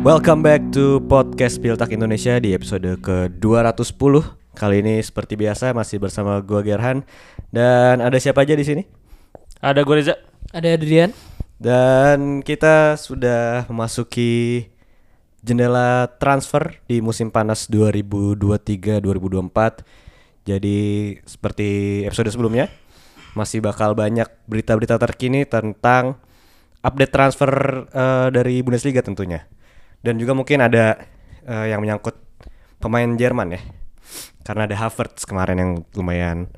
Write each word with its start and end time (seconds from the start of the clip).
Welcome 0.00 0.40
back 0.40 0.72
to 0.72 1.04
podcast 1.12 1.60
Piltak 1.60 1.92
Indonesia 1.92 2.40
di 2.40 2.56
episode 2.56 2.96
ke-210. 3.04 4.32
Kali 4.56 4.80
ini 4.80 4.96
seperti 5.04 5.36
biasa 5.36 5.76
masih 5.76 6.00
bersama 6.00 6.40
gua 6.40 6.64
Gerhan 6.64 7.04
dan 7.52 8.00
ada 8.00 8.16
siapa 8.16 8.48
aja 8.48 8.56
di 8.56 8.64
sini? 8.64 8.88
Ada 9.60 9.84
gue 9.84 10.00
Reza. 10.00 10.16
Ada 10.56 10.72
Adrian. 10.72 11.12
Dan 11.60 12.40
kita 12.40 12.96
sudah 12.96 13.68
memasuki 13.68 14.72
jendela 15.44 16.08
transfer 16.16 16.80
di 16.88 17.04
musim 17.04 17.28
panas 17.28 17.68
2023-2024. 17.68 20.48
Jadi 20.48 21.12
seperti 21.28 21.68
episode 22.08 22.32
sebelumnya 22.32 22.72
masih 23.36 23.60
bakal 23.60 23.92
banyak 23.92 24.32
berita-berita 24.48 24.96
terkini 24.96 25.44
tentang 25.44 26.16
update 26.80 27.12
transfer 27.12 27.84
eh, 27.92 28.32
dari 28.32 28.64
Bundesliga 28.64 29.04
tentunya. 29.04 29.44
Dan 30.00 30.16
juga 30.16 30.32
mungkin 30.32 30.64
ada 30.64 30.96
eh, 31.44 31.66
yang 31.72 31.84
menyangkut 31.84 32.16
pemain 32.80 33.10
Jerman 33.16 33.56
ya. 33.56 33.60
Karena 34.42 34.64
ada 34.64 34.76
Havertz 34.76 35.28
kemarin 35.28 35.56
yang 35.60 35.72
lumayan 35.94 36.48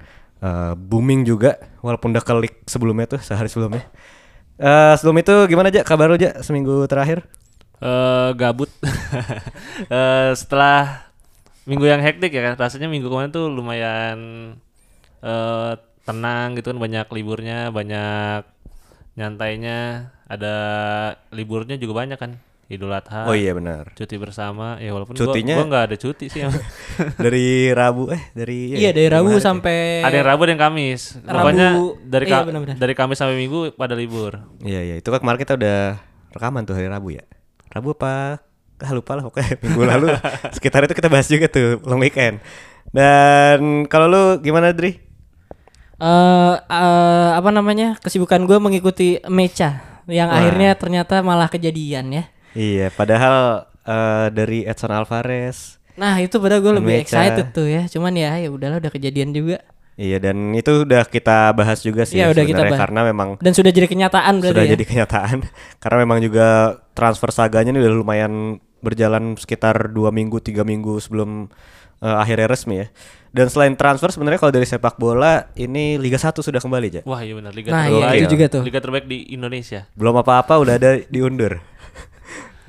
eh, 0.42 0.72
booming 0.78 1.26
juga 1.26 1.58
walaupun 1.82 2.14
udah 2.14 2.24
kelik 2.24 2.62
sebelumnya 2.70 3.18
tuh 3.18 3.20
sehari 3.20 3.50
sebelumnya. 3.50 3.84
Eh 4.62 4.94
sebelum 4.94 5.18
itu 5.18 5.34
gimana 5.50 5.74
aja 5.74 5.82
kabar 5.82 6.06
lu 6.06 6.14
aja 6.14 6.38
seminggu 6.44 6.86
terakhir? 6.86 7.26
Eh 7.82 8.30
gabut. 8.38 8.70
Eh 9.90 10.30
setelah 10.38 11.10
minggu 11.66 11.82
yang 11.86 11.98
hektik 11.98 12.30
ya 12.30 12.42
kan, 12.46 12.54
rasanya 12.54 12.86
minggu 12.86 13.10
kemarin 13.10 13.34
tuh 13.34 13.50
lumayan 13.50 14.18
eh 15.22 15.72
tenang 16.06 16.54
gitu 16.58 16.74
kan, 16.74 16.78
banyak 16.78 17.06
liburnya, 17.10 17.70
banyak 17.74 18.42
nyantainya, 19.18 20.10
ada 20.30 20.54
liburnya 21.34 21.76
juga 21.78 22.06
banyak 22.06 22.18
kan. 22.18 22.38
Idul 22.66 22.88
Adha. 22.90 23.26
Oh 23.26 23.34
iya 23.34 23.52
benar. 23.52 23.92
Cuti 23.92 24.16
bersama 24.16 24.78
ya 24.78 24.90
walaupun 24.90 25.12
Cutinya- 25.12 25.58
gua, 25.58 25.62
gua 25.62 25.70
nggak 25.70 25.84
ada 25.86 25.96
cuti 25.96 26.26
sih. 26.26 26.40
dari 27.24 27.68
Rabu 27.70 28.08
eh 28.08 28.22
dari 28.32 28.74
Iya 28.74 28.90
dari 28.90 29.08
Rabu 29.08 29.36
sampai 29.38 30.00
ada 30.00 30.14
yang 30.14 30.26
Rabu 30.26 30.42
yang 30.44 30.56
Kamis. 30.56 31.20
Rabu- 31.20 31.36
Pokoknya 31.36 31.68
dari 32.02 32.24
iya, 32.24 32.34
ka- 32.34 32.46
benar-benar. 32.46 32.76
dari 32.76 32.94
Kamis 32.94 33.18
sampai 33.18 33.36
Minggu 33.36 33.72
pada 33.72 33.92
libur. 33.92 34.40
Iya 34.60 34.80
iya 34.82 34.94
itu 34.94 35.06
kan 35.06 35.20
kemarin 35.20 35.38
kita 35.38 35.54
udah 35.54 36.00
rekaman 36.30 36.62
tuh 36.62 36.72
hari 36.72 36.88
Rabu 36.88 37.12
ya. 37.12 37.24
Rabu 37.68 37.92
apa? 37.92 38.40
Ah, 38.78 38.90
lupa 38.90 39.14
lah 39.14 39.22
pokoknya 39.22 39.54
minggu 39.62 39.82
lalu 39.84 40.06
sekitar 40.50 40.82
itu 40.82 40.92
kita 40.92 41.06
bahas 41.06 41.26
juga 41.26 41.46
tuh 41.46 41.78
long 41.84 42.00
weekend. 42.00 42.40
Dan 42.90 43.84
kalau 43.86 44.06
lu 44.06 44.22
gimana 44.40 44.72
Dri? 44.72 44.96
eh 45.94 46.54
eh, 46.58 47.30
apa 47.32 47.48
namanya 47.48 47.94
kesibukan 47.96 48.42
gue 48.42 48.58
mengikuti 48.58 49.22
mecha 49.28 50.02
yang 50.10 50.28
Wah. 50.28 50.42
akhirnya 50.42 50.74
ternyata 50.74 51.22
malah 51.22 51.46
kejadian 51.46 52.10
ya. 52.10 52.24
Iya 52.52 52.88
padahal 52.90 53.36
eh, 53.82 54.26
dari 54.30 54.58
Edson 54.62 54.90
Alvarez. 54.90 55.78
Nah 55.92 56.16
itu 56.18 56.36
pada 56.36 56.56
gue 56.56 56.72
lebih 56.72 56.94
Mecha. 56.98 57.20
excited 57.20 57.46
tuh 57.50 57.66
ya. 57.66 57.84
Cuman 57.86 58.12
ya 58.12 58.36
ya 58.36 58.48
udahlah 58.48 58.78
udah 58.78 58.88
kejadian 58.88 59.30
juga. 59.30 59.60
Iya 59.92 60.16
dan 60.18 60.52
itu 60.52 60.84
udah 60.84 61.04
kita 61.04 61.52
bahas 61.52 61.80
juga 61.80 62.02
sih 62.02 62.16
Iya, 62.16 62.32
udah 62.32 62.40
kita 62.40 62.48
sebenarnya 62.58 62.72
bahas. 62.72 62.80
karena 62.80 63.00
memang 63.04 63.28
Dan 63.38 63.52
sudah 63.52 63.68
jadi 63.68 63.84
kenyataan 63.84 64.40
berarti 64.40 64.56
sudah 64.56 64.64
ya. 64.64 64.72
jadi 64.72 64.84
kenyataan 64.84 65.36
karena 65.84 65.96
memang 66.00 66.18
juga 66.18 66.46
transfer 66.90 67.28
saganya 67.28 67.70
ini 67.70 67.80
udah 67.80 67.92
lumayan 67.94 68.32
berjalan 68.80 69.36
sekitar 69.36 69.92
dua 69.92 70.08
minggu 70.08 70.40
tiga 70.40 70.64
minggu 70.64 70.96
sebelum 70.96 71.52
eh, 72.00 72.16
akhirnya 72.16 72.48
resmi 72.48 72.74
ya 72.78 72.86
dan 73.30 73.46
selain 73.46 73.72
transfer 73.74 74.08
sebenarnya 74.08 74.36
kalau 74.38 74.50
dari 74.50 74.64
sepak 74.64 74.96
bola 74.96 75.48
ini 75.54 75.96
Liga 75.96 76.16
1 76.16 76.36
sudah 76.36 76.58
kembali 76.58 76.86
aja 76.88 77.00
Wah, 77.04 77.20
iya 77.20 77.32
benar 77.32 77.52
liga 77.52 77.68
Nah, 77.68 77.84
terbaik. 77.84 78.00
iya, 78.02 78.16
itu 78.18 78.26
juga 78.30 78.44
tuh. 78.46 78.62
Liga 78.62 78.76
terbaik 78.78 79.06
di 79.06 79.18
Indonesia. 79.30 79.88
belum 79.92 80.14
apa-apa 80.18 80.56
udah 80.56 80.74
ada 80.74 81.00
diundur 81.06 81.60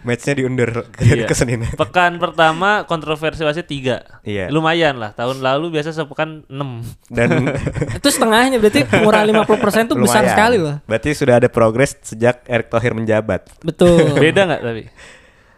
matchnya 0.03 0.33
diundur 0.35 0.69
ke, 0.85 1.03
Iya. 1.03 1.25
ke 1.25 1.33
Senin 1.33 1.63
Pekan 1.69 2.15
pertama 2.15 2.83
kontroversi 2.83 3.41
wasit 3.41 3.63
3 3.63 4.21
Iya. 4.21 4.47
Lumayan 4.47 4.95
lah 4.95 5.11
Tahun 5.11 5.35
lalu 5.37 5.73
biasa 5.73 5.91
sepekan 5.91 6.43
6 6.45 7.09
dan 7.09 7.29
itu 7.97 8.07
setengahnya 8.07 8.57
berarti 8.57 8.83
pengurangan 8.83 9.27
50% 9.41 9.49
tuh 9.85 9.97
besar 9.97 10.21
lumayan. 10.21 10.29
sekali 10.29 10.57
loh. 10.57 10.75
berarti 10.83 11.09
sudah 11.11 11.35
ada 11.35 11.47
progres 11.47 11.95
sejak 11.99 12.43
Erick 12.45 12.67
Thohir 12.67 12.91
menjabat 12.91 13.47
Betul. 13.59 14.13
Beda 14.23 14.45
nggak 14.45 14.61
tapi? 14.61 14.83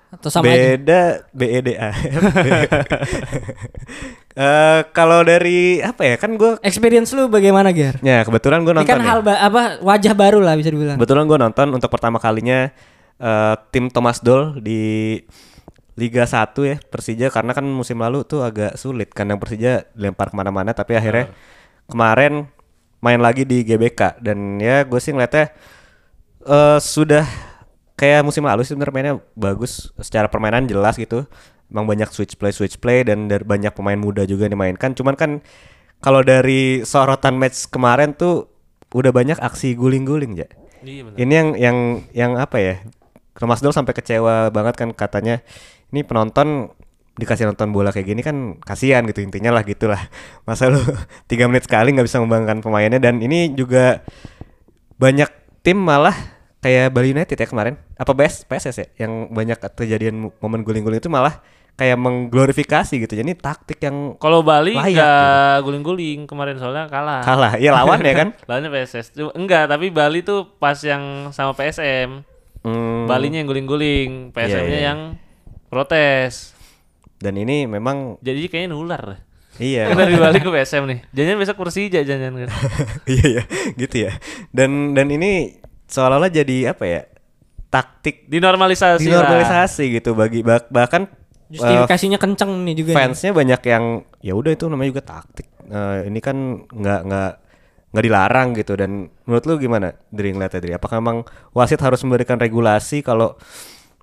Atau 0.07 0.29
sama 0.29 0.47
aja. 0.47 0.55
beda 0.72 1.01
BEDA 1.29 1.89
Eh, 4.35 4.81
kalau 4.91 5.23
dari 5.23 5.79
apa 5.79 6.03
ya 6.03 6.16
kan 6.17 6.35
gue 6.35 6.59
Experience 6.59 7.16
lu 7.16 7.28
bagaimana 7.29 7.72
Ger? 7.72 7.95
ya 8.01 8.19
kebetulan 8.22 8.59
gue 8.61 8.73
Ini 8.73 8.78
nonton 8.78 8.91
kan 8.91 9.00
nih. 9.00 9.07
hal 9.07 9.19
ba- 9.22 9.39
apa 9.41 9.61
wajah 9.79 10.11
baru 10.13 10.39
lah 10.39 10.53
bisa 10.53 10.67
dibilang. 10.67 10.95
Kebetulan 10.95 11.23
gue 11.23 11.38
nonton 11.39 11.67
untuk 11.72 11.88
pertama 11.88 12.19
kalinya 12.19 12.67
eh, 13.20 13.56
tim 13.72 13.88
Thomas 13.92 14.20
Doll 14.20 14.59
di 14.59 15.16
Liga 15.96 16.28
1 16.28 16.52
ya 16.68 16.78
Persija. 16.80 17.28
Karena 17.31 17.56
kan 17.56 17.64
musim 17.64 18.00
lalu 18.00 18.28
tuh 18.28 18.44
agak 18.44 18.76
sulit 18.76 19.12
kandang 19.16 19.40
Persija 19.40 19.88
dilempar 19.96 20.31
ke 20.31 20.36
mana-mana 20.36 20.76
tapi 20.76 20.96
akhirnya 21.00 21.31
kemarin 21.88 22.52
main 23.00 23.20
lagi 23.24 23.48
di 23.48 23.64
GBK. 23.64 24.20
Dan 24.20 24.59
ya 24.59 24.84
gue 24.84 25.00
sih 25.00 25.16
ngeliatnya 25.16 25.56
eh 26.46 26.80
sudah 26.80 27.26
kayak 27.96 28.28
musim 28.28 28.44
lalu 28.44 28.68
sih 28.68 28.76
sebenarnya 28.76 28.94
mainnya 28.96 29.16
bagus. 29.40 29.96
Secara 30.00 30.28
permainan 30.28 30.68
jelas 30.68 31.00
gitu. 31.00 31.24
Emang 31.72 31.90
banyak 31.90 32.12
switch 32.14 32.38
play 32.38 32.53
switch 32.53 32.78
play 32.78 33.02
dan 33.02 33.26
dari 33.26 33.42
banyak 33.42 33.74
pemain 33.74 33.97
muda 33.97 34.28
juga 34.28 34.46
dimainkan. 34.46 34.94
Cuman 34.94 35.16
kan 35.18 35.32
kalau 36.03 36.22
dari 36.22 36.86
sorotan 36.86 37.40
match 37.40 37.72
kemarin 37.72 38.14
tuh 38.14 38.52
udah 38.94 39.12
banyak 39.12 39.36
aksi 39.42 39.76
guling-guling 39.76 40.40
ya 40.40 40.47
Iya 40.86 41.18
ini 41.18 41.34
yang 41.34 41.50
yang 41.58 41.78
yang 42.14 42.32
apa 42.38 42.58
ya? 42.62 42.76
Thomas 43.35 43.59
Doll 43.59 43.75
sampai 43.75 43.91
kecewa 43.91 44.50
banget 44.50 44.75
kan 44.79 44.90
katanya 44.96 45.44
ini 45.91 46.01
penonton 46.01 46.72
dikasih 47.16 47.47
nonton 47.47 47.72
bola 47.72 47.96
kayak 47.96 48.12
gini 48.12 48.19
kan 48.19 48.59
kasihan 48.59 49.07
gitu 49.07 49.23
intinya 49.23 49.56
lah 49.56 49.63
gitulah 49.63 50.00
masa 50.47 50.68
lu 50.68 50.79
tiga 51.31 51.47
menit 51.47 51.63
sekali 51.68 51.96
nggak 51.96 52.07
bisa 52.07 52.19
membanggakan 52.19 52.59
pemainnya 52.59 53.00
dan 53.00 53.23
ini 53.23 53.56
juga 53.56 54.03
banyak 55.00 55.28
tim 55.63 55.79
malah 55.79 56.16
kayak 56.59 56.91
Bali 56.91 57.13
United 57.16 57.35
ya 57.38 57.47
kemarin 57.47 57.75
apa 57.96 58.12
BS 58.12 58.47
PSS 58.47 58.75
ya 58.79 58.88
yang 59.07 59.31
banyak 59.31 59.59
kejadian 59.75 60.28
mo- 60.28 60.35
momen 60.44 60.63
guling-guling 60.63 61.00
itu 61.00 61.12
malah 61.12 61.40
kayak 61.75 62.00
mengglorifikasi 62.00 63.03
gitu. 63.03 63.13
Jadi 63.19 63.35
taktik 63.35 63.84
yang 63.84 64.16
Kalau 64.16 64.41
Bali 64.41 64.79
nggak 64.79 65.59
guling-guling 65.67 66.23
kemarin 66.23 66.56
soalnya 66.56 66.88
kalah. 66.88 67.19
Kalah 67.19 67.59
ya 67.59 67.75
lawan 67.75 68.00
ya 68.00 68.16
kan? 68.16 68.28
Lawannya 68.47 68.72
PSS 68.72 69.19
Enggak 69.35 69.67
tapi 69.67 69.91
Bali 69.91 70.23
tuh 70.23 70.56
pas 70.56 70.79
yang 70.79 71.29
sama 71.35 71.52
PSM 71.52 72.23
Hmm, 72.66 73.06
Balinya 73.06 73.38
yang 73.38 73.46
guling-guling 73.46 74.34
PSM-nya 74.34 74.66
iya, 74.66 74.81
iya. 74.81 74.90
yang 74.90 75.00
protes 75.70 76.58
dan 77.16 77.38
ini 77.38 77.66
memang 77.66 78.18
Jadi 78.20 78.50
kayaknya 78.50 78.74
nular 78.74 79.03
iya 79.56 79.88
dari 79.94 80.18
Bali 80.18 80.42
ke 80.42 80.50
PSM 80.50 80.84
nih 80.84 81.00
Jangan 81.14 81.36
besok 81.38 81.56
Persija 81.62 82.02
jangan 82.02 82.44
kan 82.44 82.50
Iya 83.14 83.26
ya, 83.40 83.44
gitu 83.78 83.96
ya. 84.03 84.12
Dan 84.50 84.92
dan 84.92 85.08
ini 85.08 85.56
seolah-olah 85.86 86.28
jadi 86.28 86.74
apa 86.74 86.84
ya? 86.84 87.02
Taktik 87.70 88.26
Dinormalisasi 88.26 89.03
lah. 89.06 89.22
dinormalisasi 89.22 89.86
gitu 89.96 90.12
bagi 90.12 90.42
bah- 90.42 90.68
bahkan 90.68 91.06
Justifikasinya 91.46 92.18
kenceng 92.18 92.66
nih 92.66 92.74
juga. 92.74 92.92
nih. 92.92 92.97
fansnya 92.97 93.30
banyak 93.30 93.62
yang 93.64 93.86
ya 94.18 94.34
udah 94.34 94.50
itu 94.50 94.66
namanya 94.66 94.90
juga 94.90 95.03
taktik. 95.06 95.46
Eh, 95.62 96.09
ini 96.09 96.18
kan 96.18 96.36
nggak 96.66 97.00
nggak 97.06 97.32
nggak 97.95 98.06
dilarang 98.11 98.51
gitu 98.59 98.75
dan 98.75 99.07
menurut 99.23 99.44
lu 99.47 99.56
gimana 99.56 99.95
dari 100.11 100.35
ngeliatnya 100.35 100.59
dari 100.59 100.73
apakah 100.75 101.00
memang 101.00 101.23
wasit 101.56 101.79
harus 101.79 102.03
memberikan 102.03 102.35
regulasi 102.35 103.00
kalau 103.00 103.39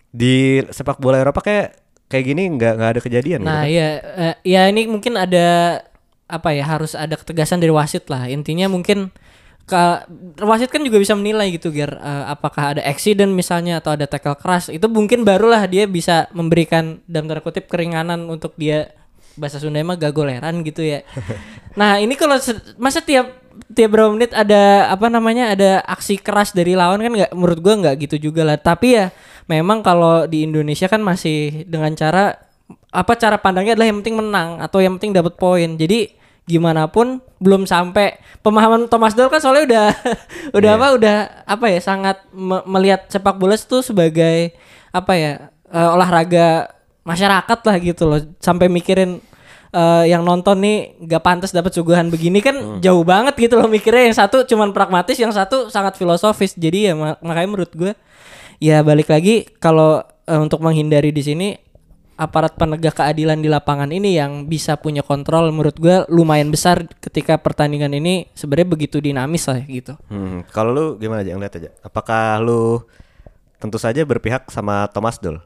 di 0.09 0.65
sepak 0.73 0.97
bola 0.97 1.21
Eropa 1.21 1.45
kayak 1.45 1.77
kayak 2.09 2.25
gini 2.25 2.49
nggak 2.57 2.73
nggak 2.81 2.91
ada 2.97 3.01
kejadian 3.05 3.41
Nah, 3.45 3.65
gitu 3.65 3.69
kan? 3.69 3.73
iya 3.73 3.89
eh, 4.17 4.35
ya 4.49 4.63
ini 4.69 4.89
mungkin 4.89 5.17
ada 5.21 5.81
apa 6.29 6.49
ya 6.57 6.65
harus 6.65 6.97
ada 6.97 7.17
ketegasan 7.17 7.61
dari 7.61 7.73
wasit 7.73 8.09
lah. 8.09 8.25
Intinya 8.29 8.69
mungkin 8.73 9.13
ke 9.69 9.83
wasit 10.43 10.73
kan 10.73 10.83
juga 10.83 10.99
bisa 10.99 11.13
menilai 11.17 11.53
gitu 11.53 11.69
Ger 11.73 11.93
eh, 11.97 12.25
apakah 12.29 12.77
ada 12.77 12.83
accident 12.85 13.33
misalnya 13.33 13.81
atau 13.81 13.93
ada 13.97 14.09
tackle 14.09 14.37
keras 14.41 14.73
itu 14.73 14.85
mungkin 14.89 15.25
barulah 15.25 15.65
dia 15.69 15.85
bisa 15.85 16.29
memberikan 16.33 17.01
dalam 17.05 17.29
tanda 17.29 17.45
kutip 17.45 17.69
keringanan 17.69 18.29
untuk 18.29 18.57
dia 18.57 18.93
bahasa 19.37 19.57
Sunda 19.57 19.81
mah 19.81 19.97
gagoleran 19.97 20.61
gitu 20.65 20.85
ya. 20.85 21.05
nah, 21.81 21.97
ini 21.97 22.13
kalau 22.17 22.37
masa 22.77 23.01
tiap 23.01 23.42
tiap 23.73 23.95
berapa 23.95 24.11
menit 24.13 24.33
ada 24.33 24.93
apa 24.93 25.07
namanya 25.09 25.53
ada 25.53 25.81
aksi 25.85 26.21
keras 26.21 26.53
dari 26.53 26.77
lawan 26.77 27.01
kan 27.01 27.13
nggak 27.13 27.33
menurut 27.33 27.61
gua 27.61 27.75
nggak 27.81 27.95
gitu 28.09 28.31
juga 28.31 28.43
lah. 28.45 28.57
Tapi 28.61 28.99
ya 28.99 29.07
memang 29.49 29.81
kalau 29.85 30.25
di 30.29 30.45
Indonesia 30.47 30.87
kan 30.89 31.01
masih 31.01 31.67
dengan 31.69 31.93
cara 31.97 32.37
apa 32.93 33.13
cara 33.17 33.41
pandangnya 33.41 33.77
adalah 33.77 33.89
yang 33.89 33.99
penting 34.05 34.17
menang 34.21 34.61
atau 34.61 34.79
yang 34.81 34.97
penting 35.01 35.17
dapat 35.17 35.35
poin. 35.37 35.77
Jadi 35.77 36.23
gimana 36.43 36.91
pun 36.91 37.23
belum 37.39 37.71
sampai 37.71 38.19
pemahaman 38.43 38.91
Thomas 38.91 39.15
Doll 39.15 39.31
kan 39.31 39.39
soalnya 39.39 39.65
udah 39.67 39.87
udah 40.59 40.71
apa 40.75 40.87
udah 40.99 41.17
apa 41.47 41.67
ya 41.71 41.79
sangat 41.79 42.17
me- 42.35 42.67
melihat 42.67 43.07
sepak 43.07 43.39
bola 43.39 43.55
itu 43.55 43.79
sebagai 43.79 44.51
apa 44.91 45.13
ya 45.15 45.33
eh, 45.71 45.89
olahraga 45.95 46.67
masyarakat 47.07 47.59
lah 47.63 47.77
gitu 47.79 48.03
loh 48.07 48.21
sampai 48.43 48.67
mikirin 48.67 49.23
eh, 49.73 50.05
yang 50.13 50.23
nonton 50.23 50.61
nih 50.61 51.01
gak 51.09 51.25
pantas 51.25 51.51
dapat 51.51 51.73
suguhan 51.73 52.13
begini 52.13 52.45
kan 52.45 52.79
jauh 52.79 53.03
banget 53.03 53.35
gitu 53.41 53.57
loh 53.59 53.67
mikirnya 53.67 54.13
yang 54.13 54.17
satu 54.17 54.45
cuman 54.45 54.71
pragmatis 54.71 55.17
yang 55.17 55.33
satu 55.33 55.73
sangat 55.73 55.97
filosofis 55.97 56.55
jadi 56.55 56.93
ya 56.93 56.95
ma- 56.95 57.19
makanya 57.25 57.49
menurut 57.49 57.73
gue 57.73 57.93
ya 58.63 58.85
balik 58.85 59.11
lagi 59.11 59.49
kalau 59.59 60.05
eh, 60.29 60.41
untuk 60.41 60.63
menghindari 60.63 61.11
di 61.11 61.25
sini 61.25 61.49
aparat 62.23 62.55
penegak 62.55 62.95
keadilan 62.95 63.41
di 63.41 63.49
lapangan 63.51 63.91
ini 63.91 64.15
yang 64.15 64.47
bisa 64.47 64.79
punya 64.79 65.03
kontrol 65.03 65.51
menurut 65.51 65.75
gua 65.81 66.07
lumayan 66.07 66.53
besar 66.53 66.87
ketika 67.03 67.35
pertandingan 67.41 67.91
ini 67.97 68.31
sebenarnya 68.37 68.69
begitu 68.69 68.97
dinamis 69.03 69.49
lah 69.51 69.59
gitu. 69.65 69.99
Hmm, 70.07 70.47
kalau 70.55 70.71
lu 70.71 70.85
gimana 71.03 71.27
aja 71.27 71.35
ngeliat 71.35 71.59
aja? 71.59 71.71
Apakah 71.83 72.39
lu 72.39 72.85
tentu 73.59 73.81
saja 73.81 74.07
berpihak 74.07 74.47
sama 74.53 74.87
Thomas 74.93 75.19
Doll? 75.19 75.43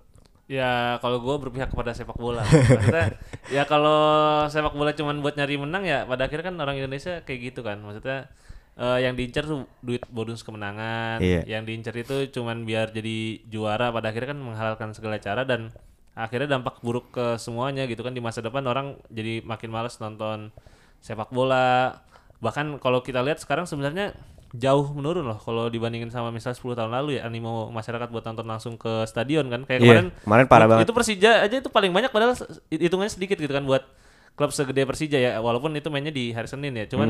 Ya 0.47 1.03
kalau 1.03 1.19
gue 1.19 1.37
berpihak 1.43 1.75
kepada 1.75 1.91
sepak 1.91 2.15
bola. 2.15 2.47
Maksudnya 2.79 3.19
ya 3.51 3.67
kalau 3.67 3.99
sepak 4.47 4.75
bola 4.79 4.95
cuman 4.95 5.19
buat 5.19 5.35
nyari 5.35 5.59
menang 5.59 5.83
ya 5.83 6.07
pada 6.07 6.31
akhirnya 6.31 6.55
kan 6.55 6.57
orang 6.63 6.79
Indonesia 6.79 7.23
kayak 7.27 7.41
gitu 7.51 7.67
kan. 7.67 7.83
Maksudnya 7.83 8.31
eh, 8.79 8.99
yang 9.03 9.19
diincar 9.19 9.43
tuh 9.43 9.67
duit 9.83 10.07
bonus 10.07 10.47
kemenangan. 10.47 11.19
Iya. 11.19 11.43
Yang 11.51 11.63
diincar 11.67 11.95
itu 11.99 12.17
cuman 12.39 12.63
biar 12.63 12.95
jadi 12.95 13.43
juara 13.51 13.91
pada 13.91 14.15
akhirnya 14.15 14.39
kan 14.39 14.41
menghalalkan 14.41 14.91
segala 14.95 15.19
cara 15.19 15.43
dan 15.43 15.75
akhirnya 16.17 16.57
dampak 16.57 16.81
buruk 16.81 17.13
ke 17.13 17.37
semuanya 17.37 17.85
gitu 17.85 18.01
kan 18.01 18.17
di 18.17 18.25
masa 18.25 18.41
depan 18.41 18.65
orang 18.65 18.97
jadi 19.13 19.45
makin 19.45 19.69
males 19.69 19.99
nonton 19.99 20.55
sepak 21.03 21.35
bola. 21.35 21.99
Bahkan 22.39 22.79
kalau 22.79 23.03
kita 23.03 23.19
lihat 23.27 23.43
sekarang 23.43 23.67
sebenarnya 23.67 24.15
jauh 24.57 24.89
menurun 24.91 25.23
loh 25.23 25.37
kalau 25.37 25.67
dibandingin 25.67 26.09
sama 26.09 26.29
misalnya 26.29 26.57
10 26.57 26.73
tahun 26.75 26.91
lalu 26.91 27.11
ya 27.15 27.25
animo 27.25 27.69
masyarakat 27.69 28.09
buat 28.09 28.25
nonton 28.25 28.45
langsung 28.45 28.75
ke 28.75 29.05
stadion 29.05 29.47
kan 29.47 29.63
kayak 29.63 29.79
Iya, 29.79 29.87
kemarin 29.87 30.07
kemarin 30.19 30.45
parah 30.47 30.61
itu- 30.61 30.71
banget. 30.71 30.85
itu 30.85 30.93
Persija 30.93 31.31
aja 31.43 31.57
itu 31.57 31.69
paling 31.69 31.91
banyak 31.91 32.09
padahal 32.09 32.33
hitungannya 32.69 33.11
sedikit 33.11 33.37
gitu 33.37 33.51
kan 33.51 33.63
buat 33.63 33.85
klub 34.33 34.51
segede 34.51 34.83
Persija 34.83 35.17
ya 35.17 35.33
walaupun 35.39 35.73
itu 35.73 35.87
mainnya 35.87 36.11
di 36.11 36.31
hari 36.31 36.47
Senin 36.47 36.73
ya 36.73 36.85
Hmm. 36.85 36.91
cuman 36.91 37.09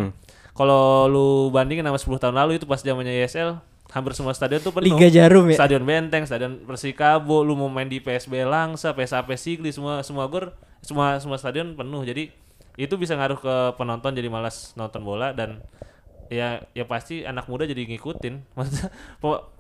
kalau 0.53 0.83
lu 1.07 1.27
bandingin 1.49 1.83
sama 1.83 1.97
10 1.97 2.19
tahun 2.19 2.37
lalu 2.37 2.53
itu 2.57 2.65
pas 2.65 2.79
zamannya 2.79 3.13
YSL 3.17 3.59
hampir 3.89 4.13
semua 4.13 4.33
stadion 4.33 4.59
tuh 4.59 4.71
penuh 4.71 4.91
Liga 4.91 5.07
Jarum 5.09 5.47
ya. 5.47 5.57
stadion 5.57 5.83
Benteng 5.83 6.23
stadion 6.23 6.59
Persikabo 6.61 7.41
lu 7.41 7.55
mau 7.55 7.67
main 7.67 7.87
di 7.87 7.99
PSB 7.99 8.43
Langsa 8.43 8.91
PSAP 8.91 9.31
Sigli 9.35 9.71
semua 9.71 10.03
semua 10.03 10.27
gor 10.27 10.51
semua 10.81 11.17
semua 11.17 11.37
stadion 11.37 11.73
penuh 11.73 12.03
jadi 12.03 12.31
itu 12.77 12.95
bisa 12.95 13.15
ngaruh 13.15 13.37
ke 13.37 13.55
penonton 13.75 14.13
jadi 14.13 14.27
malas 14.27 14.75
nonton 14.75 15.01
bola 15.01 15.31
dan 15.31 15.63
ya 16.29 16.49
ya 16.71 16.83
pasti 16.83 17.23
anak 17.23 17.47
muda 17.47 17.63
jadi 17.63 17.87
ngikutin 17.87 18.35
maksudnya 18.57 18.89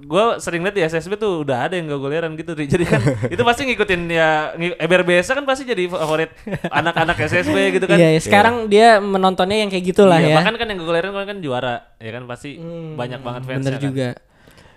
gua 0.02 0.36
sering 0.36 0.60
lihat 0.60 0.72
di 0.72 0.82
SSB 0.82 1.14
tuh 1.14 1.40
udah 1.40 1.66
ada 1.66 1.74
yang 1.74 1.86
gak 1.86 1.98
goleran 1.98 2.32
gitu 2.34 2.52
jadi 2.54 2.82
kan 2.82 3.00
itu 3.34 3.42
pasti 3.42 3.62
ngikutin 3.64 4.00
ya 4.06 4.28
ng- 4.52 4.74
Eberbesa 4.76 5.32
kan 5.32 5.42
pasti 5.42 5.62
jadi 5.62 5.86
favorit 5.86 6.34
anak-anak 6.66 7.16
SSB 7.20 7.56
gitu 7.72 7.86
kan 7.86 7.96
Iya, 7.96 8.08
ya, 8.12 8.20
sekarang 8.20 8.66
dia 8.66 8.98
menontonnya 8.98 9.58
yang 9.58 9.70
kayak 9.70 9.86
gitulah 9.86 10.18
Iya, 10.18 10.30
ya. 10.30 10.36
bahkan 10.36 10.54
kan 10.54 10.66
yang 10.66 10.80
goleran 10.80 11.14
kan 11.14 11.38
juara 11.38 11.74
ya 11.96 12.10
kan 12.10 12.24
pasti 12.24 12.58
banyak 12.92 13.20
banget 13.20 13.42
fansnya 13.42 13.58
Bener 13.60 13.74
kan. 13.74 13.82
juga. 13.82 14.08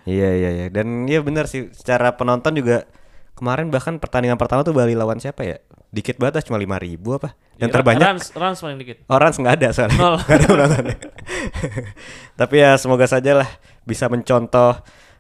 Iya 0.04 0.30
iya 0.32 0.50
iya 0.52 0.68
dan 0.68 1.06
iya 1.06 1.20
benar 1.20 1.46
sih 1.46 1.70
secara 1.70 2.14
penonton 2.14 2.56
juga 2.56 2.88
kemarin 3.40 3.72
bahkan 3.72 3.96
pertandingan 3.96 4.36
pertama 4.36 4.68
tuh 4.68 4.76
Bali 4.76 4.94
lawan 4.94 5.18
siapa 5.24 5.48
ya? 5.48 5.58
Dikit 5.90 6.20
banget 6.20 6.46
cuma 6.46 6.60
5000 6.60 6.86
ribu 6.86 7.16
apa? 7.16 7.34
Dan 7.56 7.72
Iya, 7.72 7.76
terbanyak 7.80 8.06
Rans, 8.06 8.26
Rans 8.36 8.60
paling 8.62 8.78
dikit 8.78 8.98
Orang 9.10 9.32
nggak 9.34 9.56
ada 9.58 9.68
soalnya 9.74 9.98
Nol. 9.98 10.16
Ada 10.32 10.46
penontonnya 10.46 10.96
Tapi 12.40 12.56
ya 12.62 12.72
semoga 12.78 13.10
saja 13.10 13.32
lah 13.42 13.50
Bisa 13.88 14.06
mencontoh 14.12 14.78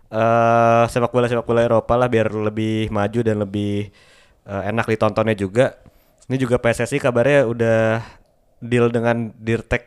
eh 0.09 0.83
sepak 0.89 1.13
bola 1.13 1.29
sepak 1.29 1.45
bola 1.45 1.61
Eropa 1.61 1.93
lah 1.93 2.09
biar 2.09 2.33
lebih 2.33 2.89
maju 2.89 3.19
dan 3.21 3.37
lebih 3.45 3.93
eh, 4.49 4.61
enak 4.73 4.89
ditontonnya 4.89 5.37
juga. 5.37 5.77
Ini 6.29 6.37
juga 6.37 6.57
PSSI 6.57 6.97
kabarnya 6.97 7.45
udah 7.45 7.79
deal 8.61 8.89
dengan 8.89 9.33
Dirtek 9.37 9.85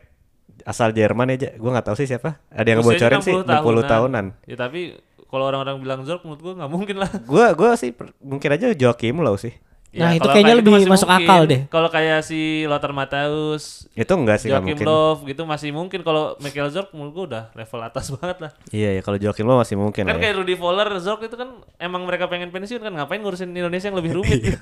asal 0.63 0.95
Jerman 0.95 1.35
ya, 1.35 1.51
Ja. 1.51 1.51
Gua 1.59 1.75
nggak 1.75 1.91
tahu 1.91 1.95
sih 1.99 2.07
siapa. 2.07 2.39
Ada 2.51 2.67
yang 2.71 2.79
Usianya 2.83 3.19
ngebocorin 3.19 3.21
sih 3.23 3.35
60 3.35 3.91
tahunan. 3.91 4.25
Ya 4.47 4.55
tapi 4.55 4.95
kalau 5.33 5.49
orang-orang 5.49 5.81
bilang 5.81 6.05
Zork 6.05 6.21
menurut 6.21 6.39
gua 6.39 6.53
nggak 6.55 6.69
mungkin 6.69 6.95
lah. 6.95 7.09
Gua 7.25 7.51
gua 7.51 7.73
sih 7.73 7.89
per- 7.89 8.13
mungkin 8.19 8.49
aja 8.49 8.69
Joachim 8.71 9.17
Low 9.17 9.33
sih. 9.35 9.57
Nah, 9.93 10.09
itu 10.09 10.25
kayaknya 10.25 10.57
kayak 10.57 10.57
gitu 10.57 10.57
lebih 10.65 10.73
masih 10.75 10.89
masuk 10.89 11.05
mungkin. 11.07 11.21
akal 11.23 11.41
deh. 11.45 11.61
Kalau 11.67 11.85
kayak 11.87 12.19
si 12.21 12.39
Lothar 12.63 12.93
Matthäus, 12.93 13.85
Itu 13.93 14.09
enggak 14.11 14.37
sih 14.37 14.49
Joachim 14.49 14.73
mungkin. 14.73 14.85
Löw 14.85 15.21
gitu 15.23 15.41
masih 15.43 15.69
mungkin. 15.69 15.99
Kalau 16.01 16.33
Michael 16.37 16.69
Zorc 16.69 16.89
menurut 16.91 17.13
gua 17.13 17.25
udah 17.27 17.43
level 17.51 17.79
atas 17.79 18.05
banget 18.15 18.37
lah. 18.39 18.51
Iya 18.69 18.89
ya 18.91 19.01
kalau 19.01 19.17
Joachim 19.17 19.45
Low 19.45 19.57
masih 19.57 19.75
mungkin 19.75 20.03
Kan 20.03 20.17
ya. 20.17 20.21
kayak 20.23 20.35
Rudy 20.35 20.55
Voller, 20.55 20.89
Zorc 20.97 21.21
itu 21.21 21.33
kan 21.33 21.49
emang 21.77 22.01
mereka 22.03 22.25
pengen 22.25 22.49
pensiun 22.49 22.77
kan 22.79 22.89
ngapain 22.91 23.17
ngurusin 23.19 23.49
Indonesia 23.49 23.85
yang 23.85 23.97
lebih 23.97 24.11
rumit. 24.17 24.41
Iya. 24.43 24.57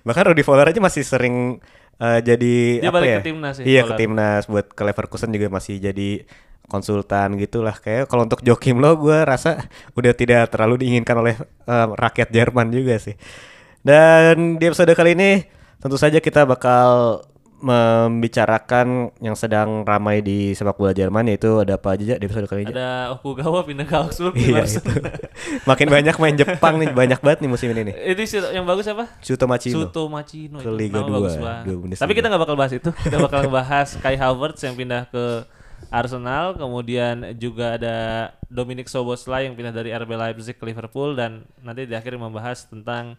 Bahkan 0.00 0.22
Rudy 0.26 0.42
Voller 0.42 0.66
aja 0.66 0.80
masih 0.80 1.02
sering 1.02 1.62
eh, 1.96 2.18
jadi 2.20 2.54
Dia 2.80 2.90
apa 2.90 2.98
balik 2.98 3.08
ya? 3.08 3.18
ke 3.20 3.24
timnas 3.24 3.54
ya, 3.56 3.64
Iya 3.64 3.80
ke 3.80 3.86
Voller. 3.86 3.98
timnas 4.00 4.42
buat 4.44 4.66
ke 4.68 4.82
Leverkusen 4.82 5.30
juga 5.30 5.46
masih 5.48 5.78
jadi 5.78 6.26
konsultan 6.66 7.36
gitulah. 7.36 7.76
Kayak 7.76 8.08
kalau 8.08 8.24
untuk 8.24 8.40
Joachim 8.40 8.80
Low 8.80 8.96
gue 8.96 9.18
rasa 9.24 9.68
udah 9.98 10.12
tidak 10.16 10.50
terlalu 10.52 10.84
diinginkan 10.86 11.16
oleh 11.18 11.34
eh, 11.42 11.86
rakyat 11.94 12.28
Jerman 12.32 12.72
juga 12.72 12.96
sih. 12.98 13.14
Dan 13.84 14.56
di 14.56 14.64
episode 14.64 14.92
kali 14.96 15.12
ini 15.12 15.44
tentu 15.76 16.00
saja 16.00 16.16
kita 16.16 16.48
bakal 16.48 17.20
membicarakan 17.64 19.08
yang 19.24 19.32
sedang 19.32 19.88
ramai 19.88 20.20
di 20.20 20.52
sepak 20.52 20.76
bola 20.76 20.92
Jerman 20.92 21.32
yaitu 21.32 21.64
ada 21.64 21.80
apa 21.80 21.96
aja 21.96 22.04
Ja, 22.04 22.16
di 22.20 22.28
episode 22.28 22.44
kali 22.44 22.68
ini? 22.68 22.72
Ada 22.76 23.16
Okugawa 23.16 23.64
pindah 23.64 23.88
ke 23.88 23.96
Augsburg 23.96 24.36
Iya 24.36 24.68
itu. 24.68 24.84
Makin 25.70 25.88
banyak 25.88 26.16
main 26.20 26.36
Jepang 26.36 26.76
nih, 26.76 26.92
banyak 26.92 27.20
banget 27.24 27.38
nih 27.40 27.48
musim 27.48 27.72
ini 27.72 27.88
nih. 27.88 27.94
Itu 28.12 28.20
sih 28.28 28.40
yang 28.52 28.68
bagus 28.68 28.84
apa? 28.84 29.08
Shuto 29.24 29.48
Machino. 29.48 29.88
Suto 29.88 30.12
Machino 30.12 30.60
Ke 30.60 30.68
Liga 30.68 31.00
nama 31.00 31.08
dua, 31.08 31.16
bagus 31.16 31.34
banget. 31.40 31.62
dua 31.64 31.76
Bundesliga. 31.80 32.04
Tapi 32.04 32.12
kita 32.12 32.26
nggak 32.28 32.42
bakal 32.44 32.56
bahas 32.60 32.72
itu. 32.76 32.90
Kita 32.92 33.16
bakal 33.16 33.42
bahas 33.48 33.88
Kai 33.96 34.16
Havertz 34.20 34.60
yang 34.60 34.74
pindah 34.76 35.08
ke 35.08 35.24
Arsenal, 35.94 36.58
kemudian 36.58 37.38
juga 37.38 37.78
ada 37.78 37.96
Dominic 38.50 38.90
Soboslai 38.90 39.46
yang 39.46 39.54
pindah 39.54 39.70
dari 39.70 39.94
RB 39.94 40.10
Leipzig 40.10 40.58
ke 40.58 40.64
Liverpool 40.66 41.14
dan 41.14 41.46
nanti 41.62 41.86
di 41.86 41.94
akhir 41.94 42.18
membahas 42.18 42.66
tentang 42.66 43.14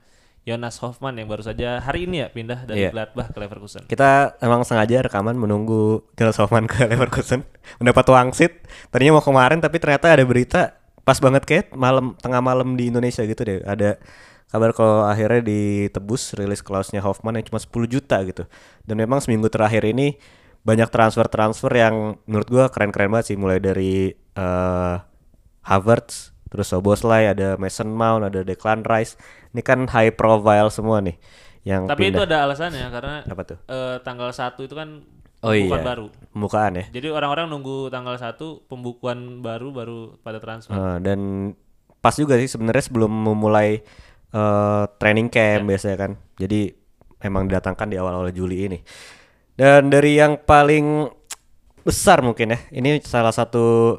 Jonas 0.46 0.78
Hoffman 0.78 1.18
yang 1.18 1.26
baru 1.26 1.42
saja 1.42 1.82
hari 1.82 2.06
ini 2.06 2.22
ya 2.22 2.30
pindah 2.30 2.70
dari 2.70 2.86
Iya. 2.86 2.94
Gladbach 2.94 3.34
ke 3.34 3.38
Leverkusen. 3.42 3.90
Kita 3.90 4.38
emang 4.44 4.62
sengaja 4.62 5.02
rekaman 5.02 5.34
menunggu 5.34 6.06
Jonas 6.14 6.38
Hoffman 6.38 6.70
ke 6.70 6.86
Leverkusen 6.92 7.42
mendapat 7.82 8.06
wangsit. 8.14 8.62
Tadinya 8.94 9.18
mau 9.18 9.26
kemarin 9.26 9.58
tapi 9.58 9.82
ternyata 9.82 10.14
ada 10.14 10.22
berita 10.22 10.78
pas 11.02 11.18
banget 11.18 11.50
kayak 11.50 11.74
malam 11.74 12.14
tengah 12.22 12.46
malam 12.46 12.78
di 12.78 12.94
Indonesia 12.94 13.26
gitu 13.26 13.42
deh. 13.42 13.66
Ada 13.66 13.98
kabar 14.54 14.70
kalau 14.78 15.10
akhirnya 15.10 15.42
ditebus 15.42 16.38
rilis 16.38 16.62
clause-nya 16.62 17.02
Hoffman 17.02 17.42
yang 17.42 17.50
cuma 17.50 17.58
10 17.58 17.90
juta 17.90 18.22
gitu. 18.22 18.46
Dan 18.86 19.02
memang 19.02 19.26
seminggu 19.26 19.50
terakhir 19.50 19.82
ini 19.82 20.14
banyak 20.66 20.90
transfer-transfer 20.90 21.70
yang 21.72 22.18
menurut 22.26 22.48
gua 22.50 22.66
keren-keren 22.68 23.14
banget 23.14 23.34
sih 23.34 23.38
mulai 23.38 23.62
dari 23.62 24.10
eh 24.12 24.96
Havertz, 25.62 26.30
terus 26.46 26.70
Soboslai, 26.70 27.26
ada 27.26 27.58
Mason 27.58 27.90
Mount, 27.90 28.26
ada 28.26 28.46
Declan 28.46 28.86
Rice. 28.86 29.18
Ini 29.50 29.62
kan 29.62 29.90
high 29.90 30.14
profile 30.14 30.70
semua 30.70 31.02
nih 31.02 31.18
yang 31.66 31.86
Tapi 31.86 32.10
itu 32.10 32.18
pindah. 32.18 32.28
ada 32.30 32.38
alasannya 32.46 32.86
karena 32.92 33.16
Apa 33.26 33.42
tuh? 33.42 33.58
eh, 33.66 33.98
tanggal 34.02 34.30
1 34.30 34.62
itu 34.62 34.76
kan 34.76 35.02
Oh 35.42 35.54
pembukuan 35.54 35.82
iya. 35.82 35.88
baru. 35.88 36.06
Pembukaan 36.34 36.72
ya. 36.76 36.86
Jadi 36.90 37.08
orang-orang 37.10 37.46
nunggu 37.50 37.90
tanggal 37.90 38.18
1 38.18 38.66
pembukuan 38.66 39.18
baru 39.42 39.70
baru 39.70 39.98
pada 40.22 40.38
transfer. 40.38 40.74
Eh, 40.74 40.98
dan 41.02 41.20
pas 41.98 42.14
juga 42.14 42.38
sih 42.38 42.46
sebenarnya 42.46 42.84
sebelum 42.86 43.10
memulai 43.10 43.82
eh, 44.32 44.84
training 44.98 45.30
camp 45.30 45.66
biasanya 45.66 45.98
kan. 45.98 46.12
Jadi 46.38 46.70
emang 47.22 47.46
didatangkan 47.46 47.88
di 47.90 47.98
awal-awal 47.98 48.30
Juli 48.30 48.66
ini. 48.66 48.80
Dan 49.56 49.88
dari 49.88 50.20
yang 50.20 50.40
paling 50.40 51.08
besar 51.88 52.20
mungkin 52.20 52.56
ya, 52.56 52.60
ini 52.76 53.00
salah 53.00 53.32
satu 53.32 53.98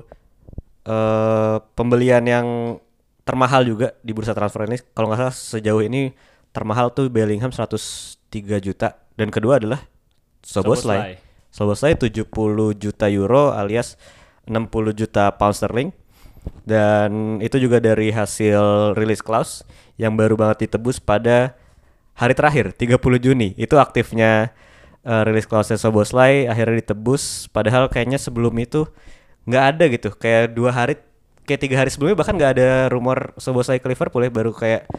eh, 0.85 1.57
pembelian 1.73 2.25
yang 2.29 2.47
termahal 3.27 3.65
juga 3.67 3.97
di 4.05 4.13
bursa 4.13 4.37
transfer 4.37 4.69
ini. 4.69 4.79
Kalau 4.93 5.09
nggak 5.09 5.21
salah 5.21 5.35
sejauh 5.35 5.83
ini 5.83 6.13
termahal 6.53 6.93
tuh 6.93 7.09
Bellingham 7.09 7.53
103 7.53 7.83
juta 8.63 8.97
dan 9.17 9.29
kedua 9.29 9.61
adalah 9.61 9.85
Soboslai. 10.47 11.19
Soboslai 11.51 11.99
70 11.99 12.31
juta 12.79 13.07
euro 13.11 13.51
alias 13.51 13.99
60 14.47 14.71
juta 14.95 15.35
pound 15.35 15.59
sterling 15.59 15.91
dan 16.63 17.43
itu 17.43 17.59
juga 17.59 17.83
dari 17.83 18.15
hasil 18.15 18.95
release 18.95 19.25
clause 19.25 19.67
yang 19.99 20.15
baru 20.15 20.39
banget 20.39 20.71
ditebus 20.71 21.03
pada 21.03 21.59
hari 22.15 22.39
terakhir 22.39 22.71
30 22.79 23.03
Juni 23.19 23.59
itu 23.59 23.75
aktifnya 23.75 24.55
uh, 25.07 25.23
release 25.23 25.47
clause 25.47 25.71
Soboslai 25.79 26.51
akhirnya 26.51 26.83
ditebus 26.83 27.47
padahal 27.55 27.87
kayaknya 27.87 28.19
sebelum 28.19 28.53
itu 28.59 28.91
nggak 29.47 29.65
ada 29.65 29.85
gitu 29.87 30.09
kayak 30.19 30.53
dua 30.53 30.75
hari 30.75 30.99
kayak 31.47 31.61
tiga 31.63 31.77
hari 31.79 31.95
sebelumnya 31.95 32.19
bahkan 32.19 32.35
nggak 32.35 32.53
ada 32.59 32.69
rumor 32.91 33.31
Soboslai 33.39 33.79
ke 33.79 33.87
Liverpool 33.87 34.27
ya 34.27 34.31
baru 34.35 34.51
kayak 34.51 34.91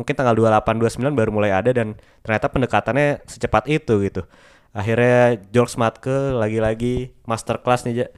mungkin 0.00 0.16
tanggal 0.16 0.32
28 0.32 1.04
29 1.04 1.12
baru 1.12 1.30
mulai 1.30 1.52
ada 1.52 1.70
dan 1.76 1.92
ternyata 2.24 2.48
pendekatannya 2.48 3.20
secepat 3.28 3.68
itu 3.68 4.00
gitu 4.00 4.24
akhirnya 4.72 5.36
George 5.52 5.76
Matke 5.76 6.32
lagi-lagi 6.32 7.12
masterclass 7.28 7.84
nih 7.84 8.06
Ja. 8.06 8.08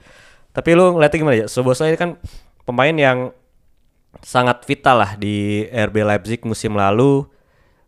Tapi 0.52 0.76
lu 0.76 0.92
ngeliatnya 0.92 1.18
gimana 1.18 1.36
ya? 1.44 1.46
Soboslai 1.48 1.96
kan 1.96 2.20
pemain 2.68 2.92
yang 2.92 3.32
sangat 4.20 4.68
vital 4.68 5.00
lah 5.00 5.16
di 5.16 5.64
RB 5.72 6.04
Leipzig 6.04 6.44
musim 6.44 6.76
lalu. 6.76 7.24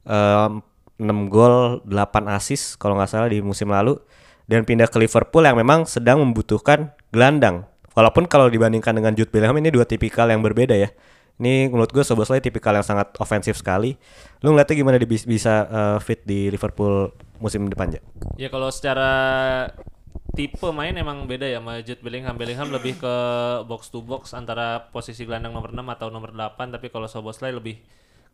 Em, 0.08 0.64
6 1.00 1.32
gol, 1.32 1.82
8 1.86 2.30
assist 2.30 2.78
kalau 2.78 2.94
nggak 2.94 3.10
salah 3.10 3.28
di 3.30 3.42
musim 3.42 3.70
lalu 3.70 3.98
dan 4.46 4.62
pindah 4.62 4.86
ke 4.86 5.00
Liverpool 5.00 5.42
yang 5.42 5.56
memang 5.56 5.88
sedang 5.88 6.20
membutuhkan 6.20 6.92
gelandang. 7.10 7.64
Walaupun 7.94 8.26
kalau 8.26 8.50
dibandingkan 8.50 8.94
dengan 8.94 9.14
Jude 9.14 9.30
Bellingham 9.30 9.58
ini 9.58 9.70
dua 9.70 9.86
tipikal 9.86 10.26
yang 10.26 10.42
berbeda 10.42 10.74
ya. 10.74 10.90
Ini 11.34 11.66
menurut 11.66 11.90
gue 11.90 12.06
Soboslai 12.06 12.38
tipikal 12.38 12.74
yang 12.78 12.86
sangat 12.86 13.10
ofensif 13.18 13.58
sekali. 13.58 13.98
Lu 14.42 14.54
ngeliatnya 14.54 14.74
gimana 14.78 14.96
bis- 15.02 15.26
bisa 15.26 15.66
eh, 15.66 15.98
fit 15.98 16.22
di 16.22 16.46
Liverpool 16.50 17.10
musim 17.42 17.66
depan 17.66 17.98
ya? 17.98 18.00
Ya 18.38 18.48
kalau 18.50 18.70
secara 18.70 19.10
tipe 20.34 20.66
main 20.74 20.94
emang 20.94 21.26
beda 21.26 21.46
ya 21.46 21.58
sama 21.58 21.82
Jude 21.82 22.02
Bellingham. 22.02 22.34
Bellingham 22.38 22.70
lebih 22.70 22.98
ke 22.98 23.14
box 23.66 23.90
to 23.90 24.02
box 24.02 24.34
antara 24.34 24.90
posisi 24.90 25.26
gelandang 25.26 25.54
nomor 25.54 25.74
6 25.74 25.82
atau 25.94 26.06
nomor 26.10 26.30
8 26.34 26.74
tapi 26.74 26.90
kalau 26.90 27.06
Soboslai 27.10 27.50
lebih 27.50 27.82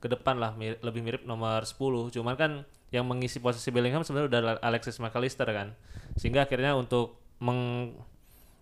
ke 0.01 0.09
depan 0.09 0.41
lah 0.41 0.57
mir- 0.57 0.81
lebih 0.81 1.05
mirip 1.05 1.23
nomor 1.29 1.63
10. 1.63 2.09
Cuman 2.11 2.35
kan 2.35 2.51
yang 2.91 3.07
mengisi 3.07 3.39
posisi 3.39 3.71
Bellingham 3.71 4.03
sebenarnya 4.03 4.29
udah 4.29 4.41
Alexis 4.65 4.99
McAllister 4.99 5.47
kan. 5.47 5.77
Sehingga 6.19 6.49
akhirnya 6.49 6.75
untuk 6.75 7.21
meng 7.39 7.95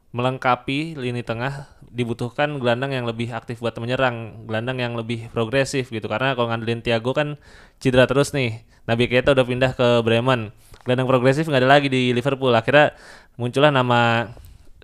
melengkapi 0.08 0.96
lini 0.96 1.20
tengah 1.20 1.68
dibutuhkan 1.84 2.56
gelandang 2.56 2.96
yang 2.96 3.04
lebih 3.04 3.28
aktif 3.28 3.60
buat 3.60 3.76
menyerang, 3.76 4.48
gelandang 4.48 4.80
yang 4.80 4.96
lebih 4.96 5.28
progresif 5.32 5.92
gitu. 5.92 6.08
Karena 6.08 6.32
kalau 6.32 6.48
ngandelin 6.48 6.80
Thiago 6.80 7.12
kan 7.12 7.36
cedera 7.80 8.08
terus 8.08 8.32
nih. 8.32 8.64
Nabi 8.88 9.04
Keita 9.04 9.36
udah 9.36 9.44
pindah 9.44 9.72
ke 9.76 10.00
Bremen. 10.00 10.48
Gelandang 10.88 11.08
progresif 11.08 11.44
nggak 11.44 11.60
ada 11.60 11.70
lagi 11.76 11.92
di 11.92 12.16
Liverpool. 12.16 12.56
Akhirnya 12.56 12.96
muncullah 13.36 13.68
nama 13.68 14.32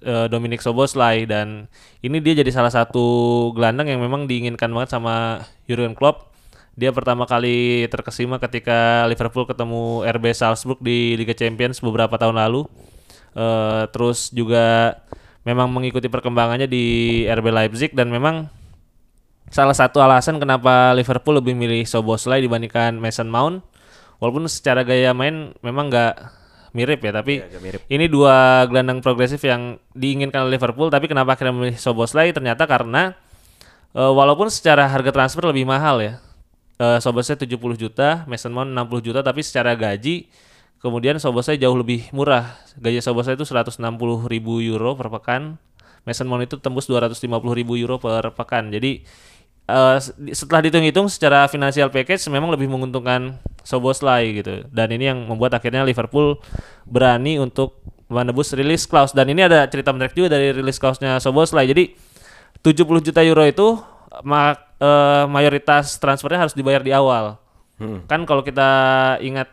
eh, 0.04 0.28
Dominic 0.28 0.60
Soboslai 0.60 1.24
dan 1.24 1.72
ini 2.04 2.20
dia 2.20 2.36
jadi 2.36 2.52
salah 2.52 2.68
satu 2.68 3.48
gelandang 3.56 3.88
yang 3.88 4.04
memang 4.04 4.28
diinginkan 4.28 4.68
banget 4.68 4.92
sama 4.92 5.40
Jurgen 5.64 5.96
Klopp. 5.96 6.33
Dia 6.74 6.90
pertama 6.90 7.22
kali 7.22 7.86
terkesima 7.86 8.42
ketika 8.42 9.06
Liverpool 9.06 9.46
ketemu 9.46 10.02
RB 10.02 10.24
Salzburg 10.34 10.82
di 10.82 11.14
Liga 11.14 11.34
Champions 11.34 11.78
beberapa 11.78 12.18
tahun 12.18 12.34
lalu. 12.34 12.66
Eh, 13.34 13.84
terus 13.90 14.30
juga 14.30 14.98
memang 15.42 15.70
mengikuti 15.70 16.06
perkembangannya 16.06 16.70
di 16.70 16.84
RB 17.26 17.46
Leipzig 17.50 17.90
dan 17.94 18.10
memang 18.10 18.46
salah 19.50 19.76
satu 19.76 20.02
alasan 20.02 20.40
kenapa 20.42 20.96
Liverpool 20.96 21.38
lebih 21.38 21.54
milih 21.54 21.84
Soboslai 21.84 22.42
dibandingkan 22.42 22.96
Mason 22.96 23.28
Mount 23.28 23.62
walaupun 24.18 24.48
secara 24.48 24.82
gaya 24.82 25.12
main 25.12 25.52
memang 25.60 25.92
nggak 25.92 26.14
mirip 26.74 27.06
ya 27.06 27.12
tapi 27.14 27.44
agak 27.44 27.62
mirip. 27.62 27.80
ini 27.86 28.06
dua 28.10 28.66
gelandang 28.66 28.98
progresif 29.04 29.38
yang 29.46 29.78
diinginkan 29.94 30.48
oleh 30.48 30.56
Liverpool 30.56 30.90
tapi 30.90 31.06
kenapa 31.06 31.36
akhirnya 31.38 31.54
memilih 31.54 31.78
Soboslai 31.78 32.32
ternyata 32.32 32.64
karena 32.64 33.12
eh, 33.92 34.12
walaupun 34.14 34.48
secara 34.48 34.88
harga 34.88 35.12
transfer 35.12 35.44
lebih 35.44 35.68
mahal 35.68 36.00
ya 36.00 36.23
eh, 36.78 36.98
Soboslai 37.02 37.38
70 37.38 37.54
juta 37.78 38.24
Mason 38.30 38.52
Mount 38.54 38.70
60 38.70 39.06
juta 39.10 39.20
tapi 39.22 39.40
secara 39.42 39.74
gaji 39.74 40.26
kemudian 40.82 41.16
Soboslai 41.16 41.56
jauh 41.56 41.74
lebih 41.74 42.12
murah. 42.12 42.60
Gaji 42.76 43.00
Soboslai 43.00 43.38
itu 43.38 43.48
160 43.48 43.80
ribu 44.28 44.60
euro 44.60 44.92
per 44.92 45.08
pekan. 45.08 45.56
Mason 46.04 46.28
Mount 46.28 46.44
itu 46.44 46.60
tembus 46.60 46.84
250 46.84 47.24
ribu 47.56 47.80
euro 47.80 47.96
per 47.96 48.28
pekan. 48.36 48.68
Jadi 48.68 49.00
se- 49.96 50.12
setelah 50.36 50.60
dihitung-hitung 50.60 51.08
secara 51.08 51.48
financial 51.48 51.88
package 51.88 52.28
memang 52.28 52.52
lebih 52.52 52.68
menguntungkan 52.68 53.40
Soboslai 53.64 54.44
gitu. 54.44 54.68
Dan 54.68 54.92
ini 54.92 55.08
yang 55.08 55.24
membuat 55.24 55.56
akhirnya 55.56 55.88
Liverpool 55.88 56.36
berani 56.84 57.40
untuk 57.40 57.80
menebus 58.12 58.52
release 58.52 58.84
clause 58.84 59.16
dan 59.16 59.32
ini 59.32 59.48
ada 59.48 59.64
cerita 59.64 59.88
menarik 59.88 60.12
juga 60.12 60.36
dari 60.36 60.52
release 60.52 60.76
clause-nya 60.76 61.16
Soboslai 61.16 61.64
jadi 61.64 61.96
70 62.60 63.00
juta 63.00 63.24
euro 63.24 63.40
itu 63.48 63.80
ma- 64.20 64.60
eh, 64.84 65.24
mayoritas 65.26 65.96
transfernya 65.96 66.44
harus 66.44 66.52
dibayar 66.52 66.84
di 66.84 66.92
awal 66.92 67.40
Hmm. 67.74 68.06
kan 68.06 68.22
kalau 68.22 68.46
kita 68.46 68.68
ingat 69.18 69.50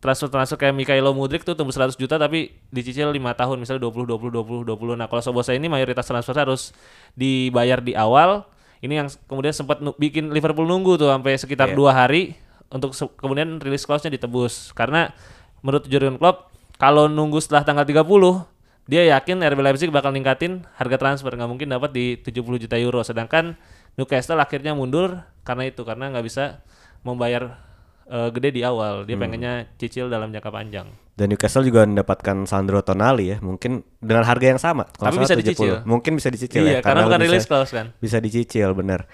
transfer-transfer 0.00 0.56
kayak 0.56 0.72
Mikaelo 0.72 1.12
Mudrik 1.12 1.44
tuh 1.44 1.52
tembus 1.52 1.76
100 1.76 1.92
juta 1.92 2.16
tapi 2.16 2.56
dicicil 2.72 3.12
5 3.12 3.20
tahun 3.36 3.60
misalnya 3.60 3.84
20 3.84 4.08
20 4.16 4.32
20 4.32 4.64
20. 4.64 4.96
Nah, 4.96 5.06
kalau 5.12 5.20
Soboslai 5.20 5.60
ini 5.60 5.68
mayoritas 5.68 6.08
transfer 6.08 6.32
harus 6.32 6.72
dibayar 7.12 7.84
di 7.84 7.92
awal. 7.92 8.48
Ini 8.80 9.04
yang 9.04 9.08
kemudian 9.28 9.52
sempat 9.52 9.76
bikin 10.00 10.32
Liverpool 10.32 10.64
nunggu 10.64 10.96
tuh 10.96 11.12
sampai 11.12 11.36
sekitar 11.36 11.68
Iya. 11.68 11.76
dua 11.76 11.92
hari 11.92 12.32
untuk 12.72 12.96
kemudian 13.20 13.60
rilis 13.60 13.84
clause-nya 13.84 14.08
ditebus. 14.08 14.72
Karena 14.72 15.12
menurut 15.60 15.84
Jurgen 15.84 16.16
Klopp 16.16 16.48
kalau 16.80 17.12
nunggu 17.12 17.44
setelah 17.44 17.60
tanggal 17.68 17.84
30 17.84 18.48
dia 18.88 19.04
yakin 19.04 19.44
RB 19.44 19.60
Leipzig 19.60 19.92
bakal 19.92 20.16
ningkatin 20.16 20.64
harga 20.80 20.96
transfer 20.96 21.28
nggak 21.36 21.46
mungkin 21.46 21.68
dapat 21.68 21.92
di 21.92 22.16
70 22.16 22.56
juta 22.56 22.80
euro 22.80 23.04
sedangkan 23.04 23.52
Newcastle 23.98 24.38
akhirnya 24.38 24.76
mundur 24.76 25.24
karena 25.42 25.66
itu 25.66 25.82
karena 25.82 26.12
nggak 26.12 26.26
bisa 26.26 26.62
membayar 27.02 27.58
eh, 28.06 28.28
gede 28.34 28.60
di 28.60 28.62
awal 28.62 29.08
dia 29.08 29.16
pengennya 29.16 29.66
cicil 29.80 30.12
dalam 30.12 30.30
jangka 30.30 30.50
panjang 30.52 30.88
Dan 31.20 31.28
Newcastle 31.36 31.68
juga 31.68 31.84
mendapatkan 31.84 32.48
Sandro 32.48 32.80
Tonali 32.80 33.36
ya, 33.36 33.44
mungkin 33.44 33.84
dengan 34.00 34.24
harga 34.24 34.46
yang 34.56 34.56
sama. 34.56 34.88
kalau 34.88 35.12
Tapi 35.12 35.20
bisa 35.20 35.36
salah 35.36 35.44
70. 35.44 35.52
dicicil. 35.52 35.74
Mungkin 35.84 36.12
bisa 36.16 36.28
dicicil 36.32 36.62
iya 36.64 36.72
ya. 36.72 36.80
karena 36.80 37.04
bukan 37.04 37.20
lu 37.20 37.24
rilis 37.28 37.44
bisa, 37.44 37.50
clause 37.52 37.72
kan 37.76 37.86
bisa 38.00 38.16
dicicil 38.24 38.72
bener. 38.72 39.04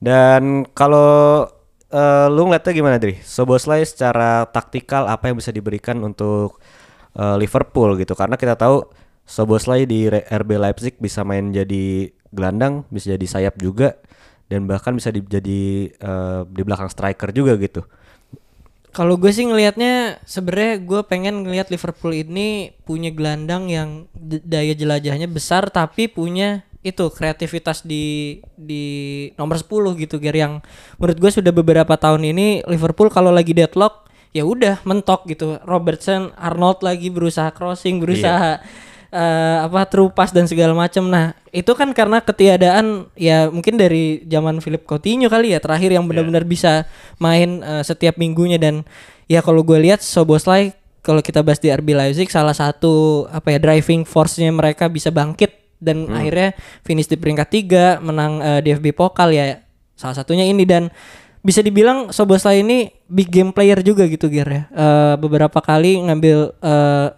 Dan 0.00 0.64
kalau 0.72 1.44
eh, 1.92 2.26
lu 2.32 2.48
ngeliatnya 2.48 2.72
gimana 2.72 2.96
Dri? 2.96 3.20
Soboslai 3.20 3.84
secara 3.84 4.48
taktikal 4.48 5.04
apa 5.04 5.28
yang 5.28 5.36
bisa 5.36 5.52
diberikan 5.52 6.00
untuk 6.00 6.64
eh, 7.12 7.36
Liverpool 7.36 8.00
gitu? 8.00 8.16
Karena 8.16 8.40
kita 8.40 8.56
tahu 8.56 8.88
Soboslai 9.28 9.84
di 9.84 10.08
RB 10.10 10.50
Leipzig 10.56 10.96
bisa 10.96 11.20
main 11.22 11.52
jadi 11.52 12.08
gelandang, 12.32 12.88
bisa 12.88 13.14
jadi 13.14 13.26
sayap 13.28 13.60
juga, 13.62 14.00
dan 14.50 14.66
bahkan 14.66 14.92
bisa 14.98 15.14
di- 15.14 15.22
jadi 15.22 15.60
eh, 15.94 16.40
di 16.50 16.62
belakang 16.66 16.90
striker 16.90 17.30
juga 17.30 17.54
gitu. 17.56 17.86
Kalau 18.90 19.14
gue 19.14 19.30
sih 19.30 19.46
ngelihatnya 19.46 20.18
sebenarnya 20.26 20.82
gue 20.82 21.00
pengen 21.06 21.46
ngelihat 21.46 21.70
Liverpool 21.70 22.10
ini 22.10 22.74
punya 22.82 23.14
gelandang 23.14 23.70
yang 23.70 24.10
daya 24.42 24.74
jelajahnya 24.74 25.30
besar 25.30 25.70
tapi 25.70 26.10
punya 26.10 26.66
itu 26.82 27.06
kreativitas 27.12 27.86
di 27.86 28.40
di 28.58 28.84
nomor 29.38 29.62
10 29.62 29.94
gitu 30.00 30.16
Ger 30.18 30.34
yang 30.34 30.58
menurut 30.98 31.18
gue 31.22 31.30
sudah 31.30 31.52
beberapa 31.54 31.94
tahun 31.94 32.34
ini 32.34 32.66
Liverpool 32.66 33.12
kalau 33.12 33.30
lagi 33.30 33.54
deadlock 33.54 34.10
ya 34.32 34.42
udah 34.48 34.80
mentok 34.82 35.28
gitu 35.28 35.60
Robertson 35.68 36.32
Arnold 36.40 36.80
lagi 36.80 37.12
berusaha 37.12 37.52
crossing 37.52 38.00
berusaha 38.02 38.64
eh, 39.10 39.58
apa 39.66 39.86
terupas 39.90 40.30
dan 40.30 40.46
segala 40.46 40.72
macam. 40.72 41.10
Nah, 41.10 41.34
itu 41.50 41.70
kan 41.74 41.90
karena 41.90 42.22
ketiadaan 42.22 43.10
ya 43.18 43.50
mungkin 43.50 43.76
dari 43.76 44.22
zaman 44.26 44.62
Philip 44.62 44.86
Coutinho 44.86 45.26
kali 45.26 45.52
ya 45.52 45.58
terakhir 45.58 45.90
yang 45.90 46.06
benar-benar 46.06 46.46
bisa 46.46 46.86
main 47.18 47.60
eh, 47.60 47.82
setiap 47.82 48.16
minggunya. 48.16 48.56
Dan 48.56 48.86
ya 49.26 49.42
kalau 49.42 49.66
gue 49.66 49.78
lihat 49.78 50.00
Soboslai 50.00 50.74
kalau 51.00 51.24
kita 51.24 51.40
bahas 51.40 51.58
di 51.58 51.72
RB 51.72 51.96
Leipzig 51.96 52.28
salah 52.28 52.54
satu 52.54 53.24
apa 53.32 53.56
ya 53.56 53.58
driving 53.58 54.06
force-nya 54.06 54.48
mereka 54.54 54.86
bisa 54.86 55.10
bangkit. 55.10 55.58
Dan 55.80 56.12
akhirnya 56.12 56.52
finish 56.84 57.08
di 57.08 57.16
peringkat 57.16 57.48
tiga 57.48 57.84
menang 58.00 58.40
eh, 58.40 58.60
DFB 58.62 58.94
Pokal 58.94 59.32
ya 59.32 59.64
salah 59.96 60.16
satunya 60.16 60.46
ini. 60.46 60.62
Dan 60.68 60.92
bisa 61.40 61.64
dibilang 61.64 62.12
Soboslai 62.12 62.60
ini 62.60 62.92
big 63.08 63.32
game 63.32 63.48
player 63.48 63.80
juga 63.80 64.04
gitu 64.04 64.28
Ger 64.28 64.48
ya. 64.48 64.62
Eh, 64.70 65.14
beberapa 65.16 65.58
kali 65.64 66.04
ngambil 66.04 66.38
eh, 66.60 67.08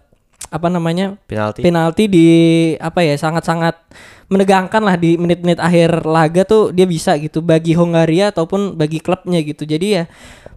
apa 0.53 0.69
namanya 0.69 1.17
Penalti. 1.25 1.65
penalti 1.65 2.05
di 2.05 2.27
apa 2.77 3.01
ya 3.01 3.17
sangat-sangat 3.17 3.73
menegangkan 4.29 4.85
lah 4.85 4.93
di 4.93 5.17
menit-menit 5.17 5.57
akhir 5.57 6.05
laga 6.05 6.45
tuh 6.45 6.69
dia 6.69 6.85
bisa 6.85 7.17
gitu 7.17 7.41
bagi 7.41 7.73
Hongaria 7.73 8.29
ataupun 8.29 8.77
bagi 8.77 9.01
klubnya 9.01 9.41
gitu 9.41 9.65
jadi 9.65 9.87
ya 9.89 10.03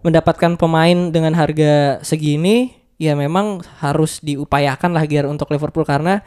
mendapatkan 0.04 0.60
pemain 0.60 1.08
dengan 1.08 1.32
harga 1.32 2.04
segini 2.04 2.76
ya 3.00 3.16
memang 3.16 3.64
harus 3.80 4.20
diupayakan 4.20 4.92
lah 4.92 5.04
Ger 5.08 5.24
untuk 5.24 5.48
Liverpool 5.48 5.88
karena 5.88 6.20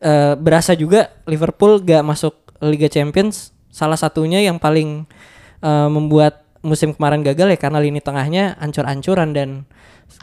eh, 0.00 0.32
berasa 0.36 0.72
juga 0.72 1.12
Liverpool 1.28 1.84
gak 1.84 2.04
masuk 2.04 2.34
Liga 2.64 2.88
Champions 2.88 3.52
salah 3.68 4.00
satunya 4.00 4.40
yang 4.40 4.56
paling 4.56 5.04
eh, 5.60 5.88
membuat 5.92 6.43
musim 6.64 6.96
kemarin 6.96 7.20
gagal 7.20 7.52
ya 7.52 7.58
karena 7.60 7.78
lini 7.78 8.00
tengahnya 8.00 8.56
ancur-ancuran 8.56 9.36
dan 9.36 9.68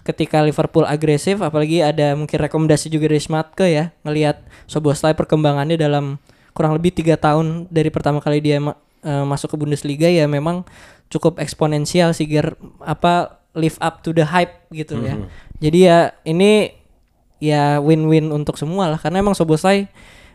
ketika 0.02 0.42
Liverpool 0.42 0.90
agresif 0.90 1.38
apalagi 1.40 1.86
ada 1.86 2.18
mungkin 2.18 2.42
rekomendasi 2.42 2.90
juga 2.90 3.06
dari 3.06 3.22
Schmatke 3.22 3.68
ya 3.70 3.94
ngelihat 4.02 4.42
Soboslai 4.66 5.14
perkembangannya 5.14 5.78
dalam 5.78 6.18
kurang 6.58 6.74
lebih 6.76 6.92
tiga 6.92 7.16
tahun 7.16 7.70
dari 7.70 7.94
pertama 7.94 8.18
kali 8.20 8.42
dia 8.42 8.58
ma- 8.58 8.78
eh, 9.06 9.26
masuk 9.26 9.54
ke 9.54 9.58
Bundesliga 9.62 10.10
ya 10.10 10.26
memang 10.26 10.66
cukup 11.14 11.38
eksponensial 11.38 12.12
sih 12.18 12.26
Ger 12.26 12.58
apa 12.82 13.38
live 13.54 13.78
up 13.84 14.00
to 14.02 14.16
the 14.16 14.24
hype 14.24 14.64
gitu 14.72 14.96
ya. 15.04 15.16
Jadi 15.60 15.80
ya 15.84 16.16
ini 16.24 16.72
ya 17.44 17.84
win-win 17.84 18.32
untuk 18.32 18.56
semua 18.56 18.88
lah 18.96 19.00
karena 19.02 19.20
emang 19.20 19.36
Soboslai 19.36 19.92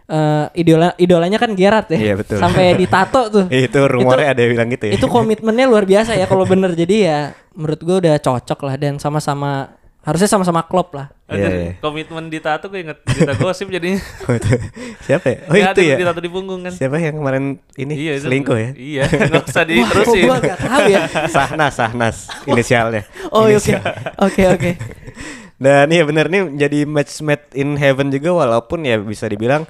eh, 0.06 0.46
idola 0.56 0.94
idolanya 0.96 1.36
kan 1.36 1.50
Gerrard 1.52 1.88
ya 1.88 1.98
Iya, 2.00 2.14
betul. 2.16 2.38
sampai 2.38 2.74
ditato 2.80 3.20
tuh 3.28 3.44
itu 3.48 3.78
rumornya 3.80 4.32
ada 4.32 4.40
yang 4.40 4.52
bilang 4.52 4.68
gitu 4.68 4.84
ya. 4.86 4.92
itu 4.94 5.06
komitmennya 5.06 5.66
luar 5.66 5.84
biasa 5.84 6.14
ya 6.14 6.24
kalau 6.24 6.44
bener 6.44 6.72
jadi 6.72 6.96
ya 7.00 7.18
menurut 7.52 7.80
gue 7.80 7.96
udah 8.00 8.14
cocok 8.16 8.60
lah 8.62 8.74
dan 8.76 8.96
sama-sama 8.96 9.74
harusnya 10.00 10.28
sama-sama 10.28 10.62
klop 10.62 10.94
lah 10.94 11.10
Aduh, 11.26 11.42
iya. 11.42 11.74
komitmen 11.76 12.30
di 12.30 12.38
tato 12.38 12.70
gue 12.70 12.78
inget 12.80 13.02
cerita 13.02 13.34
gosip 13.34 13.66
jadinya 13.66 13.98
Siapa 15.02 15.26
ya? 15.26 15.38
Oh 15.44 15.54
Ya, 15.54 15.66
itu 15.68 15.82
ya. 15.82 15.96
di 15.98 16.06
tato 16.06 16.20
di 16.20 16.30
punggung 16.30 16.62
kan 16.62 16.70
Siapa 16.70 16.96
yang 16.96 17.18
kemarin 17.18 17.44
ini 17.74 17.94
iya 17.96 18.12
itu 18.14 18.30
selingkuh 18.30 18.54
ya? 18.54 18.70
iya 18.76 19.02
nggak 19.04 19.42
usah 19.44 19.66
Wah, 19.66 19.66
kok 19.66 19.74
diterusin 20.06 20.22
gue 20.22 20.36
gak 20.44 20.58
tahu 20.60 20.82
ya 20.86 21.02
Sahnas, 21.26 21.72
Sahnas 21.74 22.16
inisialnya. 22.46 23.02
oh 23.30 23.50
iya, 23.50 23.58
oke 23.58 23.72
oke 24.22 24.42
oke 24.48 24.70
Dan 25.56 25.88
iya 25.88 26.04
bener 26.04 26.28
nih 26.28 26.54
jadi 26.54 26.78
match 26.84 27.18
made 27.18 27.42
in 27.54 27.74
heaven 27.74 28.06
juga 28.08 28.30
walaupun 28.36 28.84
ya 28.84 28.94
bisa 28.96 29.26
dibilang 29.26 29.66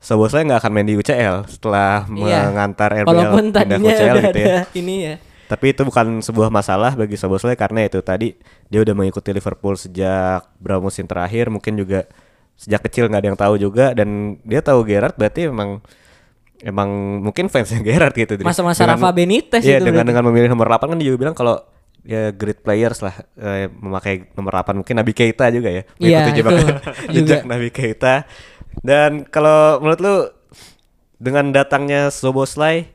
Soboslai 0.00 0.42
nggak 0.42 0.58
akan 0.58 0.72
main 0.72 0.88
di 0.88 0.96
UCL 0.96 1.44
setelah 1.46 2.08
Iya. 2.08 2.48
mengantar 2.48 2.88
RBL 2.96 3.06
Walaupun 3.06 3.44
pindah 3.52 3.78
ke 3.78 3.84
UCL 3.84 4.16
gitu 4.24 4.40
ya. 4.40 4.60
ini 4.74 4.94
ya. 5.04 5.14
Tapi 5.44 5.66
itu 5.68 5.82
bukan 5.82 6.06
sebuah 6.20 6.48
masalah 6.48 6.94
bagi 6.94 7.14
Soboslai 7.14 7.52
karena 7.52 7.82
itu 7.82 8.00
tadi 8.00 8.32
dia 8.66 8.80
udah 8.80 8.94
mengikuti 8.94 9.28
Liverpool 9.28 9.74
sejak 9.74 10.46
berapa 10.56 10.80
musim 10.80 11.04
terakhir, 11.04 11.50
mungkin 11.50 11.76
juga 11.76 12.08
sejak 12.54 12.80
kecil 12.82 13.06
nggak 13.06 13.20
ada 13.20 13.28
yang 13.28 13.38
tahu 13.38 13.54
juga 13.56 13.92
dan 13.92 14.08
dia 14.40 14.60
tahu 14.60 14.84
Gerrard 14.84 15.16
berarti 15.16 15.48
emang 15.48 15.80
emang 16.60 16.88
mungkin 17.20 17.48
fansnya 17.48 17.84
Gerrard 17.84 18.14
gitu. 18.14 18.40
Masa-masa 18.40 18.86
Rafa 18.86 19.10
Benitez 19.10 19.60
Iya, 19.60 19.78
itu 19.78 19.84
dengan 19.84 20.00
berarti. 20.00 20.08
dengan 20.08 20.24
memilih 20.24 20.48
nomor 20.48 20.70
8 20.70 20.86
kan 20.86 20.96
dia 20.96 21.08
juga 21.08 21.18
bilang 21.18 21.34
kalau 21.34 21.60
ya 22.00 22.32
great 22.32 22.64
players 22.64 23.04
lah 23.04 23.12
eh, 23.36 23.68
memakai 23.68 24.32
nomor 24.32 24.56
8 24.56 24.72
mungkin 24.74 24.94
Nabi 24.96 25.12
Keita 25.12 25.50
juga 25.50 25.68
ya. 25.68 25.82
Iya, 25.98 26.24
Mengikuti 26.24 26.30
jejak, 26.38 26.52
itu 27.04 27.12
jejak. 27.20 27.42
Nabi 27.44 27.68
Keita. 27.68 28.14
Dan 28.80 29.24
kalau 29.24 29.78
menurut 29.78 30.00
lu 30.00 30.14
dengan 31.16 31.50
datangnya 31.50 32.08
Soboslai 32.08 32.88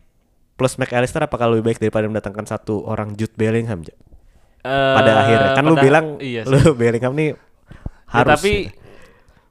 plus 0.55 0.75
McAllister 0.75 1.20
apakah 1.20 1.51
lebih 1.51 1.67
baik 1.67 1.79
daripada 1.79 2.08
mendatangkan 2.08 2.48
satu 2.48 2.82
orang 2.84 3.13
Jude 3.13 3.36
Bellingham? 3.36 3.84
Ja? 3.84 3.96
Pada 4.65 5.12
Eh, 5.12 5.22
akhirnya 5.22 5.50
kan 5.53 5.63
lu 5.63 5.75
pada- 5.75 5.84
bilang 5.84 6.05
iya 6.17 6.41
sih. 6.41 6.50
lu 6.50 6.74
Bellingham 6.79 7.13
nih 7.13 7.38
Ya, 8.05 8.22
harus 8.22 8.38
tapi 8.38 8.53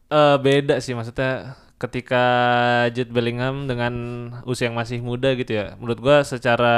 eh, 0.09 0.37
beda 0.39 0.79
sih 0.79 0.95
maksudnya 0.95 1.55
ketika 1.77 2.25
Jude 2.91 3.11
Bellingham 3.11 3.67
dengan 3.67 3.93
usia 4.43 4.67
yang 4.67 4.75
masih 4.75 4.99
muda 4.99 5.35
gitu 5.35 5.53
ya. 5.53 5.75
Menurut 5.77 6.01
gua 6.01 6.17
secara 6.23 6.77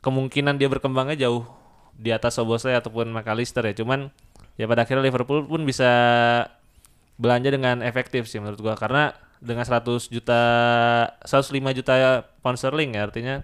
kemungkinan 0.00 0.56
dia 0.56 0.66
berkembangnya 0.66 1.14
jauh 1.20 1.44
di 1.92 2.10
atas 2.10 2.34
Soboslai 2.34 2.74
ataupun 2.74 3.10
McAllister 3.10 3.62
ya. 3.62 3.74
Cuman 3.76 4.08
ya 4.56 4.64
pada 4.64 4.82
akhirnya 4.82 5.04
Liverpool 5.04 5.44
pun 5.44 5.62
bisa 5.62 5.90
belanja 7.22 7.54
dengan 7.54 7.86
efektif 7.86 8.26
sih 8.26 8.42
menurut 8.42 8.58
gua 8.58 8.74
karena 8.74 9.14
dengan 9.38 9.62
100 9.62 10.10
juta 10.10 10.42
105 11.22 11.78
juta 11.78 12.26
pound 12.42 12.58
sterling 12.58 12.98
ya 12.98 13.06
artinya 13.06 13.34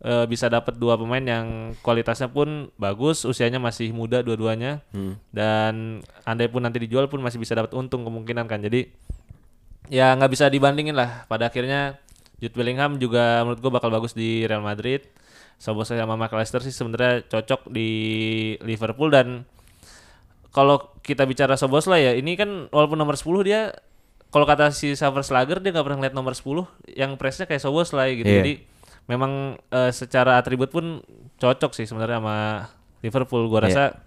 eh, 0.00 0.24
bisa 0.28 0.48
dapat 0.48 0.76
dua 0.80 0.96
pemain 0.96 1.20
yang 1.20 1.76
kualitasnya 1.84 2.32
pun 2.32 2.72
bagus, 2.80 3.28
usianya 3.28 3.60
masih 3.60 3.92
muda 3.92 4.24
dua-duanya, 4.24 4.80
dan 5.32 6.00
andai 6.24 6.48
pun 6.48 6.64
nanti 6.64 6.80
dijual 6.80 7.08
pun 7.12 7.20
masih 7.20 7.36
bisa 7.36 7.52
dapat 7.52 7.76
untung 7.76 8.04
kemungkinan 8.08 8.48
kan. 8.48 8.64
Jadi 8.64 8.88
ya 9.92 10.16
nggak 10.16 10.32
bisa 10.32 10.48
dibandingin 10.48 10.96
lah. 10.96 11.28
Pada 11.28 11.52
akhirnya 11.52 12.00
Jude 12.40 12.56
Bellingham 12.56 12.96
juga 12.96 13.44
menurut 13.44 13.60
gua 13.60 13.72
bakal 13.76 13.92
bagus 13.92 14.16
di 14.16 14.48
Real 14.48 14.64
Madrid. 14.64 15.04
Soboslai 15.60 16.00
sama 16.00 16.16
McAllister 16.16 16.64
sih 16.64 16.72
sebenarnya 16.72 17.20
cocok 17.28 17.68
di 17.68 17.88
Liverpool 18.64 19.12
dan 19.12 19.44
kalau 20.50 20.76
kita 21.00 21.24
bicara 21.24 21.54
Soboslai 21.54 22.00
ya 22.02 22.12
ini 22.12 22.34
kan 22.34 22.68
walaupun 22.68 22.94
nomor 22.94 23.14
10 23.14 23.26
dia 23.42 23.70
kalau 24.28 24.44
kata 24.44 24.70
si 24.70 24.94
Savers 24.94 25.28
Lager 25.28 25.58
dia 25.58 25.70
nggak 25.70 25.82
pernah 25.82 25.98
ngeliat 25.98 26.14
nomor 26.14 26.34
10 26.34 26.66
yang 26.92 27.14
presnya 27.14 27.44
kayak 27.44 27.58
Soboslai 27.58 28.14
gitu. 28.14 28.26
Iya. 28.26 28.38
Jadi 28.40 28.52
memang 29.06 29.32
eh, 29.58 29.90
secara 29.90 30.38
atribut 30.38 30.70
pun 30.70 31.02
cocok 31.36 31.72
sih 31.72 31.82
sebenarnya 31.82 32.18
sama 32.18 32.36
Liverpool. 33.00 33.46
Gua 33.46 33.66
rasa 33.66 33.98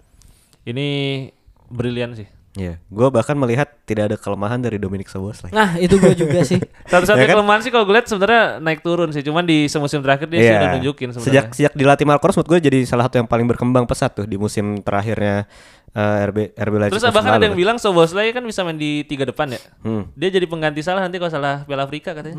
ini 0.63 1.27
brilian 1.67 2.13
sih. 2.13 2.27
Iya, 2.53 2.77
gua 2.85 3.09
bahkan 3.09 3.33
melihat 3.33 3.65
tidak 3.83 4.13
ada 4.13 4.15
kelemahan 4.15 4.61
dari 4.61 4.77
Dominic 4.77 5.09
Soboslai. 5.09 5.49
Nah, 5.49 5.73
itu 5.75 5.97
gue 5.97 6.13
juga 6.13 6.45
sih. 6.45 6.61
Satu-satunya 6.85 7.25
Ya 7.25 7.27
kan? 7.27 7.35
kelemahan 7.35 7.61
sih 7.65 7.73
kalau 7.73 7.81
gue 7.81 7.97
lihat 7.97 8.05
sebenarnya 8.05 8.61
naik 8.61 8.79
turun 8.79 9.09
sih. 9.09 9.25
Cuman 9.25 9.41
di 9.41 9.65
semusim 9.65 9.99
terakhir 9.99 10.29
dia 10.29 10.37
Iya. 10.37 10.51
sudah 10.53 10.69
nunjukin 10.77 11.09
Sejak 11.09 11.19
sebenarnya. 11.19 11.43
sejak 11.49 11.73
dilatih 11.73 12.05
Marcos 12.05 12.37
menurut 12.37 12.49
gue 12.53 12.59
jadi 12.63 12.79
salah 12.85 13.09
satu 13.09 13.17
yang 13.17 13.25
paling 13.25 13.49
berkembang 13.49 13.83
pesat 13.83 14.13
tuh 14.13 14.23
di 14.23 14.37
musim 14.37 14.79
terakhirnya 14.79 15.49
eh, 15.93 16.27
RB 16.27 16.37
RB 16.53 16.73
Leipzig. 16.77 16.93
Terus 16.97 17.05
bahkan 17.09 17.37
ada 17.37 17.45
yang 17.45 17.57
bilang 17.57 17.77
Soboslai 17.77 18.33
kan 18.33 18.41
bisa 18.43 18.65
main 18.65 18.77
di 18.77 19.05
tiga 19.05 19.23
depan 19.23 19.53
ya. 19.53 19.61
Hmm. 19.81 20.09
Dia 20.13 20.29
jadi 20.33 20.45
pengganti 20.45 20.81
salah 20.81 21.05
nanti 21.05 21.21
kalau 21.21 21.31
salah 21.31 21.61
Piala 21.63 21.85
Afrika 21.85 22.17
katanya. 22.17 22.37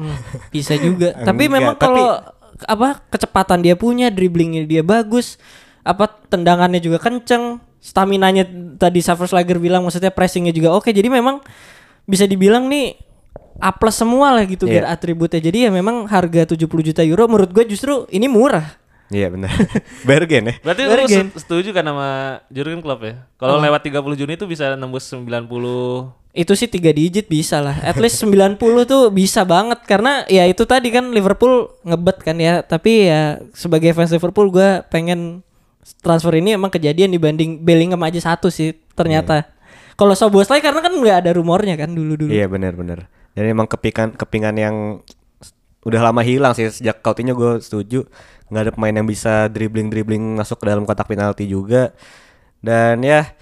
Bisa 0.50 0.74
juga. 0.74 1.14
tapi 1.28 1.46
Enggak, 1.46 1.56
memang 1.56 1.74
tapi- 1.78 1.86
kalau 1.86 2.08
apa 2.66 2.88
kecepatan 3.10 3.62
dia 3.62 3.74
punya, 3.74 4.10
dribblingnya 4.14 4.66
dia 4.66 4.82
bagus, 4.86 5.38
apa 5.82 6.06
tendangannya 6.06 6.78
juga 6.78 7.02
kenceng, 7.02 7.58
stamina-nya 7.82 8.46
tadi 8.78 9.02
Savers 9.02 9.34
Lager 9.34 9.58
bilang 9.58 9.82
maksudnya 9.82 10.14
pressingnya 10.14 10.54
juga 10.54 10.74
oke. 10.74 10.90
Jadi 10.90 11.06
memang 11.10 11.42
bisa 12.06 12.28
dibilang 12.28 12.68
nih 12.68 12.94
A 13.62 13.70
plus 13.70 13.94
semua 13.94 14.34
lah 14.34 14.42
gitu 14.50 14.66
Iya. 14.66 14.82
biar 14.82 14.84
atributnya. 14.98 15.38
Jadi 15.38 15.66
ya 15.66 15.70
memang 15.70 16.10
harga 16.10 16.42
70 16.54 16.66
juta 16.90 17.02
euro 17.06 17.30
menurut 17.30 17.54
gue 17.54 17.64
justru 17.70 18.02
ini 18.10 18.26
murah. 18.26 18.66
Iya 19.08 19.28
benar. 19.28 19.52
Bergen 20.08 20.42
ya. 20.48 20.54
Berarti 20.60 20.80
lu 20.82 20.90
Bergen. 20.90 21.26
se- 21.28 21.44
setuju 21.44 21.70
kan 21.70 21.84
sama 21.84 22.08
Jurgen 22.48 22.80
Klopp 22.80 23.04
ya? 23.04 23.14
Kalau 23.36 23.60
lewat 23.60 23.84
30 23.84 24.00
Juni 24.16 24.32
itu 24.34 24.46
bisa 24.46 24.74
nembus 24.74 25.04
90 25.04 25.44
Itu 26.34 26.52
sih 26.58 26.66
tiga 26.66 26.90
digit 26.90 27.28
bisa 27.28 27.62
lah. 27.62 27.78
At 27.78 27.94
least 27.94 28.18
90 28.18 28.58
tuh 28.84 29.08
bisa 29.08 29.44
banget 29.44 29.84
karena 29.84 30.26
ya 30.26 30.42
itu 30.44 30.64
tadi 30.64 30.90
kan 30.90 31.12
Liverpool 31.12 31.70
ngebet 31.82 32.18
kan 32.20 32.36
ya. 32.36 32.60
Tapi 32.60 33.06
ya 33.06 33.22
sebagai 33.52 33.92
fans 33.92 34.10
Liverpool 34.10 34.50
gue 34.50 34.82
pengen 34.88 35.44
transfer 36.00 36.32
ini 36.32 36.56
emang 36.56 36.72
kejadian 36.72 37.12
dibanding 37.12 37.60
Bellingham 37.60 38.02
aja 38.02 38.18
satu 38.24 38.48
sih 38.48 38.72
ternyata. 38.92 39.46
Kalau 39.94 40.16
Soboslai 40.18 40.58
karena 40.58 40.82
kan 40.82 40.90
nggak 40.90 41.22
ada 41.22 41.30
rumornya 41.36 41.78
kan 41.78 41.94
dulu-dulu. 41.94 42.34
Iya 42.34 42.50
benar-benar. 42.50 43.06
Dan 43.30 43.44
emang 43.46 43.70
kepingan 43.70 44.18
kepingan 44.18 44.56
yang 44.58 44.74
udah 45.84 46.00
lama 46.00 46.24
hilang 46.24 46.56
sih 46.56 46.66
sejak 46.66 46.98
Coutinho 46.98 47.36
gue 47.36 47.60
setuju 47.60 48.08
nggak 48.54 48.70
ada 48.70 48.74
pemain 48.78 48.94
yang 48.94 49.08
bisa 49.10 49.50
dribbling 49.50 49.90
dribbling 49.90 50.38
masuk 50.38 50.62
ke 50.62 50.70
dalam 50.70 50.86
kotak 50.86 51.10
penalti 51.10 51.50
juga. 51.50 51.90
Dan 52.62 53.02
ya 53.04 53.34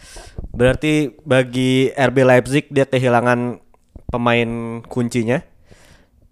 berarti 0.50 1.14
bagi 1.22 1.92
RB 1.92 2.16
Leipzig 2.24 2.64
dia 2.72 2.88
kehilangan 2.88 3.60
pemain 4.08 4.80
kuncinya. 4.88 5.44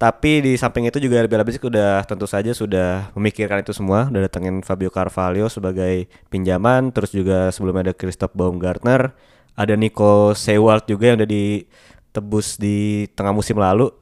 Tapi 0.00 0.40
di 0.40 0.52
samping 0.56 0.88
itu 0.88 0.96
juga 0.96 1.20
RB 1.28 1.32
Leipzig 1.38 1.60
udah 1.60 2.02
tentu 2.08 2.24
saja 2.24 2.56
sudah 2.56 3.12
memikirkan 3.12 3.60
itu 3.60 3.76
semua. 3.76 4.08
Udah 4.08 4.26
datengin 4.26 4.64
Fabio 4.64 4.88
Carvalho 4.88 5.46
sebagai 5.52 6.08
pinjaman. 6.32 6.88
Terus 6.90 7.12
juga 7.12 7.52
sebelumnya 7.52 7.92
ada 7.92 7.94
Christoph 7.94 8.32
Baumgartner. 8.32 9.12
Ada 9.54 9.76
Nico 9.76 10.32
Seward 10.32 10.88
juga 10.88 11.12
yang 11.12 11.20
udah 11.20 11.28
ditebus 11.28 12.56
di 12.56 13.06
tengah 13.12 13.36
musim 13.36 13.60
lalu. 13.60 13.92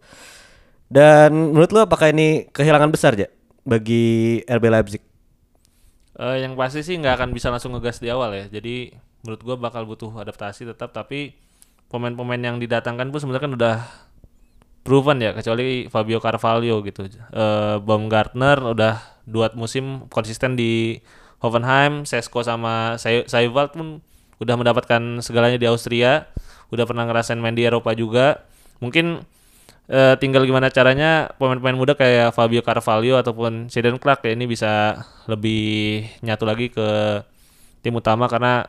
Dan 0.87 1.53
menurut 1.53 1.69
lu 1.75 1.83
apakah 1.83 2.14
ini 2.14 2.49
kehilangan 2.49 2.88
besar 2.88 3.12
ya 3.19 3.29
bagi 3.69 4.41
RB 4.49 4.65
Leipzig 4.73 5.03
Eh, 6.19 6.43
yang 6.43 6.59
pasti 6.59 6.83
sih 6.83 6.99
nggak 6.99 7.15
akan 7.15 7.31
bisa 7.31 7.47
langsung 7.47 7.79
ngegas 7.79 8.03
di 8.03 8.11
awal 8.11 8.35
ya. 8.35 8.45
Jadi 8.51 8.91
menurut 9.23 9.41
gua 9.47 9.55
bakal 9.55 9.87
butuh 9.87 10.11
adaptasi 10.19 10.67
tetap. 10.67 10.91
Tapi 10.91 11.31
pemain-pemain 11.87 12.43
yang 12.43 12.59
didatangkan 12.59 13.15
pun 13.15 13.23
sebenarnya 13.23 13.45
kan 13.47 13.55
udah 13.55 13.77
proven 14.83 15.23
ya. 15.23 15.31
Kecuali 15.31 15.87
Fabio 15.87 16.19
Carvalho 16.19 16.83
gitu. 16.83 17.07
Eh 17.07 17.77
Baumgartner 17.79 18.59
udah 18.67 18.99
dua 19.31 19.55
musim 19.55 20.11
konsisten 20.11 20.59
di 20.59 20.99
Hoffenheim. 21.39 22.03
Sesko 22.03 22.43
sama 22.43 22.99
Seiwald 22.99 23.79
pun 23.79 24.03
udah 24.43 24.59
mendapatkan 24.59 25.23
segalanya 25.23 25.55
di 25.55 25.71
Austria. 25.71 26.27
Udah 26.75 26.83
pernah 26.83 27.07
ngerasain 27.07 27.39
main 27.39 27.55
di 27.55 27.63
Eropa 27.63 27.95
juga. 27.95 28.43
Mungkin 28.83 29.23
Eh, 29.88 30.14
tinggal 30.20 30.44
gimana 30.44 30.68
caranya 30.68 31.33
pemain-pemain 31.40 31.72
muda 31.72 31.96
kayak 31.96 32.37
Fabio 32.37 32.61
Carvalho 32.61 33.16
ataupun 33.16 33.72
Shadon 33.72 33.96
Clark 33.96 34.20
ya 34.20 34.37
ini 34.37 34.44
bisa 34.44 35.01
lebih 35.24 36.05
nyatu 36.20 36.44
lagi 36.44 36.68
ke 36.68 36.88
tim 37.81 37.96
utama 37.96 38.29
karena 38.29 38.68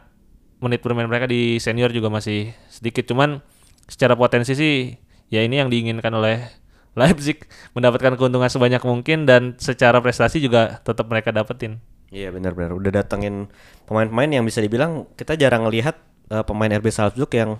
menit 0.64 0.80
bermain 0.80 1.12
mereka 1.12 1.28
di 1.28 1.60
senior 1.60 1.92
juga 1.92 2.08
masih 2.08 2.56
sedikit 2.72 3.04
cuman 3.04 3.44
secara 3.92 4.16
potensi 4.16 4.56
sih 4.56 4.96
ya 5.28 5.44
ini 5.44 5.60
yang 5.60 5.68
diinginkan 5.68 6.08
oleh 6.16 6.40
Leipzig 7.00 7.52
mendapatkan 7.76 8.16
keuntungan 8.16 8.48
sebanyak 8.48 8.80
mungkin 8.88 9.28
dan 9.28 9.60
secara 9.60 10.00
prestasi 10.00 10.40
juga 10.40 10.80
tetap 10.88 11.12
mereka 11.12 11.36
dapetin. 11.36 11.84
Iya 12.16 12.32
benar-benar 12.32 12.72
udah 12.72 12.96
datengin 12.96 13.52
pemain-pemain 13.92 14.40
yang 14.40 14.48
bisa 14.48 14.64
dibilang 14.64 15.04
kita 15.20 15.36
jarang 15.36 15.68
ngelihat 15.68 16.00
eh, 16.32 16.48
pemain 16.48 16.72
RB 16.72 16.88
Salzburg 16.96 17.32
yang 17.36 17.60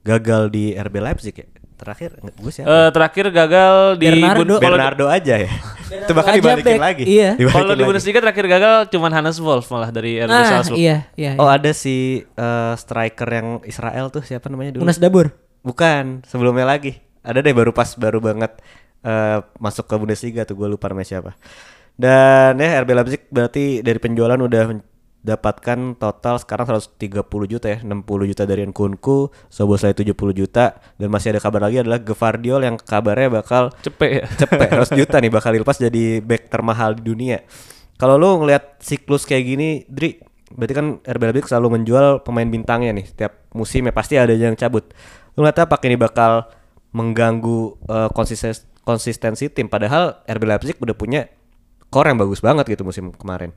gagal 0.00 0.48
di 0.48 0.72
RB 0.72 0.96
Leipzig 0.96 1.36
ya. 1.44 1.48
Terakhir 1.76 2.10
gue 2.16 2.48
siapa? 2.50 2.66
Eh, 2.66 2.88
terakhir 2.88 3.28
gagal 3.28 3.74
di 3.96 4.06
Bernardo. 4.08 4.40
Bun- 4.48 4.58
Bernardo 4.58 5.04
aja 5.06 5.34
ya. 5.36 5.50
Itu 6.02 6.12
bahkan 6.12 6.32
dibalikin 6.34 6.72
back. 6.72 6.80
lagi. 6.82 7.04
Iya. 7.04 7.30
Dibalikin 7.36 7.60
Kalau 7.62 7.74
di. 7.74 7.84
Bundesliga 7.84 8.18
terakhir 8.18 8.46
gagal 8.48 8.74
cuman 8.88 9.10
Hannes 9.12 9.38
Wolf 9.38 9.68
malah 9.68 9.90
dari 9.90 10.16
RB 10.18 10.32
Ah, 10.32 10.44
Salzburg. 10.58 10.78
iya, 10.78 10.96
iya. 11.14 11.36
Oh 11.36 11.44
iya. 11.44 11.56
ada 11.56 11.70
si 11.70 11.96
eh, 12.24 12.74
striker 12.74 13.28
yang 13.28 13.48
Israel 13.62 14.08
tuh 14.08 14.20
siapa 14.20 14.48
namanya 14.48 14.74
dulu? 14.74 14.82
Unas 14.82 14.96
Dabur. 14.96 15.36
Bukan, 15.60 16.24
sebelumnya 16.24 16.64
lagi. 16.64 16.96
Ada 17.20 17.38
deh 17.38 17.52
baru 17.52 17.70
pas 17.70 17.92
baru 17.92 18.18
banget 18.18 18.56
eh, 19.02 19.38
masuk 19.56 19.84
ke 19.84 19.94
Bundesliga 19.94 20.42
tuh 20.42 20.56
gue 20.56 20.66
lupa 20.66 20.88
namanya 20.88 21.12
siapa. 21.12 21.36
Dan 21.94 22.56
ya 22.56 22.80
RB 22.80 22.90
Leipzig 22.92 23.22
berarti 23.28 23.80
dari 23.80 23.96
penjualan 23.96 24.36
udah 24.36 24.62
mendapatkan 25.26 25.98
total 25.98 26.38
sekarang 26.38 26.70
130 26.70 27.26
juta 27.50 27.66
ya, 27.66 27.82
60 27.82 28.30
juta 28.30 28.46
dari 28.46 28.62
Nkunku, 28.62 29.34
Soboslai 29.50 29.90
70 29.90 30.14
juta 30.30 30.78
dan 30.78 31.08
masih 31.10 31.34
ada 31.34 31.42
kabar 31.42 31.66
lagi 31.66 31.82
adalah 31.82 31.98
Gevardiol 31.98 32.62
yang 32.62 32.78
kabarnya 32.78 33.42
bakal 33.42 33.74
Cepet 33.82 34.22
ya. 34.22 34.24
cepet 34.46 34.70
100 34.86 34.94
juta 34.94 35.18
nih 35.18 35.34
bakal 35.34 35.50
dilepas 35.50 35.82
jadi 35.82 36.22
back 36.22 36.46
termahal 36.46 36.94
di 36.94 37.02
dunia. 37.10 37.42
Kalau 37.98 38.14
lu 38.14 38.46
ngelihat 38.46 38.78
siklus 38.78 39.26
kayak 39.26 39.44
gini, 39.50 39.82
Dri, 39.90 40.22
berarti 40.54 40.74
kan 40.78 40.86
RB 41.02 41.22
Leipzig 41.26 41.50
selalu 41.50 41.82
menjual 41.82 42.22
pemain 42.22 42.46
bintangnya 42.46 42.94
nih. 42.94 43.10
Setiap 43.10 43.50
musim 43.50 43.82
ya 43.82 43.90
pasti 43.90 44.14
ada 44.14 44.30
yang 44.30 44.54
cabut. 44.54 44.94
Lu 45.34 45.42
ngeliat 45.42 45.58
apa 45.58 45.74
ini 45.82 45.98
bakal 45.98 46.46
mengganggu 46.94 47.82
eh, 47.90 48.08
konsistensi 48.14 48.62
konsistensi 48.86 49.50
tim 49.50 49.66
padahal 49.66 50.22
RB 50.22 50.42
Leipzig 50.46 50.78
udah 50.78 50.94
punya 50.94 51.26
core 51.90 52.14
yang 52.14 52.22
bagus 52.22 52.38
banget 52.38 52.70
gitu 52.70 52.86
musim 52.86 53.10
kemarin. 53.10 53.50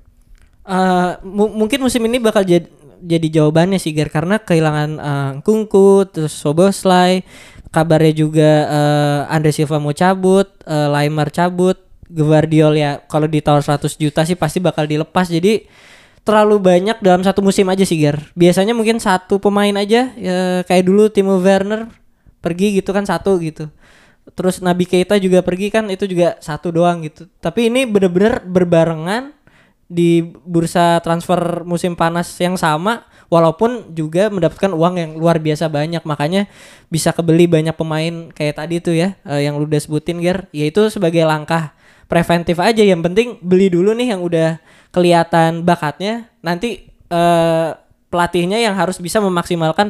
Eh, 0.69 1.11
mu- 1.25 1.49
mungkin 1.49 1.81
musim 1.81 2.05
ini 2.05 2.21
bakal 2.21 2.45
jadi 2.45 2.69
jadi 3.01 3.27
jawabannya 3.41 3.81
sih 3.81 3.89
Ger 3.95 4.13
karena 4.13 4.37
kehilangan 4.37 4.89
eh, 5.01 5.31
Kungku 5.41 6.05
terus 6.13 6.35
Soboslai 6.35 7.25
kabarnya 7.73 8.13
juga 8.13 8.51
eh, 8.69 9.33
Andre 9.33 9.49
Silva 9.49 9.81
mau 9.81 9.95
cabut 9.97 10.45
eh, 10.69 10.87
Laimer 10.93 11.33
cabut 11.33 11.73
Guardiol 12.05 12.77
ya 12.77 13.01
kalau 13.09 13.25
tahun 13.25 13.61
100 13.65 13.97
juta 13.97 14.21
sih 14.29 14.37
pasti 14.37 14.61
bakal 14.61 14.85
dilepas 14.85 15.25
jadi 15.25 15.65
terlalu 16.21 16.61
banyak 16.61 17.01
dalam 17.01 17.25
satu 17.25 17.41
musim 17.41 17.65
aja 17.65 17.81
sih 17.81 17.97
Ger. 17.97 18.21
Biasanya 18.37 18.77
mungkin 18.77 19.01
satu 19.01 19.41
pemain 19.41 19.73
aja 19.73 20.13
ya, 20.13 20.61
kayak 20.67 20.85
dulu 20.85 21.09
Timo 21.09 21.41
Werner 21.41 21.89
pergi 22.45 22.77
gitu 22.77 22.93
kan 22.93 23.05
satu 23.09 23.41
gitu. 23.41 23.69
Terus 24.37 24.61
Nabi 24.61 24.85
Keita 24.85 25.17
juga 25.17 25.41
pergi 25.41 25.73
kan 25.73 25.89
itu 25.89 26.05
juga 26.05 26.37
satu 26.37 26.69
doang 26.69 27.01
gitu. 27.01 27.25
Tapi 27.41 27.73
ini 27.73 27.89
bener-bener 27.89 28.45
berbarengan 28.45 29.33
di 29.89 30.21
bursa 30.45 31.01
transfer 31.01 31.65
musim 31.65 31.97
panas 31.97 32.29
yang 32.37 32.53
sama 32.53 33.09
walaupun 33.33 33.89
juga 33.97 34.29
mendapatkan 34.29 34.69
uang 34.69 34.95
yang 35.01 35.11
luar 35.17 35.41
biasa 35.41 35.65
banyak. 35.65 36.05
Makanya 36.05 36.45
bisa 36.93 37.09
kebeli 37.09 37.49
banyak 37.49 37.73
pemain 37.73 38.29
kayak 38.29 38.61
tadi 38.61 38.77
tuh 38.77 38.93
ya 38.93 39.17
eh, 39.25 39.49
yang 39.49 39.57
lu 39.57 39.65
udah 39.65 39.81
sebutin 39.81 40.21
Ger. 40.21 40.45
Yaitu 40.53 40.93
sebagai 40.93 41.25
langkah 41.25 41.73
preventif 42.05 42.61
aja. 42.61 42.85
Yang 42.85 43.01
penting 43.09 43.27
beli 43.41 43.73
dulu 43.73 43.97
nih 43.97 44.13
yang 44.13 44.21
udah 44.21 44.61
kelihatan 44.93 45.65
bakatnya. 45.65 46.29
Nanti 46.45 46.85
eh, 47.09 47.69
pelatihnya 48.13 48.61
yang 48.61 48.77
harus 48.77 49.01
bisa 49.01 49.17
memaksimalkan 49.17 49.89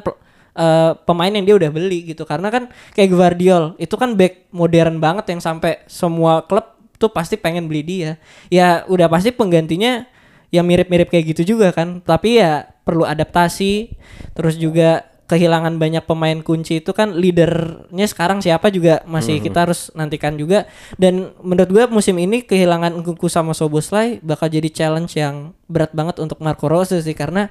eh, 0.55 0.91
pemain 1.03 1.31
yang 1.35 1.43
dia 1.43 1.55
udah 1.59 1.71
beli 1.75 2.15
gitu. 2.15 2.23
Karena 2.23 2.47
kan 2.47 2.71
kayak 2.95 3.11
Guardiol 3.11 3.75
itu 3.75 3.99
kan 3.99 4.15
back 4.15 4.47
modern 4.55 5.03
banget 5.03 5.27
yang 5.35 5.43
sampai 5.43 5.83
semua 5.91 6.47
klub 6.47 6.78
tuh 6.99 7.09
pasti 7.09 7.39
pengen 7.39 7.71
beli 7.71 7.81
dia. 7.81 8.11
Ya 8.51 8.83
udah 8.91 9.07
pasti 9.07 9.31
penggantinya 9.31 10.05
yang 10.51 10.67
mirip-mirip 10.67 11.07
kayak 11.07 11.33
gitu 11.33 11.55
juga 11.55 11.71
kan. 11.71 12.03
Tapi 12.03 12.43
ya 12.43 12.67
perlu 12.83 13.07
adaptasi. 13.07 13.95
Terus 14.35 14.59
juga 14.59 15.07
kehilangan 15.29 15.77
banyak 15.77 16.09
pemain 16.09 16.41
kunci 16.41 16.81
itu 16.81 16.89
kan 16.89 17.13
leadernya 17.13 18.09
sekarang 18.09 18.41
siapa 18.41 18.73
juga 18.73 19.05
masih 19.05 19.37
kita 19.37 19.69
harus 19.69 19.93
nantikan 19.93 20.35
juga. 20.35 20.65
Dan 20.97 21.31
menurut 21.45 21.69
gue 21.69 21.85
musim 21.87 22.17
ini 22.17 22.41
kehilangan 22.41 22.97
Nkunku 22.97 23.29
sama 23.29 23.53
Soboslai 23.53 24.17
bakal 24.25 24.49
jadi 24.49 24.67
challenge 24.73 25.15
yang 25.15 25.53
berat 25.69 25.93
banget 25.93 26.17
untuk 26.19 26.41
Marco 26.41 26.65
Rose 26.67 26.97
sih. 26.99 27.15
Karena 27.15 27.47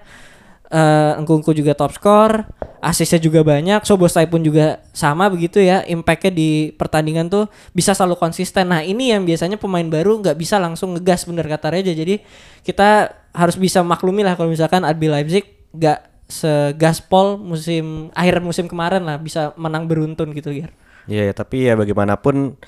eh 0.68 1.12
Nkunku 1.16 1.56
juga 1.56 1.72
top 1.72 1.96
skor, 1.96 2.44
asisnya 2.84 3.16
juga 3.16 3.40
banyak, 3.40 3.82
Soboslai 3.88 4.28
pun 4.28 4.44
juga 4.44 4.84
sama 4.92 5.32
begitu 5.32 5.64
ya, 5.64 5.80
impactnya 5.88 6.32
di 6.32 6.76
pertandingan 6.76 7.32
tuh 7.32 7.48
bisa 7.72 7.96
selalu 7.96 8.20
konsisten. 8.20 8.68
Nah 8.68 8.84
ini 8.84 9.10
yang 9.16 9.24
biasanya 9.24 9.56
pemain 9.56 9.88
baru 9.88 10.20
nggak 10.20 10.36
bisa 10.36 10.60
langsung 10.60 10.92
ngegas 10.92 11.24
bener 11.24 11.48
kata 11.48 11.72
Reja, 11.72 11.96
jadi 11.96 12.20
kita 12.62 13.16
harus 13.32 13.56
bisa 13.56 13.80
maklumi 13.80 14.20
lah 14.20 14.36
kalau 14.36 14.52
misalkan 14.52 14.84
RB 14.84 15.08
Leipzig 15.08 15.44
nggak 15.72 16.28
segaspol 16.28 17.40
musim 17.40 18.12
akhir 18.12 18.44
musim 18.44 18.68
kemarin 18.68 19.00
lah 19.00 19.16
bisa 19.16 19.56
menang 19.56 19.88
beruntun 19.88 20.36
gitu 20.36 20.52
ya. 20.52 20.68
Iya, 21.08 21.32
ya, 21.32 21.34
tapi 21.34 21.64
ya 21.64 21.72
bagaimanapun 21.72 22.60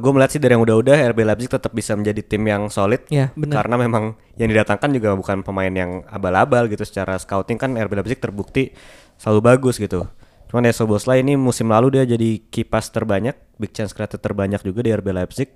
gue 0.00 0.10
melihat 0.16 0.30
sih 0.32 0.40
dari 0.40 0.56
yang 0.56 0.64
udah-udah 0.64 1.12
RB 1.12 1.20
Leipzig 1.20 1.52
tetap 1.52 1.76
bisa 1.76 1.92
menjadi 1.92 2.24
tim 2.24 2.40
yang 2.48 2.72
solid. 2.72 3.04
Iya, 3.12 3.28
benar. 3.36 3.60
Karena 3.60 3.76
memang 3.76 4.16
yang 4.40 4.48
didatangkan 4.48 4.88
juga 4.96 5.12
bukan 5.12 5.44
pemain 5.44 5.68
yang 5.68 6.00
abal-abal 6.08 6.64
gitu 6.72 6.80
secara 6.88 7.20
scouting 7.20 7.60
kan 7.60 7.76
RB 7.76 7.92
Leipzig 7.92 8.20
terbukti 8.24 8.72
selalu 9.20 9.40
bagus 9.44 9.76
gitu. 9.76 10.08
Cuman 10.48 10.64
ya 10.66 10.72
Soboslai 10.72 11.20
ini 11.20 11.36
musim 11.36 11.68
lalu 11.68 12.00
dia 12.00 12.08
jadi 12.08 12.40
kipas 12.48 12.90
terbanyak, 12.90 13.36
big 13.60 13.70
chance 13.70 13.92
creator 13.92 14.18
terbanyak 14.18 14.64
juga 14.64 14.80
di 14.82 14.90
RB 14.96 15.12
Leipzig 15.12 15.52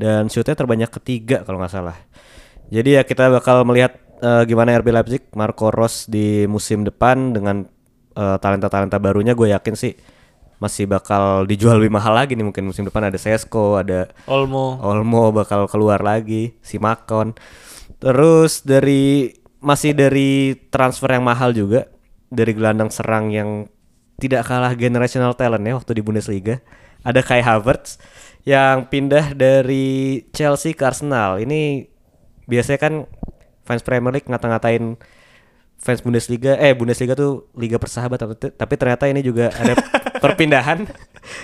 dan 0.00 0.26
shootnya 0.26 0.58
terbanyak 0.58 0.90
ketiga 0.90 1.44
kalau 1.46 1.60
nggak 1.60 1.70
salah. 1.70 1.94
Jadi 2.72 2.98
ya 2.98 3.06
kita 3.06 3.30
bakal 3.30 3.62
melihat 3.68 4.00
eh, 4.24 4.42
gimana 4.48 4.74
RB 4.80 4.88
Leipzig, 4.90 5.22
Marco 5.36 5.68
Rose 5.68 6.08
di 6.08 6.48
musim 6.48 6.82
depan 6.82 7.36
dengan 7.36 7.68
eh, 8.16 8.36
talenta-talenta 8.40 8.96
barunya 8.98 9.36
gue 9.36 9.52
yakin 9.52 9.74
sih 9.76 9.94
masih 10.64 10.88
bakal 10.88 11.44
dijual 11.44 11.76
lebih 11.76 11.92
mahal 11.92 12.16
lagi 12.16 12.32
nih 12.32 12.48
mungkin 12.48 12.64
musim 12.64 12.88
depan 12.88 13.12
ada 13.12 13.20
Sesko, 13.20 13.76
ada 13.76 14.08
Olmo. 14.24 14.80
Olmo 14.80 15.28
bakal 15.28 15.68
keluar 15.68 16.00
lagi, 16.00 16.56
si 16.64 16.80
Makon. 16.80 17.36
Terus 18.00 18.64
dari 18.64 19.28
masih 19.60 19.92
dari 19.92 20.56
transfer 20.72 21.12
yang 21.12 21.24
mahal 21.28 21.52
juga 21.52 21.92
dari 22.32 22.56
gelandang 22.56 22.88
serang 22.88 23.28
yang 23.28 23.68
tidak 24.16 24.48
kalah 24.48 24.72
generational 24.72 25.36
talent 25.36 25.68
ya 25.68 25.76
waktu 25.76 26.00
di 26.00 26.02
Bundesliga. 26.02 26.64
Ada 27.04 27.20
Kai 27.20 27.44
Havertz 27.44 28.00
yang 28.48 28.88
pindah 28.88 29.36
dari 29.36 30.24
Chelsea 30.32 30.72
ke 30.72 30.88
Arsenal. 30.88 31.36
Ini 31.44 31.84
biasanya 32.48 32.80
kan 32.80 32.94
fans 33.64 33.84
Premier 33.84 34.16
League 34.16 34.28
ngata-ngatain 34.28 34.96
fans 35.84 36.00
Bundesliga 36.00 36.56
eh 36.56 36.72
Bundesliga 36.72 37.12
tuh 37.12 37.52
liga 37.60 37.76
persahabat 37.76 38.16
tapi, 38.56 38.74
ternyata 38.80 39.04
ini 39.04 39.20
juga 39.20 39.52
ada 39.52 39.76
perpindahan 40.24 40.88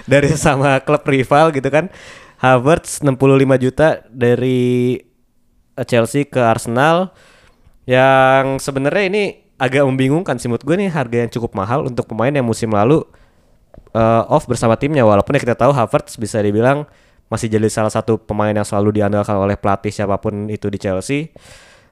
dari 0.08 0.32
sama 0.32 0.80
klub 0.80 1.04
rival 1.04 1.52
gitu 1.52 1.68
kan. 1.68 1.92
Havertz 2.40 3.04
65 3.04 3.20
juta 3.60 4.00
dari 4.08 4.96
eh, 5.76 5.84
Chelsea 5.84 6.24
ke 6.24 6.40
Arsenal. 6.40 7.12
Yang 7.84 8.64
sebenarnya 8.64 9.04
ini 9.12 9.22
agak 9.60 9.84
membingungkan 9.84 10.40
sih 10.40 10.48
menurut 10.48 10.64
gue 10.64 10.76
nih 10.80 10.88
harga 10.88 11.16
yang 11.20 11.30
cukup 11.36 11.52
mahal 11.52 11.84
untuk 11.84 12.08
pemain 12.08 12.32
yang 12.32 12.48
musim 12.48 12.72
lalu 12.72 13.04
eh, 13.92 14.22
off 14.32 14.48
bersama 14.48 14.80
timnya. 14.80 15.04
Walaupun 15.04 15.36
ya 15.36 15.40
kita 15.44 15.60
tahu 15.60 15.76
Havertz 15.76 16.16
bisa 16.16 16.40
dibilang 16.40 16.88
masih 17.28 17.52
jadi 17.52 17.68
salah 17.68 17.92
satu 17.92 18.16
pemain 18.16 18.56
yang 18.56 18.64
selalu 18.64 19.04
diandalkan 19.04 19.36
oleh 19.36 19.60
pelatih 19.60 19.92
siapa 19.92 20.16
pun 20.16 20.48
itu 20.48 20.72
di 20.72 20.80
Chelsea. 20.80 21.28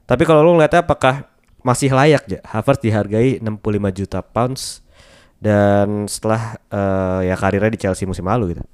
Tapi 0.09 0.25
kalau 0.25 0.41
lu 0.41 0.57
ngeliatnya 0.57 0.81
apakah 0.81 1.29
masih 1.69 1.93
layak 1.93 2.25
ya 2.25 2.41
Havertz 2.49 2.81
dihargai 2.81 3.45
65 3.45 3.99
juta 4.01 4.25
pounds 4.25 4.81
dan 5.37 6.09
setelah 6.09 6.57
eh, 6.73 7.29
ya 7.29 7.37
karirnya 7.37 7.69
di 7.77 7.81
Chelsea 7.85 8.09
musim 8.09 8.25
lalu 8.25 8.57
gitu. 8.57 8.65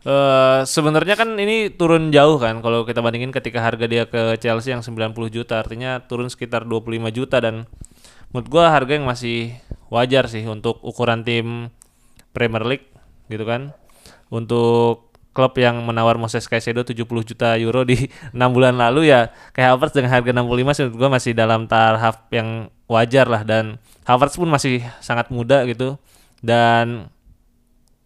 Eh 0.00 0.60
sebenarnya 0.64 1.12
kan 1.12 1.36
ini 1.36 1.68
turun 1.76 2.08
jauh 2.08 2.40
kan 2.40 2.64
kalau 2.64 2.88
kita 2.88 3.04
bandingin 3.04 3.30
ketika 3.30 3.60
harga 3.60 3.84
dia 3.84 4.08
ke 4.08 4.40
Chelsea 4.40 4.72
yang 4.72 4.80
90 4.80 5.12
juta 5.28 5.60
artinya 5.60 6.00
turun 6.02 6.32
sekitar 6.32 6.64
25 6.64 7.12
juta 7.12 7.36
dan 7.36 7.68
menurut 8.32 8.48
gua 8.48 8.72
harga 8.72 8.96
yang 8.96 9.04
masih 9.04 9.54
wajar 9.92 10.26
sih 10.32 10.42
untuk 10.48 10.80
ukuran 10.80 11.20
tim 11.20 11.68
Premier 12.32 12.64
League 12.64 12.88
gitu 13.28 13.44
kan. 13.44 13.76
Untuk 14.32 15.09
klub 15.30 15.54
yang 15.58 15.82
menawar 15.86 16.18
Moses 16.18 16.46
Caicedo 16.50 16.82
70 16.82 17.06
juta 17.22 17.54
euro 17.56 17.86
di 17.86 18.10
6 18.36 18.38
bulan 18.50 18.74
lalu 18.76 19.10
ya 19.10 19.30
kayak 19.54 19.78
Havertz 19.78 19.94
dengan 19.94 20.10
harga 20.14 20.30
65 20.34 20.76
sih 20.76 20.82
menurut 20.86 20.96
gua 20.98 21.08
masih 21.10 21.32
dalam 21.32 21.70
tahap 21.70 22.26
yang 22.34 22.68
wajar 22.90 23.26
lah 23.30 23.42
dan 23.46 23.78
Havertz 24.04 24.34
pun 24.34 24.50
masih 24.50 24.82
sangat 24.98 25.30
muda 25.30 25.62
gitu 25.66 25.96
dan 26.42 27.10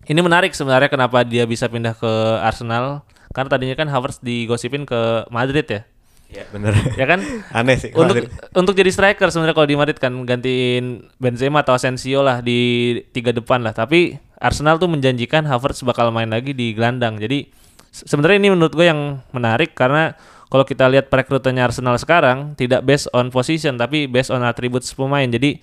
ini 0.05 0.21
menarik 0.21 0.53
sebenarnya 0.53 0.93
kenapa 0.93 1.25
dia 1.25 1.49
bisa 1.49 1.65
pindah 1.65 1.97
ke 1.97 2.13
Arsenal 2.45 3.09
karena 3.33 3.49
tadinya 3.51 3.77
kan 3.77 3.89
Havertz 3.91 4.23
digosipin 4.23 4.87
ke 4.87 5.27
Madrid 5.33 5.67
ya. 5.67 5.83
Ya 6.31 6.45
bener. 6.55 6.73
Ya 7.01 7.07
kan? 7.09 7.21
Aneh 7.59 7.77
sih. 7.81 7.91
untuk 7.91 8.21
Madrid. 8.21 8.31
untuk 8.55 8.75
jadi 8.79 8.91
striker 8.95 9.29
sebenarnya 9.33 9.57
kalau 9.59 9.69
di 9.69 9.77
Madrid 9.77 9.99
kan 9.99 10.15
gantiin 10.23 11.11
Benzema 11.19 11.67
atau 11.67 11.75
Asensio 11.75 12.23
lah 12.23 12.45
di 12.45 12.95
tiga 13.11 13.35
depan 13.35 13.65
lah. 13.65 13.75
Tapi 13.75 14.15
Arsenal 14.45 14.77
tuh 14.77 14.93
menjanjikan 14.93 15.49
Havertz 15.49 15.81
bakal 15.89 16.13
main 16.13 16.29
lagi 16.29 16.53
di 16.53 16.77
gelandang. 16.77 17.17
Jadi 17.17 17.49
se- 17.89 18.05
sebenarnya 18.05 18.45
ini 18.45 18.49
menurut 18.53 18.77
gue 18.77 18.85
yang 18.85 19.25
menarik 19.33 19.73
karena 19.73 20.13
kalau 20.53 20.69
kita 20.69 20.85
lihat 20.93 21.09
perekrutannya 21.09 21.65
Arsenal 21.65 21.97
sekarang 21.97 22.53
tidak 22.61 22.85
based 22.85 23.09
on 23.17 23.33
position 23.33 23.81
tapi 23.81 24.05
based 24.05 24.29
on 24.29 24.45
atribut 24.45 24.85
pemain. 24.85 25.25
Jadi 25.25 25.57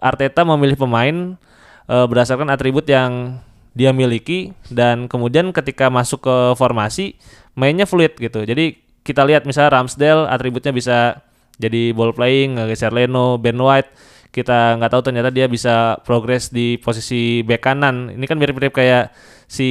Arteta 0.00 0.40
memilih 0.48 0.80
pemain 0.80 1.36
eh, 1.84 2.06
berdasarkan 2.08 2.48
atribut 2.48 2.88
yang 2.88 3.44
dia 3.76 3.92
miliki 3.92 4.54
dan 4.72 5.10
kemudian 5.10 5.52
ketika 5.52 5.92
masuk 5.92 6.24
ke 6.24 6.36
formasi 6.56 7.20
mainnya 7.52 7.84
fluid 7.84 8.16
gitu. 8.16 8.46
Jadi 8.46 8.80
kita 9.04 9.20
lihat 9.26 9.44
misalnya 9.44 9.76
Ramsdale 9.76 10.30
atributnya 10.32 10.72
bisa 10.72 11.20
jadi 11.60 11.94
ball 11.94 12.16
playing, 12.16 12.58
ngegeser 12.58 12.90
Leno, 12.90 13.36
Ben 13.36 13.58
White. 13.58 14.13
Kita 14.34 14.74
nggak 14.74 14.90
tahu 14.90 15.02
ternyata 15.06 15.30
dia 15.30 15.46
bisa 15.46 16.02
progres 16.02 16.50
di 16.50 16.74
posisi 16.82 17.46
bek 17.46 17.62
kanan. 17.62 18.10
Ini 18.10 18.26
kan 18.26 18.34
mirip-mirip 18.34 18.74
kayak 18.74 19.14
si 19.46 19.68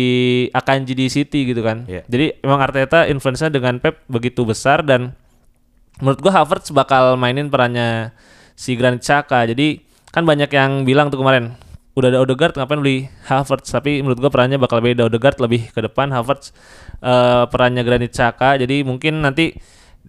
Akanji 0.55 0.95
di 0.95 1.11
City 1.11 1.43
gitu 1.43 1.59
kan. 1.59 1.83
Iya. 1.83 2.07
Jadi 2.07 2.39
emang 2.39 2.63
Arteta 2.63 3.03
influence-nya 3.11 3.51
dengan 3.51 3.83
Pep 3.83 3.99
begitu 4.07 4.47
besar 4.47 4.87
dan 4.87 5.11
menurut 5.99 6.23
gua 6.23 6.31
Havertz 6.39 6.71
bakal 6.71 7.19
mainin 7.19 7.51
perannya 7.51 8.15
si 8.55 8.79
Granit 8.79 9.03
Xhaka. 9.03 9.43
Jadi 9.43 9.83
kan 10.15 10.23
banyak 10.23 10.47
yang 10.47 10.87
bilang 10.87 11.11
tuh 11.11 11.19
kemarin 11.19 11.59
udah 11.93 12.09
ada 12.09 12.19
Odegaard 12.23 12.57
ngapain 12.57 12.81
beli 12.81 13.05
Havertz 13.29 13.69
tapi 13.69 14.01
menurut 14.01 14.17
gua 14.17 14.31
perannya 14.33 14.57
bakal 14.57 14.81
beda 14.81 15.05
Odegaard 15.11 15.37
lebih 15.43 15.69
ke 15.69 15.83
depan 15.83 16.09
Havertz 16.09 16.49
eh, 17.03 17.45
perannya 17.51 17.85
Granit 17.85 18.15
Xhaka 18.17 18.57
jadi 18.57 18.81
mungkin 18.81 19.21
nanti 19.21 19.53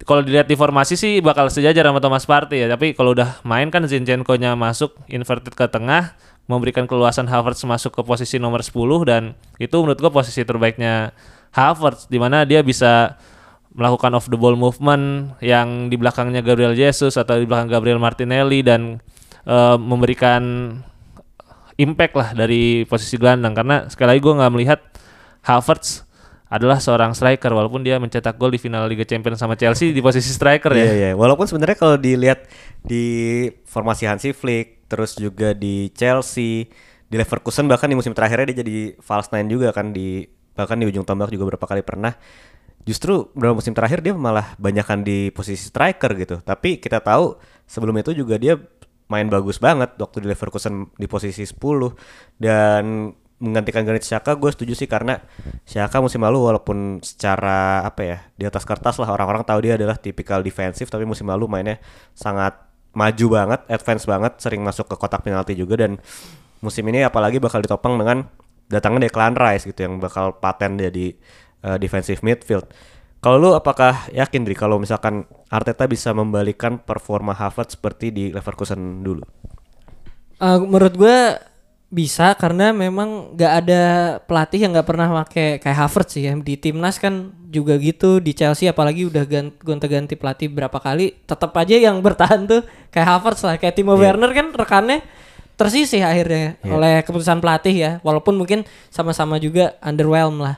kalau 0.03 0.27
dilihat 0.27 0.51
di 0.51 0.59
formasi 0.59 0.99
sih 0.99 1.23
bakal 1.23 1.47
sejajar 1.47 1.87
sama 1.87 2.03
Thomas 2.03 2.27
Partey 2.27 2.67
ya. 2.67 2.69
Tapi 2.75 2.99
kalau 2.99 3.15
udah 3.15 3.39
main 3.47 3.71
kan 3.71 3.87
Zinchenko-nya 3.87 4.59
masuk 4.59 4.99
inverted 5.07 5.55
ke 5.55 5.71
tengah 5.71 6.19
memberikan 6.51 6.85
keluasan 6.91 7.31
Havertz 7.31 7.63
masuk 7.65 7.95
ke 7.95 8.03
posisi 8.03 8.43
nomor 8.43 8.61
10 8.61 8.75
dan 9.07 9.23
itu 9.57 9.77
menurut 9.81 9.97
gua 10.03 10.13
posisi 10.13 10.43
terbaiknya 10.43 11.15
Havertz 11.55 12.11
di 12.11 12.19
mana 12.19 12.43
dia 12.43 12.61
bisa 12.61 13.17
melakukan 13.75 14.19
off 14.19 14.27
the 14.31 14.39
ball 14.39 14.59
movement 14.59 15.35
yang 15.43 15.89
di 15.91 15.97
belakangnya 15.99 16.43
Gabriel 16.43 16.75
Jesus 16.75 17.15
atau 17.15 17.39
di 17.39 17.47
belakang 17.47 17.71
Gabriel 17.71 18.03
Martinelli 18.03 18.61
dan 18.67 18.99
eh, 19.47 19.77
memberikan 19.79 20.75
impact 21.79 22.15
lah 22.15 22.29
dari 22.35 22.87
posisi 22.87 23.19
gelandang. 23.19 23.55
Karena 23.55 23.77
sekali 23.91 24.15
lagi 24.15 24.21
gue 24.23 24.35
nggak 24.39 24.53
melihat 24.53 24.81
Havertz 25.43 26.04
adalah 26.55 26.79
seorang 26.79 27.19
striker 27.19 27.51
walaupun 27.51 27.83
dia 27.83 27.99
mencetak 27.99 28.39
gol 28.39 28.55
di 28.55 28.63
final 28.63 28.87
Liga 28.87 29.03
Champions 29.03 29.43
sama 29.43 29.59
Chelsea 29.59 29.91
di 29.91 29.99
posisi 29.99 30.31
striker 30.31 30.71
ya. 30.71 30.87
Iya 30.87 30.95
iya. 30.95 31.11
Walaupun 31.19 31.51
sebenarnya 31.51 31.75
kalau 31.75 31.99
dilihat 31.99 32.47
di 32.87 33.05
formasi 33.67 34.07
Hansi 34.07 34.31
Flick, 34.31 34.87
terus 34.87 35.19
juga 35.19 35.51
di 35.51 35.91
Chelsea, 35.91 36.71
di 37.11 37.15
Leverkusen 37.19 37.67
bahkan 37.67 37.91
di 37.91 37.99
musim 37.99 38.15
terakhirnya 38.15 38.55
dia 38.55 38.63
jadi 38.63 38.95
false 39.03 39.35
nine 39.35 39.51
juga 39.51 39.75
kan 39.75 39.91
di 39.91 40.31
bahkan 40.55 40.79
di 40.79 40.87
ujung 40.87 41.03
tombak 41.03 41.35
juga 41.35 41.51
beberapa 41.51 41.67
kali 41.67 41.83
pernah. 41.83 42.15
Justru 42.87 43.35
beberapa 43.35 43.59
musim 43.59 43.75
terakhir 43.75 43.99
dia 44.07 44.15
malah 44.15 44.55
banyakkan 44.55 45.03
di 45.03 45.35
posisi 45.35 45.67
striker 45.67 46.15
gitu. 46.15 46.39
Tapi 46.39 46.79
kita 46.79 47.03
tahu 47.03 47.35
sebelum 47.67 47.99
itu 47.99 48.15
juga 48.15 48.39
dia 48.39 48.55
main 49.11 49.27
bagus 49.27 49.59
banget 49.59 49.99
waktu 49.99 50.23
di 50.23 50.27
Leverkusen 50.31 50.95
di 50.95 51.11
posisi 51.11 51.43
10 51.43 51.59
dan 52.39 53.11
menggantikan 53.43 53.83
Granit 53.83 54.07
Xhaka 54.07 54.39
gue 54.39 54.51
setuju 54.55 54.79
sih 54.79 54.87
karena 54.87 55.19
Xhaka 55.67 55.99
musim 55.99 56.23
lalu 56.23 56.39
walaupun 56.55 57.03
secara 57.03 57.83
apa 57.83 58.03
ya 58.03 58.19
di 58.39 58.45
atas 58.47 58.63
kertas 58.63 58.97
lah 59.03 59.11
orang-orang 59.11 59.43
tahu 59.43 59.59
dia 59.65 59.75
adalah 59.75 59.99
tipikal 59.99 60.41
defensif 60.41 60.87
tapi 60.87 61.03
musim 61.03 61.27
lalu 61.27 61.51
mainnya 61.51 61.77
sangat 62.15 62.55
maju 62.95 63.27
banget, 63.27 63.61
advance 63.67 64.07
banget, 64.07 64.33
sering 64.39 64.63
masuk 64.63 64.87
ke 64.87 64.95
kotak 64.95 65.27
penalti 65.27 65.59
juga 65.59 65.75
dan 65.83 65.99
musim 66.63 66.87
ini 66.89 67.03
apalagi 67.03 67.43
bakal 67.43 67.61
ditopang 67.61 67.99
dengan 67.99 68.25
datangnya 68.71 69.11
Declan 69.11 69.37
Rice 69.37 69.69
gitu 69.69 69.85
yang 69.85 70.01
bakal 70.01 70.39
paten 70.39 70.79
jadi 70.79 71.13
uh, 71.67 71.77
defensive 71.77 72.23
midfield. 72.25 72.65
Kalau 73.21 73.41
lu 73.41 73.51
apakah 73.57 74.09
yakin 74.13 74.45
Dri 74.45 74.53
kalau 74.53 74.77
misalkan 74.77 75.25
Arteta 75.49 75.89
bisa 75.89 76.13
membalikan 76.13 76.77
performa 76.77 77.33
Havertz 77.33 77.77
seperti 77.77 78.13
di 78.13 78.25
Leverkusen 78.29 79.01
dulu? 79.01 79.25
Eh, 80.45 80.59
menurut 80.61 80.93
gue 80.93 81.19
bisa 81.95 82.35
karena 82.35 82.75
memang 82.75 83.39
nggak 83.39 83.53
ada 83.63 83.83
pelatih 84.27 84.67
yang 84.67 84.75
nggak 84.75 84.89
pernah 84.91 85.07
pakai 85.23 85.63
kayak 85.63 85.79
Havertz 85.79 86.19
sih 86.19 86.27
ya. 86.27 86.35
Di 86.35 86.59
timnas 86.59 86.99
kan 86.99 87.31
juga 87.55 87.79
gitu 87.79 88.19
di 88.19 88.35
Chelsea 88.35 88.67
apalagi 88.67 89.07
udah 89.07 89.23
gan- 89.23 89.55
gonta-ganti 89.63 90.19
pelatih 90.19 90.51
berapa 90.51 90.75
kali 90.75 91.15
tetap 91.23 91.55
aja 91.55 91.79
yang 91.79 92.03
bertahan 92.03 92.51
tuh 92.51 92.67
kayak 92.91 93.07
Havertz 93.07 93.47
lah. 93.47 93.55
Kayak 93.63 93.79
Timo 93.79 93.95
Werner 93.95 94.35
kan 94.35 94.51
rekannya 94.51 95.07
tersisih 95.55 96.03
akhirnya 96.03 96.59
oleh 96.67 97.07
keputusan 97.07 97.39
pelatih 97.39 97.75
ya. 97.79 97.91
Walaupun 98.03 98.35
mungkin 98.35 98.67
sama-sama 98.91 99.39
juga 99.39 99.79
underwhelmed 99.79 100.43
lah 100.43 100.57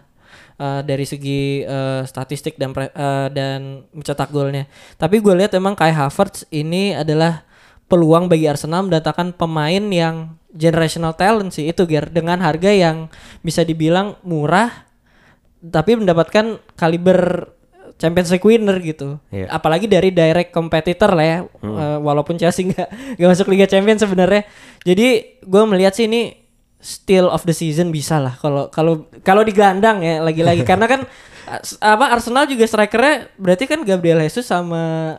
eh, 0.57 0.81
dari 0.88 1.05
segi 1.05 1.68
eh, 1.68 2.01
statistik 2.09 2.57
dan 2.57 2.72
pre- 2.72 2.96
eh, 2.96 3.29
dan 3.29 3.85
mencetak 3.92 4.33
golnya. 4.33 4.64
Tapi 4.96 5.20
gue 5.20 5.37
lihat 5.37 5.53
emang 5.53 5.77
kayak 5.77 6.01
Havertz 6.01 6.49
ini 6.49 6.96
adalah 6.96 7.44
peluang 7.92 8.27
bagi 8.27 8.49
Arsenal 8.49 8.88
mendatangkan 8.88 9.37
pemain 9.37 9.85
yang 9.92 10.33
generational 10.57 11.12
talent 11.14 11.53
sih 11.53 11.69
itu 11.69 11.85
Ger 11.85 12.09
dengan 12.09 12.40
harga 12.40 12.73
yang 12.73 13.12
bisa 13.45 13.62
dibilang 13.62 14.16
murah 14.25 14.88
tapi 15.61 15.95
mendapatkan 16.01 16.59
kaliber 16.75 17.53
Champions 17.97 18.29
League 18.29 18.45
winner 18.45 18.77
gitu. 18.85 19.16
Iya. 19.33 19.49
Apalagi 19.49 19.88
dari 19.88 20.12
direct 20.12 20.53
competitor 20.53 21.16
lah 21.16 21.27
ya. 21.27 21.38
Eh, 21.49 21.99
walaupun 22.01 22.37
Chelsea 22.37 22.66
nggak 22.69 23.16
nggak 23.16 23.29
masuk 23.33 23.49
Liga 23.49 23.64
Champions 23.64 24.05
sebenarnya. 24.05 24.45
Jadi 24.85 25.40
gue 25.40 25.62
melihat 25.64 25.97
sih 25.97 26.05
ini 26.05 26.47
still 26.77 27.33
of 27.33 27.42
the 27.49 27.57
season 27.57 27.88
bisa 27.88 28.21
lah 28.21 28.37
kalau 28.37 28.69
kalau 28.69 29.09
kalau 29.25 29.40
digelandang 29.42 30.05
ya 30.05 30.21
lagi-lagi 30.21 30.61
karena 30.71 30.85
kan 30.85 31.01
apa 31.79 32.11
Arsenal 32.11 32.45
juga 32.51 32.66
strikernya 32.66 33.31
berarti 33.38 33.64
kan 33.71 33.81
Gabriel 33.87 34.19
Jesus 34.19 34.51
sama 34.51 35.14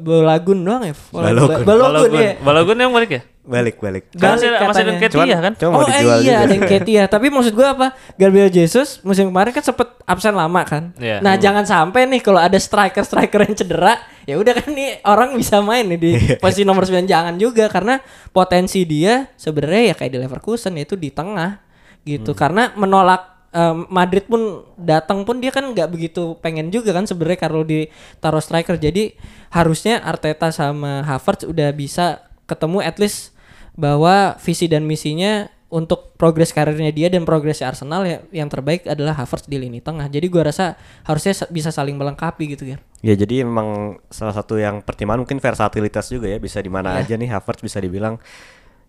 Bolagun 0.00 0.64
doang 0.64 0.84
ya 0.84 0.96
Balogun. 1.12 1.64
Balogun, 1.64 2.10
ya 2.18 2.32
Balogun 2.40 2.76
yang 2.80 2.92
balik 2.92 3.10
ya? 3.14 3.22
Balik 3.48 3.80
balik. 3.80 4.12
Kan 4.12 4.36
masih 4.36 4.48
Balik 4.50 4.68
masih 4.68 4.82
ada. 4.82 4.92
Nketiah 4.92 5.08
Cuman- 5.24 5.40
kan? 5.40 5.52
Cuma 5.56 5.72
oh 5.72 5.82
dijual 5.82 6.18
iya 6.20 6.36
ada 6.44 6.52
Nketiah 6.52 7.06
Tapi 7.16 7.26
maksud 7.28 7.52
gua 7.52 7.68
apa 7.72 7.86
Gabriel 8.14 8.46
Jesus 8.48 9.00
musim 9.00 9.26
kemarin 9.26 9.50
kan 9.50 9.64
sempet 9.64 9.88
absen 10.04 10.32
lama 10.32 10.60
kan 10.62 10.92
Iya. 10.94 11.18
Nah 11.18 11.34
jangan 11.34 11.64
sampai 11.64 12.04
nih 12.06 12.20
kalau 12.20 12.36
ada 12.36 12.54
striker-striker 12.54 13.40
yang 13.42 13.56
cedera 13.56 13.96
ya 14.22 14.36
udah 14.36 14.52
kan 14.54 14.68
nih 14.68 15.00
orang 15.02 15.32
bisa 15.32 15.58
main 15.58 15.84
nih 15.86 15.96
di 15.96 16.10
Iya. 16.20 16.36
posisi 16.36 16.62
nomor 16.62 16.84
9 16.84 17.02
Jangan 17.04 17.34
juga 17.34 17.66
Karena 17.66 17.96
potensi 18.28 18.84
dia 18.84 19.32
sebenarnya 19.32 19.82
ya 19.86 19.94
kayak 19.94 20.12
di 20.12 20.18
Leverkusen 20.18 20.72
Yaitu 20.74 20.94
di 20.94 21.08
tengah 21.08 21.64
gitu 22.02 22.30
Hmm. 22.30 22.38
Karena 22.38 22.62
menolak 22.74 23.22
eh, 23.48 23.76
Madrid 23.88 24.24
pun 24.24 24.40
datang 24.76 25.24
pun 25.24 25.40
dia 25.40 25.48
kan 25.48 25.64
nggak 25.66 25.88
begitu 25.88 26.36
pengen 26.38 26.68
juga 26.68 26.92
kan 26.92 27.04
sebenarnya 27.04 27.40
kalau 27.40 27.64
ditaruh 27.64 28.38
striker 28.38 28.76
jadi 28.76 29.16
harusnya 29.48 29.98
Arteta 29.98 30.48
sama 30.48 31.00
Havertz 31.00 31.42
udah 31.42 31.72
bisa 31.72 32.20
ketemu 32.44 32.80
at 32.80 32.96
least 32.96 33.32
bahwa 33.78 34.34
visi 34.36 34.66
dan 34.66 34.82
misinya 34.82 35.46
untuk 35.68 36.16
progres 36.16 36.48
karirnya 36.48 36.88
dia 36.88 37.06
dan 37.06 37.22
progresnya 37.22 37.68
Arsenal 37.68 38.00
ya 38.02 38.24
yang 38.32 38.48
terbaik 38.48 38.82
adalah 38.84 39.12
Havertz 39.12 39.44
di 39.44 39.54
lini 39.54 39.78
tengah. 39.78 40.08
Jadi 40.08 40.26
gua 40.26 40.48
rasa 40.48 40.74
harusnya 41.04 41.36
sa- 41.36 41.46
bisa 41.46 41.68
saling 41.68 41.92
melengkapi 41.92 42.50
gitu 42.50 42.64
ya. 42.66 42.80
Ya 42.98 43.14
jadi 43.14 43.44
memang 43.44 44.00
salah 44.08 44.32
satu 44.32 44.56
yang 44.56 44.80
pertimbangan 44.80 45.22
mungkin 45.22 45.38
versatilitas 45.38 46.08
juga 46.08 46.26
ya 46.26 46.36
bisa 46.36 46.58
di 46.58 46.66
mana 46.66 46.96
aja 46.96 47.14
nih 47.14 47.28
Havertz 47.28 47.60
bisa 47.60 47.78
dibilang 47.78 48.16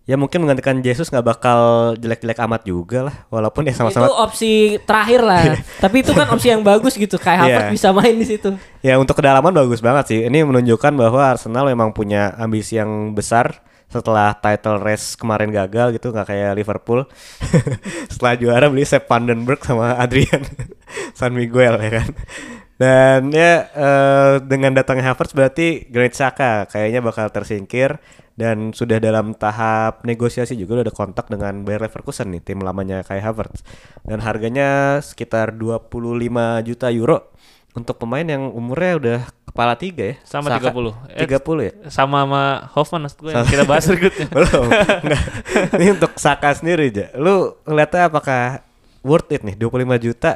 ya 0.02 0.16
mungkin 0.16 0.42
menggantikan 0.42 0.80
Jesus 0.80 1.06
nggak 1.06 1.22
bakal 1.22 1.60
jelek-jelek 1.94 2.40
amat 2.40 2.64
juga 2.64 3.12
lah 3.12 3.16
walaupun 3.28 3.62
ya 3.62 3.76
sama-sama 3.76 4.08
Itu 4.08 4.16
opsi 4.16 4.52
terakhir 4.82 5.20
lah. 5.20 5.60
Tapi 5.78 5.96
itu 6.00 6.10
kan 6.10 6.26
opsi 6.32 6.48
yang 6.48 6.64
bagus 6.64 6.96
gitu 6.96 7.14
kayak 7.14 7.44
Havertz 7.44 7.68
Iya. 7.68 7.74
bisa 7.76 7.88
main 7.92 8.16
di 8.16 8.24
situ. 8.24 8.50
ya 8.80 8.96
untuk 8.96 9.14
kedalaman 9.14 9.52
bagus 9.52 9.78
banget 9.78 10.04
sih 10.08 10.20
ini 10.24 10.42
menunjukkan 10.42 10.96
bahwa 10.96 11.22
Arsenal 11.28 11.68
memang 11.68 11.92
punya 11.92 12.32
ambisi 12.34 12.80
yang 12.80 13.12
besar 13.12 13.60
setelah 13.90 14.38
title 14.38 14.78
race 14.78 15.18
kemarin 15.18 15.50
gagal 15.50 15.98
gitu 15.98 16.14
nggak 16.14 16.30
kayak 16.30 16.54
Liverpool. 16.54 17.10
Setelah 18.12 18.34
juara 18.38 18.66
beli 18.70 18.86
Sepp 18.86 19.10
Vandenberg 19.10 19.58
sama 19.66 19.98
Adrian 19.98 20.46
San 21.18 21.34
Miguel 21.34 21.74
ya 21.82 21.90
kan? 22.00 22.10
Dan 22.80 23.28
ya 23.34 23.68
eh, 23.68 24.34
dengan 24.46 24.72
datangnya 24.72 25.12
Havertz 25.12 25.36
berarti 25.36 25.90
Granit 25.90 26.16
Xhaka 26.16 26.64
kayaknya 26.70 27.04
bakal 27.04 27.28
tersingkir 27.28 28.00
dan 28.40 28.72
sudah 28.72 28.96
dalam 28.96 29.36
tahap 29.36 30.00
negosiasi 30.00 30.56
juga 30.56 30.80
udah 30.80 30.84
ada 30.88 30.94
kontak 30.96 31.28
dengan 31.28 31.60
Bayer 31.60 31.84
Leverkusen 31.84 32.32
nih 32.32 32.40
tim 32.40 32.64
lamanya 32.64 33.04
kayak 33.04 33.26
Havertz. 33.26 33.60
Dan 34.00 34.24
harganya 34.24 35.02
sekitar 35.04 35.52
25 35.60 35.92
juta 36.64 36.88
euro 36.88 37.36
untuk 37.70 37.94
pemain 37.96 38.22
yang 38.22 38.50
umurnya 38.50 38.92
udah 38.96 39.18
kepala 39.46 39.74
tiga 39.74 40.02
ya 40.02 40.16
Sama 40.22 40.50
Saka- 40.50 40.74
30. 40.74 40.90
Eh, 41.10 41.22
30 41.22 41.62
ya 41.62 41.72
Sama 41.86 42.22
sama 42.22 42.42
Hoffman 42.74 43.06
maksud 43.06 43.18
gue 43.20 43.30
yang 43.30 43.46
kita 43.46 43.62
bahas 43.62 43.84
berikutnya. 43.86 44.26
belum 44.34 44.64
Nggak. 45.00 45.22
ini 45.78 45.86
untuk 45.92 46.12
Saka 46.16 46.50
sendiri 46.52 46.90
aja 46.90 47.14
lu 47.14 47.54
ngeliatnya 47.62 48.10
apakah 48.10 48.62
worth 49.00 49.30
it 49.30 49.42
nih 49.42 49.54
25 49.54 49.70
juta 50.02 50.32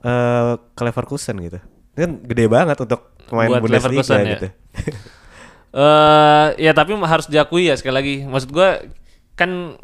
eh 0.00 0.52
ke 0.70 0.82
Leverkusen 0.82 1.36
gitu 1.40 1.58
ini 1.94 2.00
kan 2.00 2.12
gede 2.22 2.44
banget 2.46 2.76
untuk 2.76 3.00
pemain 3.24 3.48
Buat 3.48 3.60
Bundesliga 3.62 4.04
ya. 4.14 4.24
gitu 4.36 4.48
Eh 5.74 6.48
ya 6.60 6.70
tapi 6.70 6.94
harus 6.94 7.26
diakui 7.26 7.66
ya 7.66 7.74
sekali 7.74 7.94
lagi. 7.94 8.14
Maksud 8.22 8.54
gua 8.54 8.78
kan 9.34 9.74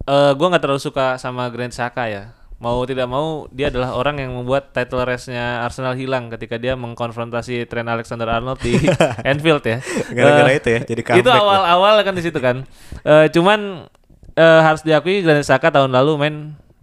eh 0.00 0.32
gua 0.38 0.46
nggak 0.46 0.62
terlalu 0.62 0.78
suka 0.78 1.18
sama 1.18 1.50
Granit 1.50 1.74
Xhaka 1.74 2.06
ya. 2.06 2.22
Mau 2.60 2.84
tidak 2.84 3.08
mau 3.08 3.48
dia 3.48 3.72
adalah 3.72 3.96
orang 3.96 4.20
yang 4.20 4.36
membuat 4.36 4.76
title 4.76 5.00
race-nya 5.00 5.64
Arsenal 5.64 5.96
hilang 5.96 6.28
ketika 6.28 6.60
dia 6.60 6.76
mengkonfrontasi 6.76 7.64
Trent 7.64 7.88
Alexander-Arnold 7.88 8.60
di 8.60 8.76
Anfield 9.30 9.64
ya. 9.64 9.80
Gara-gara 10.12 10.50
Eh, 10.52 10.60
itu 10.60 10.68
ya, 10.68 10.80
jadi 10.84 11.00
Itu 11.00 11.08
comeback 11.24 11.32
ya. 11.32 11.40
awal-awal 11.40 11.94
kan 12.04 12.12
di 12.12 12.20
situ 12.20 12.36
kan. 12.36 12.68
Eh 13.00 13.32
cuman 13.32 13.88
eh 14.36 14.60
harus 14.60 14.84
diakui 14.84 15.24
Granit 15.24 15.48
Xhaka 15.48 15.72
tahun 15.72 15.88
lalu 15.88 16.12
main 16.20 16.34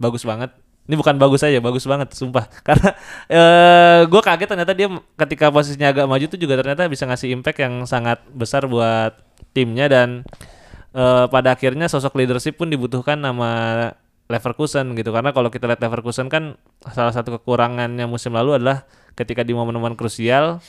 bagus 0.02 0.26
banget. 0.26 0.50
Ini 0.88 0.96
bukan 0.98 1.14
bagus 1.14 1.44
aja, 1.44 1.60
bagus 1.62 1.84
banget, 1.86 2.10
sumpah. 2.10 2.50
Karena 2.66 2.90
eh 3.30 4.00
gue 4.10 4.18
kaget 4.18 4.48
ternyata 4.50 4.72
dia 4.74 4.90
ketika 5.14 5.46
posisinya 5.54 5.94
agak 5.94 6.10
maju 6.10 6.24
tuh 6.26 6.40
juga 6.42 6.58
ternyata 6.58 6.90
bisa 6.90 7.06
ngasih 7.06 7.30
impact 7.38 7.62
yang 7.62 7.86
sangat 7.86 8.18
besar 8.34 8.66
buat 8.66 9.14
timnya 9.54 9.86
dan 9.86 10.26
eh 10.90 11.24
pada 11.30 11.54
akhirnya 11.54 11.86
sosok 11.86 12.18
leadership 12.18 12.58
pun 12.58 12.66
dibutuhkan 12.66 13.14
nama 13.14 13.50
Leverkusen 14.28 14.92
gitu. 14.94 15.10
Karena 15.10 15.32
kalau 15.32 15.48
kita 15.48 15.64
lihat 15.66 15.80
Leverkusen 15.80 16.28
kan 16.28 16.54
salah 16.92 17.12
satu 17.12 17.40
kekurangannya 17.40 18.04
musim 18.04 18.36
lalu 18.36 18.60
adalah 18.60 18.84
ketika 19.16 19.40
di 19.42 19.56
momen-momen 19.56 19.96
krusial 19.96 20.60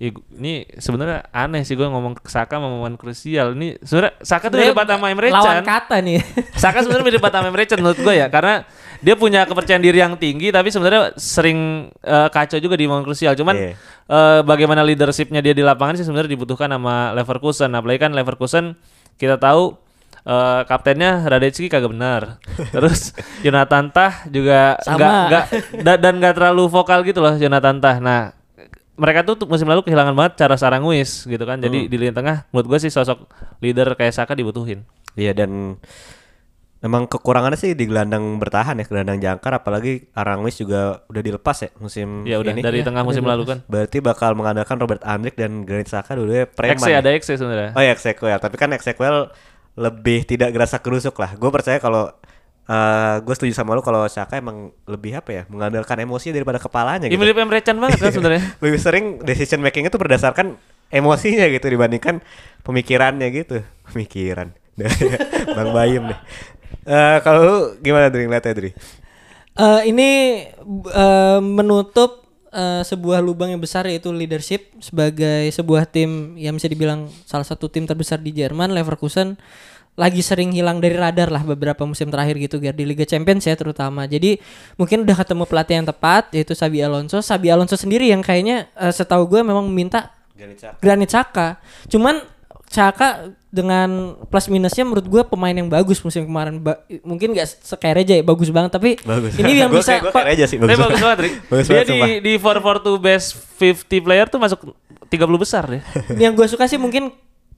Ya, 0.00 0.16
ini 0.32 0.64
sebenarnya 0.80 1.28
aneh 1.28 1.60
sih 1.60 1.76
gue 1.76 1.84
ngomong 1.84 2.16
ke 2.16 2.32
Saka 2.32 2.56
momen 2.56 2.96
krusial. 2.96 3.52
Ini 3.52 3.84
sebenarnya 3.84 4.16
Saka 4.24 4.48
tuh 4.48 4.56
mirip 4.56 4.72
sama 4.72 5.12
Emre 5.12 5.28
Lawan 5.28 5.60
Can. 5.60 5.68
kata 5.68 6.00
nih. 6.00 6.24
Saka 6.56 6.80
sebenarnya 6.80 7.04
mirip 7.04 7.20
sama 7.20 7.52
Emre 7.52 7.68
Can 7.68 7.84
menurut 7.84 8.00
gue 8.00 8.14
ya 8.16 8.32
karena 8.32 8.64
dia 9.04 9.12
punya 9.12 9.44
kepercayaan 9.44 9.84
diri 9.84 10.00
yang 10.00 10.16
tinggi 10.16 10.48
tapi 10.48 10.72
sebenarnya 10.72 11.12
sering 11.20 11.92
eh, 12.00 12.28
kacau 12.32 12.56
juga 12.56 12.80
di 12.80 12.88
momen 12.88 13.04
krusial. 13.04 13.36
Cuman 13.36 13.52
Iya. 13.52 13.76
eh, 14.08 14.40
bagaimana 14.40 14.80
leadershipnya 14.88 15.44
dia 15.44 15.52
di 15.52 15.60
lapangan 15.60 16.00
sih 16.00 16.08
sebenarnya 16.08 16.32
dibutuhkan 16.32 16.72
sama 16.72 17.12
Leverkusen. 17.12 17.68
Apalagi 17.68 18.00
kan 18.00 18.16
Leverkusen 18.16 18.80
kita 19.20 19.36
tahu 19.36 19.76
eh, 20.22 20.60
kaptennya 20.64 21.22
Radecki 21.22 21.66
kagak 21.66 21.88
benar. 21.88 22.38
Terus 22.74 23.12
Jonathan 23.40 23.88
Tah 23.88 24.26
juga 24.26 24.76
Sama. 24.80 24.96
nggak 24.96 25.10
nggak 25.26 25.44
da- 25.80 26.00
dan 26.00 26.14
nggak 26.16 26.34
terlalu 26.34 26.64
vokal 26.66 27.00
gitu 27.02 27.18
loh 27.18 27.34
Jonathan 27.34 27.76
Tah. 27.76 27.96
Nah, 27.98 28.20
mereka 28.94 29.24
tuh 29.24 29.44
musim 29.44 29.64
lalu 29.64 29.80
kehilangan 29.80 30.12
banget 30.12 30.32
cara 30.38 30.54
Saranguis 30.54 31.24
gitu 31.24 31.42
kan. 31.42 31.56
Jadi 31.56 31.86
di 31.86 31.96
lini 31.96 32.10
tengah 32.10 32.44
menurut 32.48 32.68
gue 32.68 32.78
sih 32.80 32.90
sosok 32.90 33.28
leader 33.58 33.92
kayak 33.94 34.12
Saka 34.12 34.32
dibutuhin. 34.32 34.84
Iya 35.12 35.32
dan 35.32 35.80
memang 36.80 37.04
kekurangannya 37.04 37.60
sih 37.60 37.76
di 37.76 37.84
gelandang 37.84 38.40
bertahan 38.40 38.72
ya, 38.74 38.84
gelandang 38.84 39.20
jangkar 39.20 39.52
apalagi 39.52 40.08
Arangwis 40.12 40.56
juga 40.56 41.04
udah 41.06 41.20
dilepas 41.20 41.56
ya 41.60 41.70
musim 41.76 42.24
Ya 42.24 42.40
udah 42.40 42.52
ini. 42.52 42.60
dari 42.60 42.80
tengah 42.80 43.04
musim 43.04 43.20
lalu 43.20 43.44
kan. 43.46 43.58
Berarti 43.66 44.00
bakal 44.00 44.32
mengandalkan 44.32 44.76
Robert 44.76 45.00
Andrik 45.02 45.36
dan 45.36 45.64
Granit 45.64 45.88
Xhaka 45.88 46.16
dulu 46.16 46.32
ya 46.32 46.48
preman. 46.48 46.76
Exe 46.76 46.88
ya. 46.88 46.98
ada 47.00 47.10
Exe 47.12 47.32
sebenarnya. 47.36 47.72
Oh 47.72 47.82
ya 47.82 47.92
Exequel, 47.92 48.38
tapi 48.38 48.56
kan 48.56 48.72
Exequel 48.72 49.28
lebih 49.78 50.24
tidak 50.24 50.50
gerasa 50.50 50.78
kerusuk 50.78 51.14
lah. 51.18 51.34
Gue 51.36 51.50
percaya 51.50 51.78
kalau 51.78 52.10
gue 53.26 53.34
setuju 53.34 53.50
sama 53.50 53.74
lu 53.74 53.82
kalau 53.82 54.06
Xhaka 54.06 54.38
emang 54.38 54.70
lebih 54.86 55.18
apa 55.18 55.30
ya 55.34 55.42
mengandalkan 55.50 55.98
emosi 56.06 56.30
daripada 56.30 56.62
kepalanya 56.62 57.10
Ya 57.10 57.18
gitu. 57.18 57.18
mirip 57.18 57.34
Emre 57.34 57.58
Can 57.66 57.82
banget 57.82 57.98
kan 57.98 58.14
sebenarnya. 58.14 58.42
lebih 58.62 58.78
sering 58.78 59.04
decision 59.26 59.58
makingnya 59.58 59.90
tuh 59.90 59.98
berdasarkan 59.98 60.54
emosinya 60.86 61.50
gitu 61.50 61.66
dibandingkan 61.66 62.22
pemikirannya 62.62 63.26
gitu. 63.34 63.66
Pemikiran. 63.90 64.54
Bang 65.58 65.74
Bayem 65.74 66.14
deh. 66.14 66.18
Eh 66.86 67.18
kalau 67.26 67.40
lu 67.42 67.56
gimana 67.82 68.06
Dri 68.06 68.30
ngeliatnya 68.30 68.54
Dri? 68.54 68.70
Eh, 69.50 69.80
ini 69.90 70.10
eh, 70.86 71.38
menutup 71.42 72.19
eh, 72.52 72.82
sebuah 72.82 73.22
lubang 73.22 73.50
yang 73.50 73.62
besar 73.62 73.86
yaitu 73.86 74.10
leadership 74.10 74.70
sebagai 74.82 75.50
sebuah 75.50 75.86
tim 75.88 76.34
yang 76.36 76.54
bisa 76.54 76.66
dibilang 76.66 77.08
salah 77.24 77.46
satu 77.46 77.70
tim 77.70 77.86
terbesar 77.86 78.20
di 78.20 78.34
Jerman 78.34 78.74
Leverkusen 78.74 79.38
lagi 79.98 80.22
sering 80.22 80.54
hilang 80.54 80.78
dari 80.78 80.94
radar 80.94 81.28
lah 81.28 81.42
beberapa 81.42 81.82
musim 81.84 82.08
terakhir 82.08 82.38
gitu 82.40 82.62
Gar 82.62 82.72
di 82.72 82.86
Liga 82.86 83.04
Champions 83.04 83.44
ya 83.44 83.52
terutama. 83.58 84.06
Jadi 84.06 84.38
mungkin 84.78 85.02
udah 85.04 85.16
ketemu 85.18 85.44
pelatih 85.44 85.74
yang 85.82 85.86
tepat 85.90 86.30
yaitu 86.32 86.54
Sabi 86.54 86.80
Alonso. 86.80 87.18
Sabi 87.20 87.50
Alonso 87.50 87.74
sendiri 87.74 88.08
yang 88.08 88.22
kayaknya 88.22 88.70
eh, 88.78 88.94
setahu 88.94 89.26
gue 89.28 89.40
memang 89.42 89.66
minta 89.68 90.14
Granit 90.80 91.10
Xhaka. 91.12 91.60
Cuman 91.90 92.22
Xhaka 92.70 93.34
dengan 93.50 93.90
plus 94.24 94.46
minusnya 94.46 94.82
menurut 94.82 95.04
gue 95.04 95.22
pemain 95.26 95.50
yang 95.50 95.66
bagus 95.66 95.98
musim 96.00 96.22
kemarin 96.22 96.58
Ba- 96.58 96.78
mungkin 97.02 97.34
gak 97.34 97.50
sekereja 97.60 98.14
ya 98.14 98.22
bagus 98.22 98.46
banget 98.48 98.70
tapi 98.70 98.94
Bagus. 98.96 99.34
ini 99.34 99.58
yang 99.58 99.70
Gua 99.74 99.82
bisa 99.82 99.98
kayak- 99.98 100.04
gua 100.08 100.22
aja 100.24 100.44
sih 100.46 100.56
Tapi 100.56 100.68
bagus. 100.68 100.80
bagus 100.80 101.00
banget, 101.00 101.18
Rik. 101.20 101.34
Bagus 101.44 101.66
Dia 101.66 101.74
banget, 101.74 101.86
di 101.86 101.92
sumpah. 101.92 102.08
di 102.22 102.32
442 102.94 102.98
best 103.00 103.26
50 103.58 104.00
player 104.00 104.26
tuh 104.26 104.38
masuk 104.38 104.58
30 105.04 105.10
besar 105.36 105.64
ya. 105.66 105.80
yang 106.22 106.32
gue 106.32 106.46
suka 106.46 106.64
sih 106.64 106.78
mungkin 106.78 107.10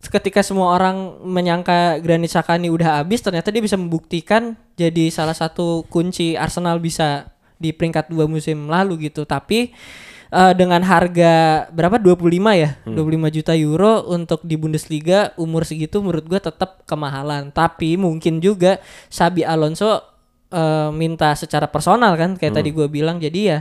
ketika 0.02 0.40
semua 0.40 0.72
orang 0.72 0.96
menyangka 1.22 2.00
Granit 2.00 2.26
Xhaka 2.28 2.56
ini 2.56 2.66
udah 2.66 2.98
habis 2.98 3.20
ternyata 3.20 3.48
dia 3.48 3.60
bisa 3.60 3.76
membuktikan 3.76 4.56
jadi 4.74 5.06
salah 5.08 5.30
satu 5.32 5.84
kunci 5.86 6.34
Arsenal 6.34 6.76
bisa 6.76 7.30
di 7.54 7.70
peringkat 7.70 8.08
dua 8.08 8.24
musim 8.24 8.66
lalu 8.66 9.06
gitu 9.06 9.22
tapi 9.22 9.70
eh, 10.32 10.54
dengan 10.56 10.80
harga 10.80 11.68
berapa 11.68 12.00
25 12.00 12.32
ya 12.56 12.80
25 12.88 13.36
juta 13.36 13.52
euro 13.52 14.08
untuk 14.08 14.40
di 14.42 14.56
Bundesliga 14.56 15.36
umur 15.36 15.68
segitu 15.68 16.00
menurut 16.00 16.24
gue 16.24 16.40
tetap 16.40 16.82
kemahalan 16.88 17.52
tapi 17.52 18.00
mungkin 18.00 18.40
juga 18.40 18.80
Sabi 19.12 19.44
Alonso 19.44 20.00
eh, 20.48 20.90
minta 20.90 21.36
secara 21.36 21.68
personal 21.68 22.16
kan 22.16 22.40
kayak 22.40 22.56
tadi 22.56 22.72
gue 22.72 22.88
bilang 22.88 23.20
jadi 23.20 23.40
ya 23.44 23.58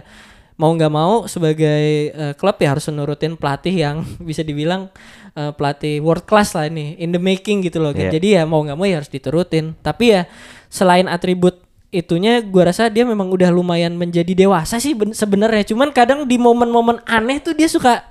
mau 0.61 0.77
nggak 0.77 0.93
mau 0.93 1.25
sebagai 1.25 2.13
eh, 2.13 2.33
klub 2.37 2.53
ya 2.61 2.77
harus 2.77 2.85
menurutin 2.85 3.33
pelatih 3.33 3.73
yang 3.73 4.05
bisa 4.29 4.45
dibilang 4.45 4.93
eh, 5.33 5.49
pelatih 5.57 5.97
world 6.05 6.29
class 6.29 6.53
lah 6.53 6.69
ini 6.69 6.93
in 7.01 7.09
the 7.09 7.17
making 7.17 7.65
gitu 7.65 7.81
loh 7.81 7.89
kan. 7.97 8.13
Iya. 8.13 8.21
Jadi 8.21 8.27
ya 8.37 8.43
mau 8.45 8.61
nggak 8.61 8.77
mau 8.77 8.85
ya 8.85 9.01
harus 9.01 9.09
diturutin. 9.09 9.73
Tapi 9.81 10.05
ya 10.13 10.21
selain 10.69 11.09
atribut 11.09 11.57
itunya 11.91 12.39
gua 12.39 12.71
rasa 12.71 12.87
dia 12.87 13.03
memang 13.03 13.27
udah 13.27 13.51
lumayan 13.51 13.93
menjadi 13.99 14.31
dewasa 14.31 14.79
sih 14.79 14.95
ben- 14.95 15.13
sebenarnya. 15.13 15.67
Cuman 15.67 15.91
kadang 15.91 16.23
di 16.23 16.39
momen-momen 16.39 17.03
aneh 17.03 17.43
tuh 17.43 17.51
dia 17.51 17.67
suka 17.67 18.07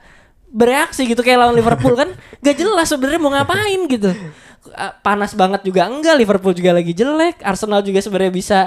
bereaksi 0.52 1.08
gitu 1.08 1.24
kayak 1.24 1.40
lawan 1.40 1.56
Liverpool 1.56 1.96
kan. 1.96 2.12
Gak 2.44 2.60
jelas 2.60 2.92
sebenarnya 2.92 3.20
mau 3.20 3.32
ngapain 3.32 3.80
gitu. 3.88 4.12
Panas 5.00 5.32
banget 5.32 5.64
juga 5.64 5.88
enggak 5.88 6.20
Liverpool 6.20 6.52
juga 6.52 6.76
lagi 6.76 6.92
jelek 6.92 7.40
Arsenal 7.40 7.80
juga 7.80 8.04
sebenarnya 8.04 8.28
bisa 8.28 8.60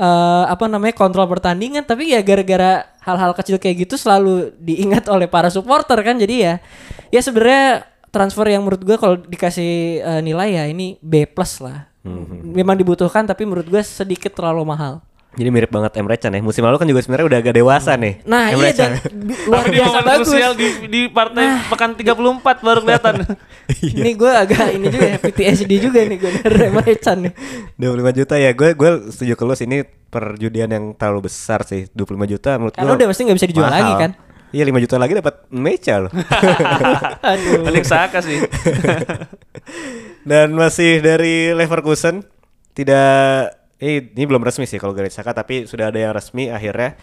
eh, 0.00 0.44
apa 0.48 0.64
namanya 0.64 0.96
kontrol 0.96 1.28
pertandingan. 1.28 1.84
Tapi 1.84 2.16
ya 2.16 2.24
gara-gara 2.24 2.88
hal-hal 3.04 3.36
kecil 3.36 3.60
kayak 3.60 3.84
gitu 3.84 4.00
selalu 4.00 4.56
diingat 4.56 5.04
oleh 5.12 5.28
para 5.28 5.52
supporter 5.52 6.00
kan. 6.00 6.16
Jadi 6.16 6.34
ya 6.40 6.54
ya 7.12 7.20
sebenarnya 7.20 7.84
transfer 8.08 8.48
yang 8.48 8.64
menurut 8.64 8.80
gue 8.80 8.96
kalau 8.96 9.20
dikasih 9.20 10.00
eh, 10.00 10.20
nilai 10.24 10.56
ya 10.56 10.64
ini 10.72 10.96
B 11.04 11.28
plus 11.28 11.60
lah 11.60 11.93
memang 12.44 12.76
dibutuhkan 12.76 13.24
tapi 13.24 13.42
menurut 13.42 13.64
gue 13.64 13.80
sedikit 13.80 14.30
terlalu 14.30 14.62
mahal 14.66 15.00
Jadi 15.34 15.50
mirip 15.50 15.66
banget 15.66 15.98
Emre 15.98 16.14
Can 16.14 16.30
ya. 16.30 16.38
Musim 16.38 16.62
lalu 16.62 16.76
kan 16.76 16.86
juga 16.86 17.00
sebenarnya 17.00 17.26
udah 17.26 17.38
agak 17.40 17.54
dewasa 17.54 17.96
nih. 17.96 18.22
nah 18.22 18.48
Emre 18.48 18.70
iya 18.70 18.76
Can. 18.76 18.90
dan 18.92 19.02
bi- 19.26 19.40
luar 19.44 19.64
biasa 19.66 19.98
bagus 20.00 20.26
krusial 20.28 20.52
di 20.54 20.68
di 20.86 21.00
partai 21.08 21.44
pekan 21.66 21.90
34 21.92 22.14
baru 22.60 22.80
kelihatan. 22.80 23.14
ini 23.98 24.10
gue 24.14 24.30
agak 24.30 24.66
ini 24.70 24.86
juga 24.86 25.06
ya 25.08 25.18
PTSD 25.18 25.72
juga 25.80 25.98
nih 26.02 26.18
gue 26.18 26.30
dari 26.38 26.64
Emre 26.64 26.94
Can 26.96 27.18
nih 27.18 27.32
25 27.74 28.14
juta 28.14 28.34
ya. 28.36 28.50
Gue 28.52 28.68
gue 28.72 28.90
setuju 29.10 29.32
ke 29.34 29.42
lu 29.42 29.54
sih 29.54 29.66
ini 29.66 29.78
perjudian 30.06 30.70
yang 30.70 30.84
terlalu 30.92 31.26
besar 31.26 31.64
sih. 31.64 31.90
25 31.90 31.98
juta 32.30 32.50
menurut 32.54 32.70
Karena 32.72 32.86
gua 32.86 32.96
udah 32.96 33.08
pasti 33.08 33.22
nggak 33.24 33.34
bisa 33.36 33.48
dijual 33.48 33.66
mahal. 33.66 33.78
lagi 33.80 33.92
kan? 33.98 34.10
Iya 34.54 34.70
5 34.70 34.84
juta 34.86 34.96
lagi 35.02 35.18
dapat 35.18 35.50
mecha 35.50 35.98
loh. 35.98 36.12
aduh 37.34 37.66
Saka 37.82 38.22
sih. 38.22 38.38
Dan 40.30 40.54
masih 40.54 41.02
dari 41.02 41.50
Leverkusen 41.50 42.22
tidak 42.70 43.50
eh, 43.82 44.14
ini 44.14 44.24
belum 44.30 44.46
resmi 44.46 44.62
sih 44.70 44.78
kalau 44.78 44.94
Granit 44.94 45.10
Xhaka 45.10 45.34
tapi 45.34 45.66
sudah 45.66 45.90
ada 45.90 45.98
yang 45.98 46.14
resmi 46.14 46.54
akhirnya 46.54 46.94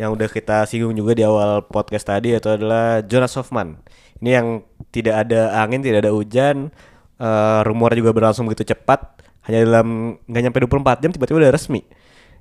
yang 0.00 0.16
udah 0.16 0.26
kita 0.26 0.64
singgung 0.66 0.96
juga 0.96 1.12
di 1.14 1.22
awal 1.22 1.62
podcast 1.68 2.08
tadi 2.08 2.34
itu 2.34 2.48
adalah 2.48 3.04
Jonas 3.04 3.36
Hoffman. 3.36 3.78
Ini 4.24 4.30
yang 4.40 4.46
tidak 4.88 5.28
ada 5.28 5.60
angin, 5.60 5.84
tidak 5.84 6.08
ada 6.08 6.12
hujan, 6.16 6.72
eh, 7.20 7.60
rumor 7.68 7.92
juga 7.92 8.16
berlangsung 8.16 8.48
begitu 8.48 8.72
cepat, 8.72 9.20
hanya 9.44 9.60
dalam 9.68 10.16
nggak 10.24 10.42
nyampe 10.48 10.58
24 10.66 11.04
jam 11.04 11.10
tiba-tiba 11.12 11.46
udah 11.46 11.52
resmi. 11.52 11.84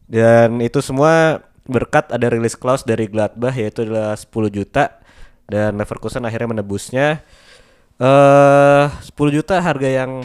Dan 0.08 0.64
itu 0.64 0.80
semua 0.80 1.44
berkat 1.64 2.12
ada 2.12 2.28
rilis 2.28 2.60
clause 2.60 2.84
dari 2.84 3.08
Gladbach 3.08 3.56
yaitu 3.56 3.88
adalah 3.88 4.16
10 4.16 4.30
juta 4.52 5.00
dan 5.48 5.76
Leverkusen 5.80 6.24
akhirnya 6.24 6.60
menebusnya. 6.60 7.24
Eh 8.02 8.86
10 8.90 9.14
juta 9.32 9.62
harga 9.62 9.90
yang 9.90 10.24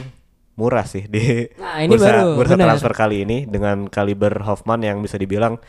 murah 0.59 0.83
sih 0.83 1.07
di 1.07 1.47
Nah, 1.55 1.79
ini 1.87 1.95
bursa, 1.95 2.11
baru, 2.11 2.35
bursa 2.35 2.55
transfer 2.59 2.93
kali 2.93 3.23
ini 3.23 3.47
dengan 3.47 3.87
kaliber 3.87 4.43
Hoffman 4.43 4.83
yang 4.83 4.99
bisa 4.99 5.15
dibilang 5.15 5.63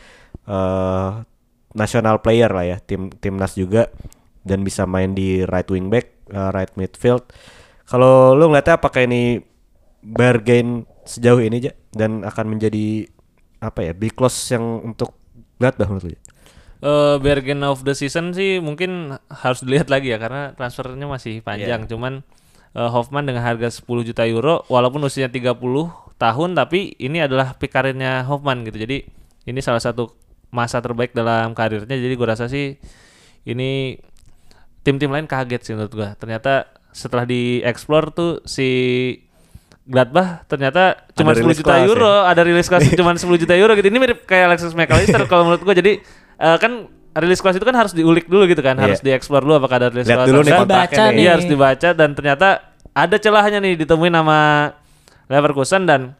eh 0.50 1.10
national 1.70 2.18
player 2.18 2.50
lah 2.50 2.66
ya 2.66 2.76
tim 2.82 3.14
timnas 3.22 3.54
juga 3.54 3.86
dan 4.42 4.64
bisa 4.66 4.88
main 4.88 5.12
di 5.12 5.44
right 5.44 5.68
wing 5.68 5.92
back, 5.92 6.10
eh, 6.32 6.50
right 6.50 6.72
midfield. 6.74 7.22
Kalau 7.86 8.34
lu 8.34 8.50
ngeliatnya 8.50 8.80
apakah 8.80 9.04
ini 9.04 9.42
bargain 10.00 10.88
sejauh 11.04 11.44
ini 11.44 11.60
aja 11.60 11.72
dan 11.92 12.24
akan 12.24 12.56
menjadi 12.56 13.04
apa 13.60 13.84
ya 13.84 13.92
big 13.92 14.16
loss 14.16 14.48
yang 14.48 14.80
untuk 14.80 15.19
Gladbach 15.60 15.92
menurut 15.92 16.04
lu? 16.08 16.12
Ja? 16.16 16.20
Eh 16.80 17.16
bargain 17.20 17.60
of 17.68 17.84
the 17.84 17.92
season 17.92 18.32
sih 18.32 18.56
mungkin 18.56 19.20
harus 19.28 19.60
dilihat 19.60 19.92
lagi 19.92 20.08
ya 20.08 20.16
karena 20.16 20.56
transfernya 20.56 21.04
masih 21.04 21.44
panjang. 21.44 21.84
Cuman 21.84 22.24
eh, 22.72 22.88
Hoffman 22.88 23.28
dengan 23.28 23.44
harga 23.44 23.68
10 23.68 23.84
juta 24.08 24.24
euro 24.24 24.64
walaupun 24.72 25.04
usianya 25.04 25.28
30 25.28 25.60
tahun 26.16 26.50
tapi 26.56 26.96
ini 26.96 27.20
adalah 27.20 27.52
peak 27.60 27.68
karirnya 27.76 28.24
Hoffman 28.24 28.64
gitu. 28.64 28.80
Jadi 28.80 29.04
ini 29.44 29.60
salah 29.60 29.84
satu 29.84 30.08
masa 30.48 30.80
terbaik 30.80 31.12
dalam 31.12 31.52
karirnya. 31.52 32.00
Jadi 32.00 32.14
gua 32.16 32.32
rasa 32.32 32.48
sih 32.48 32.80
ini 33.44 34.00
tim-tim 34.80 35.12
lain 35.12 35.28
kaget 35.28 35.60
sih 35.60 35.72
menurut 35.76 35.92
gua. 35.92 36.08
Ternyata 36.16 36.80
setelah 36.96 37.28
dieksplor 37.28 38.16
tuh 38.16 38.32
si 38.48 38.68
Gladbach 39.90 40.46
ternyata 40.46 41.02
cuma 41.12 41.34
10 41.34 41.42
release 41.42 41.58
juta 41.58 41.74
clause 41.74 41.82
ya? 41.82 41.88
euro, 41.90 42.14
ada 42.22 42.40
rilis 42.40 42.64
kelas 42.64 42.86
cuma 42.94 43.10
10 43.10 43.26
juta 43.36 43.54
euro 43.54 43.74
gitu. 43.74 43.90
Ini 43.90 43.98
mirip 43.98 44.22
kayak 44.22 44.54
Alexis 44.54 44.70
McAllister 44.70 45.26
kalau 45.30 45.42
menurut 45.44 45.60
gua. 45.60 45.74
Jadi 45.74 45.98
eh, 46.36 46.56
kan 46.56 46.86
rilis 47.12 47.42
kelas 47.42 47.58
itu 47.58 47.66
kan 47.66 47.74
harus 47.74 47.90
diulik 47.90 48.24
dulu 48.24 48.46
gitu 48.46 48.62
kan, 48.62 48.72
Iya. 48.72 48.82
harus 48.86 49.00
dieksplor 49.00 49.42
dulu 49.42 49.58
apakah 49.58 49.76
ada 49.76 49.88
rilis 49.90 50.06
Lihat 50.06 50.18
kelas. 50.22 50.28
dulu 50.30 50.40
nih 50.40 50.52
Dibaca 50.54 50.70
nih. 50.94 51.10
nih. 51.10 51.18
Iya 51.18 51.30
harus 51.34 51.46
dibaca 51.50 51.88
dan 51.90 52.08
ternyata 52.14 52.48
ada 52.90 53.16
celahnya 53.18 53.58
nih 53.58 53.74
ditemuin 53.76 54.14
nama 54.14 54.38
Leverkusen 55.26 55.82
dan 55.84 56.14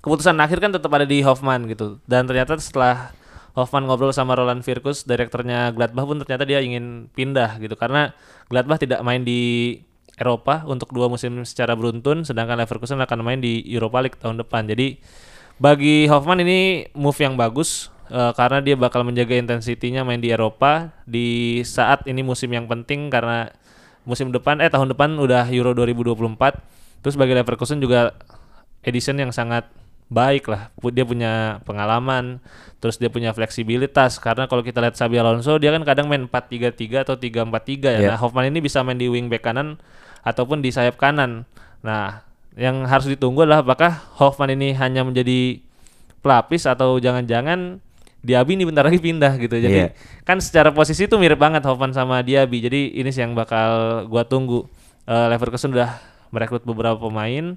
keputusan 0.00 0.34
akhir 0.36 0.58
kan 0.58 0.70
tetap 0.70 0.90
ada 0.90 1.04
di 1.04 1.22
Hoffman 1.22 1.66
gitu. 1.66 2.02
Dan 2.04 2.26
ternyata 2.26 2.56
setelah 2.56 3.14
Hoffman 3.52 3.84
ngobrol 3.84 4.10
sama 4.10 4.32
Roland 4.32 4.62
Virkus, 4.62 5.02
direkturnya 5.02 5.70
Gladbach 5.70 6.06
pun 6.06 6.18
ternyata 6.18 6.42
dia 6.42 6.58
ingin 6.58 7.06
pindah 7.08 7.58
gitu 7.58 7.74
karena 7.74 8.14
Gladbach 8.46 8.78
tidak 8.78 9.02
main 9.02 9.20
di 9.20 9.74
Eropa 10.20 10.68
untuk 10.68 10.92
dua 10.92 11.08
musim 11.08 11.40
secara 11.48 11.72
beruntun, 11.72 12.28
sedangkan 12.28 12.60
Leverkusen 12.60 13.00
akan 13.00 13.18
main 13.24 13.40
di 13.40 13.64
Europa 13.64 14.04
League 14.04 14.20
tahun 14.20 14.36
depan. 14.44 14.68
Jadi 14.68 15.00
bagi 15.56 16.04
Hoffman 16.12 16.44
ini 16.44 16.84
move 16.92 17.16
yang 17.16 17.40
bagus 17.40 17.88
eh, 18.12 18.32
karena 18.36 18.60
dia 18.60 18.76
bakal 18.76 19.00
menjaga 19.00 19.32
intensitinya 19.40 20.04
main 20.04 20.20
di 20.20 20.28
Eropa 20.28 20.92
di 21.08 21.60
saat 21.64 22.04
ini 22.04 22.20
musim 22.20 22.52
yang 22.52 22.68
penting 22.68 23.08
karena 23.08 23.48
musim 24.04 24.28
depan 24.28 24.60
eh 24.60 24.68
tahun 24.68 24.92
depan 24.92 25.16
udah 25.16 25.48
Euro 25.48 25.72
2024. 25.72 27.00
Terus 27.00 27.16
bagi 27.16 27.32
Leverkusen 27.32 27.80
juga 27.80 28.12
edition 28.84 29.16
yang 29.16 29.32
sangat 29.32 29.72
baik 30.12 30.52
lah. 30.52 30.68
Dia 30.92 31.06
punya 31.06 31.64
pengalaman, 31.64 32.44
terus 32.82 33.00
dia 33.00 33.08
punya 33.08 33.32
fleksibilitas 33.32 34.20
karena 34.20 34.50
kalau 34.50 34.60
kita 34.60 34.84
lihat 34.84 34.98
Xabi 34.98 35.16
Alonso 35.16 35.56
dia 35.56 35.70
kan 35.72 35.86
kadang 35.86 36.10
main 36.10 36.28
4-3-3 36.28 37.08
atau 37.08 37.16
3-4-3 37.16 37.88
ya. 37.88 38.00
Iya. 38.04 38.08
Nah, 38.12 38.18
Hoffman 38.20 38.52
ini 38.52 38.60
bisa 38.60 38.84
main 38.84 39.00
di 39.00 39.08
wing 39.08 39.32
back 39.32 39.48
kanan 39.48 39.80
ataupun 40.24 40.60
di 40.60 40.70
sayap 40.72 41.00
kanan. 41.00 41.48
Nah, 41.80 42.24
yang 42.58 42.84
harus 42.84 43.08
ditunggu 43.08 43.46
adalah 43.46 43.64
apakah 43.64 43.92
Hoffman 44.20 44.52
ini 44.52 44.76
hanya 44.76 45.06
menjadi 45.06 45.62
pelapis 46.20 46.68
atau 46.68 47.00
jangan-jangan 47.00 47.80
Diaby 48.20 48.52
ini 48.52 48.68
bentar 48.68 48.84
lagi 48.84 49.00
pindah 49.00 49.40
gitu. 49.40 49.56
Jadi 49.56 49.80
Iya. 49.80 49.96
kan 50.28 50.36
secara 50.44 50.68
posisi 50.76 51.08
itu 51.08 51.16
mirip 51.16 51.40
banget 51.40 51.64
Hoffman 51.64 51.96
sama 51.96 52.20
Diaby. 52.20 52.60
Jadi 52.60 53.00
ini 53.00 53.08
sih 53.08 53.24
yang 53.24 53.32
bakal 53.32 54.04
gua 54.12 54.28
tunggu. 54.28 54.68
Eh, 55.08 55.26
Leverkusen 55.32 55.72
udah 55.72 55.96
merekrut 56.28 56.62
beberapa 56.68 57.00
pemain, 57.00 57.56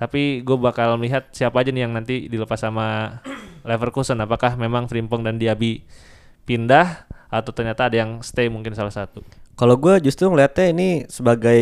tapi 0.00 0.40
gue 0.42 0.56
bakal 0.58 0.96
melihat 0.98 1.28
siapa 1.30 1.60
aja 1.60 1.70
nih 1.70 1.86
yang 1.86 1.92
nanti 1.92 2.26
dilepas 2.26 2.56
sama 2.58 3.20
Leverkusen. 3.68 4.16
Apakah 4.18 4.56
memang 4.56 4.88
Frimpong 4.88 5.22
dan 5.22 5.36
Diaby 5.36 5.84
pindah 6.48 7.04
atau 7.28 7.52
ternyata 7.52 7.92
ada 7.92 7.96
yang 8.00 8.24
stay 8.24 8.48
mungkin 8.48 8.72
salah 8.72 8.90
satu. 8.90 9.20
Kalau 9.58 9.74
gue 9.74 9.98
justru 10.06 10.30
ngeliatnya 10.30 10.70
ini 10.70 10.88
sebagai 11.10 11.60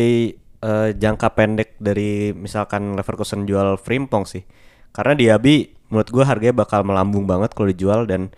eh, 0.61 0.89
jangka 0.93 1.33
pendek 1.33 1.81
dari 1.81 2.29
misalkan 2.37 2.93
Leverkusen 2.93 3.49
jual 3.49 3.73
Frimpong 3.81 4.29
sih. 4.29 4.45
Karena 4.93 5.17
Diaby 5.17 5.73
menurut 5.89 6.09
gue 6.13 6.21
harganya 6.21 6.61
bakal 6.61 6.85
melambung 6.85 7.25
banget 7.25 7.57
kalau 7.57 7.73
dijual 7.73 8.05
dan 8.05 8.29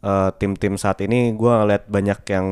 eh, 0.00 0.30
tim-tim 0.40 0.80
saat 0.80 1.04
ini 1.04 1.36
gue 1.36 1.52
ngeliat 1.52 1.84
banyak 1.92 2.18
yang 2.32 2.46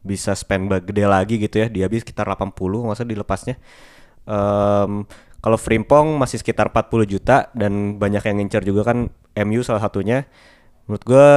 bisa 0.00 0.32
spend 0.32 0.72
gede 0.72 1.04
lagi 1.04 1.36
gitu 1.36 1.60
ya. 1.60 1.66
Diaby 1.68 2.00
sekitar 2.00 2.24
80 2.32 2.56
masa 2.88 3.04
dilepasnya. 3.04 3.60
Em, 4.24 5.04
kalau 5.44 5.58
Frimpong 5.60 6.16
masih 6.16 6.40
sekitar 6.40 6.72
40 6.72 7.04
juta 7.04 7.52
dan 7.52 8.00
banyak 8.00 8.24
yang 8.24 8.36
ngincer 8.40 8.64
juga 8.64 8.88
kan 8.88 9.12
MU 9.44 9.60
salah 9.60 9.84
satunya. 9.84 10.24
Menurut 10.88 11.04
gue 11.04 11.28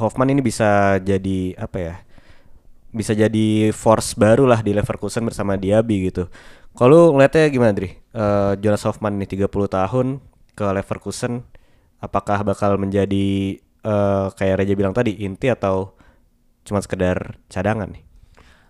Hoffman 0.00 0.32
ini 0.32 0.40
bisa 0.40 0.96
jadi 1.04 1.56
apa 1.60 1.78
ya? 1.80 1.94
Bisa 2.88 3.12
jadi 3.12 3.70
force 3.70 4.16
baru 4.16 4.48
lah 4.48 4.64
di 4.64 4.72
Leverkusen 4.72 5.24
bersama 5.24 5.60
Diaby 5.60 6.08
gitu. 6.12 6.26
Kalau 6.72 7.12
ngeliatnya 7.12 7.50
gimana 7.52 7.72
Dri? 7.74 7.90
Eh, 7.94 8.52
Jonas 8.62 8.84
Hoffman 8.86 9.18
nih 9.20 9.28
30 9.36 9.50
tahun 9.50 10.06
ke 10.56 10.64
Leverkusen 10.64 11.44
apakah 11.98 12.46
bakal 12.46 12.78
menjadi 12.78 13.58
eh, 13.62 14.26
kayak 14.34 14.64
Reja 14.64 14.74
bilang 14.78 14.94
tadi 14.94 15.18
inti 15.22 15.50
atau 15.50 15.94
cuma 16.62 16.78
sekedar 16.80 17.36
cadangan 17.50 17.90
nih? 17.90 18.02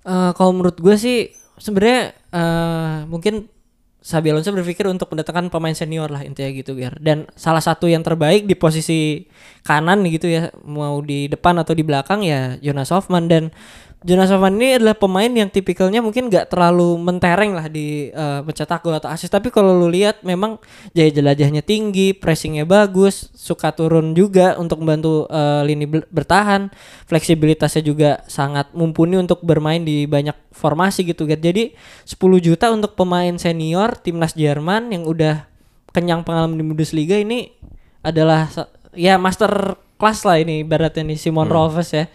Eh, 0.08 0.30
kalau 0.34 0.56
menurut 0.56 0.80
gue 0.80 0.96
sih 0.96 1.30
sebenarnya 1.60 2.16
eh, 2.32 2.96
mungkin 3.06 3.50
Xabi 3.98 4.30
Alonso 4.30 4.54
berpikir 4.54 4.86
untuk 4.86 5.10
mendatangkan 5.10 5.50
pemain 5.50 5.74
senior 5.74 6.08
lah 6.08 6.22
intinya 6.22 6.48
gitu 6.54 6.78
Ger. 6.78 6.96
Dan 7.02 7.26
salah 7.34 7.60
satu 7.60 7.90
yang 7.90 8.06
terbaik 8.06 8.46
di 8.46 8.54
posisi 8.54 9.26
kanan 9.66 10.06
gitu 10.06 10.30
ya 10.30 10.54
mau 10.62 11.02
di 11.02 11.26
depan 11.26 11.58
atau 11.60 11.74
di 11.74 11.82
belakang 11.82 12.22
ya 12.22 12.56
Jonas 12.62 12.94
Hoffman 12.94 13.26
dan 13.26 13.50
Jonas 13.98 14.30
Hoffman 14.30 14.54
ini 14.62 14.78
adalah 14.78 14.94
pemain 14.94 15.26
yang 15.26 15.50
tipikalnya 15.50 15.98
mungkin 15.98 16.30
nggak 16.30 16.54
terlalu 16.54 16.94
mentereng 17.02 17.50
lah 17.50 17.66
di 17.66 18.14
eh, 18.14 18.40
mencetak 18.46 18.86
gol 18.86 18.94
atau 18.94 19.10
assist 19.10 19.34
tapi 19.34 19.50
kalau 19.50 19.74
lu 19.74 19.90
lihat 19.90 20.22
memang 20.22 20.62
jaya 20.94 21.10
jelajahnya 21.10 21.66
tinggi, 21.66 22.14
pressingnya 22.14 22.62
bagus, 22.62 23.26
suka 23.34 23.74
turun 23.74 24.14
juga 24.14 24.54
untuk 24.54 24.86
membantu 24.86 25.26
eh, 25.26 25.66
lini 25.66 25.90
ber- 25.90 26.06
bertahan, 26.14 26.70
fleksibilitasnya 27.10 27.82
juga 27.82 28.10
sangat 28.30 28.70
mumpuni 28.70 29.18
untuk 29.18 29.42
bermain 29.42 29.82
di 29.82 30.06
banyak 30.06 30.38
formasi 30.54 31.02
gitu 31.02 31.26
kan. 31.26 31.42
Jadi 31.42 31.74
10 32.06 32.38
juta 32.38 32.70
untuk 32.70 32.94
pemain 32.94 33.34
senior 33.34 33.98
timnas 33.98 34.38
Jerman 34.38 34.94
yang 34.94 35.10
udah 35.10 35.42
kenyang 35.90 36.22
pengalaman 36.22 36.54
di 36.54 36.62
Bundesliga 36.62 37.18
ini 37.18 37.50
adalah 38.06 38.46
ya 38.94 39.18
master 39.18 39.74
kelas 39.98 40.22
lah 40.22 40.38
ini 40.38 40.62
ibaratnya 40.62 41.02
nih 41.02 41.18
Simon 41.18 41.50
Rolfes 41.50 41.90
ya. 41.90 42.06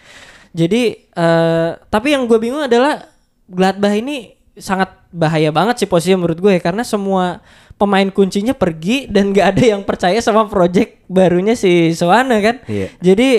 Jadi 0.54 1.10
eh 1.10 1.70
tapi 1.90 2.14
yang 2.14 2.30
gue 2.30 2.38
bingung 2.38 2.64
adalah 2.64 3.10
Gladbach 3.50 3.98
ini 3.98 4.38
sangat 4.54 4.94
bahaya 5.10 5.50
banget 5.50 5.82
sih 5.82 5.90
posisinya 5.90 6.26
menurut 6.26 6.38
gue 6.38 6.52
ya 6.58 6.62
karena 6.62 6.86
semua 6.86 7.42
pemain 7.78 8.06
kuncinya 8.14 8.54
pergi 8.54 9.10
dan 9.10 9.34
gak 9.34 9.58
ada 9.58 9.64
yang 9.76 9.82
percaya 9.82 10.22
sama 10.22 10.46
project 10.46 11.02
barunya 11.10 11.58
si 11.58 11.92
Soana 11.98 12.38
kan. 12.40 12.62
Iya. 12.70 12.88
Jadi 13.02 13.30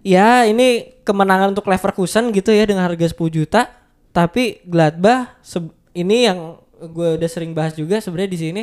ya 0.00 0.48
ini 0.48 0.96
kemenangan 1.04 1.52
untuk 1.52 1.68
Leverkusen 1.68 2.32
gitu 2.32 2.50
ya 2.50 2.64
dengan 2.64 2.88
harga 2.88 3.12
10 3.12 3.16
juta. 3.30 3.68
Tapi 4.16 4.64
Gladbach 4.64 5.36
ini 5.92 6.24
yang 6.24 6.56
gue 6.76 7.20
udah 7.20 7.28
sering 7.28 7.52
bahas 7.52 7.76
juga 7.76 8.00
sebenarnya 8.00 8.30
di 8.32 8.40
sini 8.40 8.62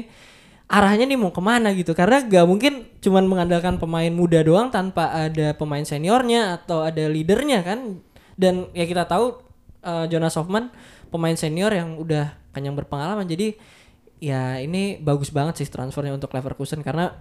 arahnya 0.67 1.05
nih 1.05 1.19
mau 1.19 1.31
ke 1.31 1.41
mana 1.43 1.71
gitu. 1.75 1.91
Karena 1.93 2.23
gak 2.23 2.45
mungkin 2.47 2.87
cuman 3.03 3.23
mengandalkan 3.27 3.77
pemain 3.77 4.09
muda 4.09 4.41
doang 4.41 4.71
tanpa 4.71 5.11
ada 5.11 5.53
pemain 5.53 5.83
seniornya 5.83 6.61
atau 6.61 6.83
ada 6.83 7.05
leadernya 7.07 7.63
kan. 7.63 7.99
Dan 8.33 8.71
ya 8.73 8.87
kita 8.87 9.05
tahu 9.05 9.43
eh, 9.83 10.05
Jonas 10.09 10.35
Hoffman 10.39 10.73
pemain 11.13 11.35
senior 11.37 11.69
yang 11.73 11.99
udah 11.99 12.33
kenyang 12.55 12.73
berpengalaman. 12.73 13.27
Jadi 13.29 13.57
ya 14.23 14.57
ini 14.63 14.97
bagus 15.03 15.29
banget 15.29 15.61
sih 15.61 15.67
transfernya 15.67 16.15
untuk 16.15 16.31
Leverkusen 16.31 16.79
karena 16.79 17.11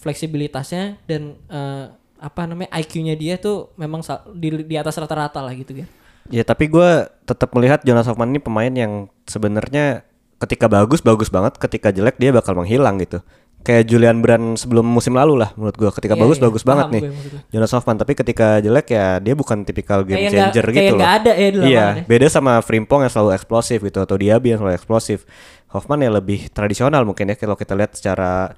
fleksibilitasnya 0.00 1.00
dan 1.04 1.36
eh, 1.50 1.84
apa 2.16 2.48
namanya 2.48 2.72
IQ-nya 2.80 3.12
dia 3.12 3.36
tuh 3.36 3.76
memang 3.76 4.00
di, 4.32 4.64
di 4.64 4.76
atas 4.76 4.96
rata-rata 4.96 5.44
lah 5.44 5.52
gitu 5.52 5.84
kan. 5.84 5.88
Ya 6.26 6.42
tapi 6.42 6.66
gue 6.66 7.06
tetap 7.22 7.54
melihat 7.54 7.86
Jonas 7.86 8.08
Hoffman 8.10 8.34
ini 8.34 8.42
pemain 8.42 8.72
yang 8.72 9.06
sebenarnya 9.30 10.02
ketika 10.36 10.66
bagus 10.68 11.00
bagus 11.00 11.28
banget, 11.28 11.56
ketika 11.56 11.88
jelek 11.90 12.16
dia 12.16 12.30
bakal 12.30 12.52
menghilang 12.54 13.00
gitu. 13.00 13.20
Kayak 13.66 13.90
Julian 13.90 14.22
Brand 14.22 14.54
sebelum 14.54 14.86
musim 14.86 15.18
lalu 15.18 15.42
lah 15.42 15.50
menurut 15.58 15.74
gue. 15.74 15.90
Ketika 15.90 16.14
Iya, 16.14 16.22
bagus 16.22 16.38
iya. 16.38 16.44
bagus 16.46 16.62
Paham 16.62 16.70
banget 16.70 16.86
nih. 16.94 17.02
Jonas 17.50 17.72
Hoffman. 17.74 17.98
Tapi 17.98 18.12
ketika 18.14 18.62
jelek 18.62 18.86
ya 18.94 19.18
dia 19.18 19.34
bukan 19.34 19.66
tipikal 19.66 20.06
game 20.06 20.22
Kayak 20.22 20.54
changer 20.54 20.64
kayak 20.70 20.76
gitu 20.78 20.94
loh. 20.94 21.00
nggak 21.02 21.14
ada 21.18 21.32
ya 21.34 21.48
di 21.50 21.58
Iya, 21.58 21.66
ya. 21.74 21.86
beda 22.06 22.26
sama 22.30 22.62
Frimpong 22.62 23.02
yang 23.02 23.10
selalu 23.10 23.34
eksplosif 23.34 23.82
gitu 23.82 23.98
atau 23.98 24.14
Diaby 24.14 24.54
yang 24.54 24.62
selalu 24.62 24.78
eksplosif. 24.78 25.26
Hoffman 25.74 25.98
ya 25.98 26.14
lebih 26.14 26.46
tradisional 26.54 27.02
mungkin 27.02 27.26
ya 27.26 27.34
kalau 27.34 27.58
kita 27.58 27.74
lihat 27.74 27.98
secara 27.98 28.54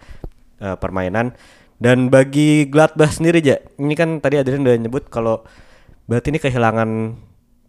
eh, 0.61 0.77
permainan. 0.77 1.33
Dan 1.81 2.13
bagi 2.13 2.69
Gladbach 2.69 3.17
sendiri 3.17 3.41
ja, 3.41 3.57
ini 3.81 3.97
kan 3.97 4.21
tadi 4.21 4.37
Adrian 4.37 4.61
udah 4.61 4.77
nyebut 4.77 5.09
kalau 5.09 5.41
berarti 6.05 6.35
ini 6.35 6.43
kehilangan 6.43 7.17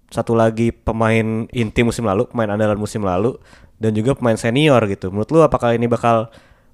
satu 0.09 0.33
lagi 0.35 0.73
pemain 0.75 1.47
inti 1.53 1.81
musim 1.87 2.03
lalu, 2.03 2.25
pemain 2.27 2.51
andalan 2.51 2.75
musim 2.75 2.99
lalu 2.99 3.37
dan 3.79 3.95
juga 3.95 4.13
pemain 4.13 4.35
senior 4.35 4.83
gitu. 4.91 5.09
Menurut 5.09 5.29
lu 5.31 5.39
apakah 5.41 5.73
ini 5.73 5.87
bakal 5.87 6.29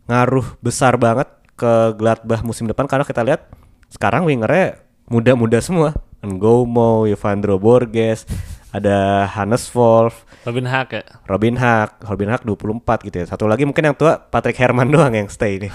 ngaruh 0.10 0.58
besar 0.62 0.98
banget 0.98 1.30
ke 1.56 1.96
Gladbach 1.96 2.44
musim 2.44 2.68
depan 2.68 2.86
karena 2.86 3.06
kita 3.08 3.22
lihat 3.24 3.48
sekarang 3.94 4.28
wingernya 4.28 4.82
muda-muda 5.08 5.62
semua. 5.62 5.94
Ngomo, 6.26 7.06
Evandro 7.06 7.62
Borges, 7.62 8.26
ada 8.74 9.30
Hannes 9.30 9.70
Wolf, 9.78 10.26
Robin 10.42 10.66
Hack 10.66 10.90
ya. 10.98 11.06
Robin 11.30 11.54
Hack, 11.54 12.02
Robin 12.02 12.34
Hack 12.34 12.42
24 12.42 13.06
gitu 13.06 13.16
ya. 13.22 13.26
Satu 13.30 13.46
lagi 13.46 13.62
mungkin 13.62 13.94
yang 13.94 13.98
tua 13.98 14.18
Patrick 14.18 14.58
Herman 14.58 14.90
doang 14.90 15.14
yang 15.14 15.30
stay 15.30 15.62
nih. 15.62 15.72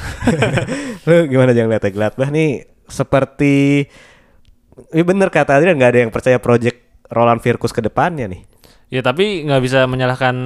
Lu 1.07 1.31
gimana 1.31 1.55
jangan 1.55 1.71
lihat 1.71 1.87
Gladbach 1.95 2.35
nih 2.35 2.67
seperti 2.91 3.87
Iya 4.91 5.05
bener 5.05 5.29
kata 5.29 5.61
Adrian 5.61 5.77
nggak 5.77 5.93
ada 5.93 6.01
yang 6.09 6.13
percaya 6.13 6.39
project 6.41 6.81
Roland 7.13 7.43
Virkus 7.45 7.75
ke 7.75 7.85
depannya 7.85 8.31
nih. 8.31 8.43
Ya 8.91 9.07
tapi 9.07 9.47
nggak 9.47 9.63
bisa 9.63 9.87
menyalahkan 9.87 10.37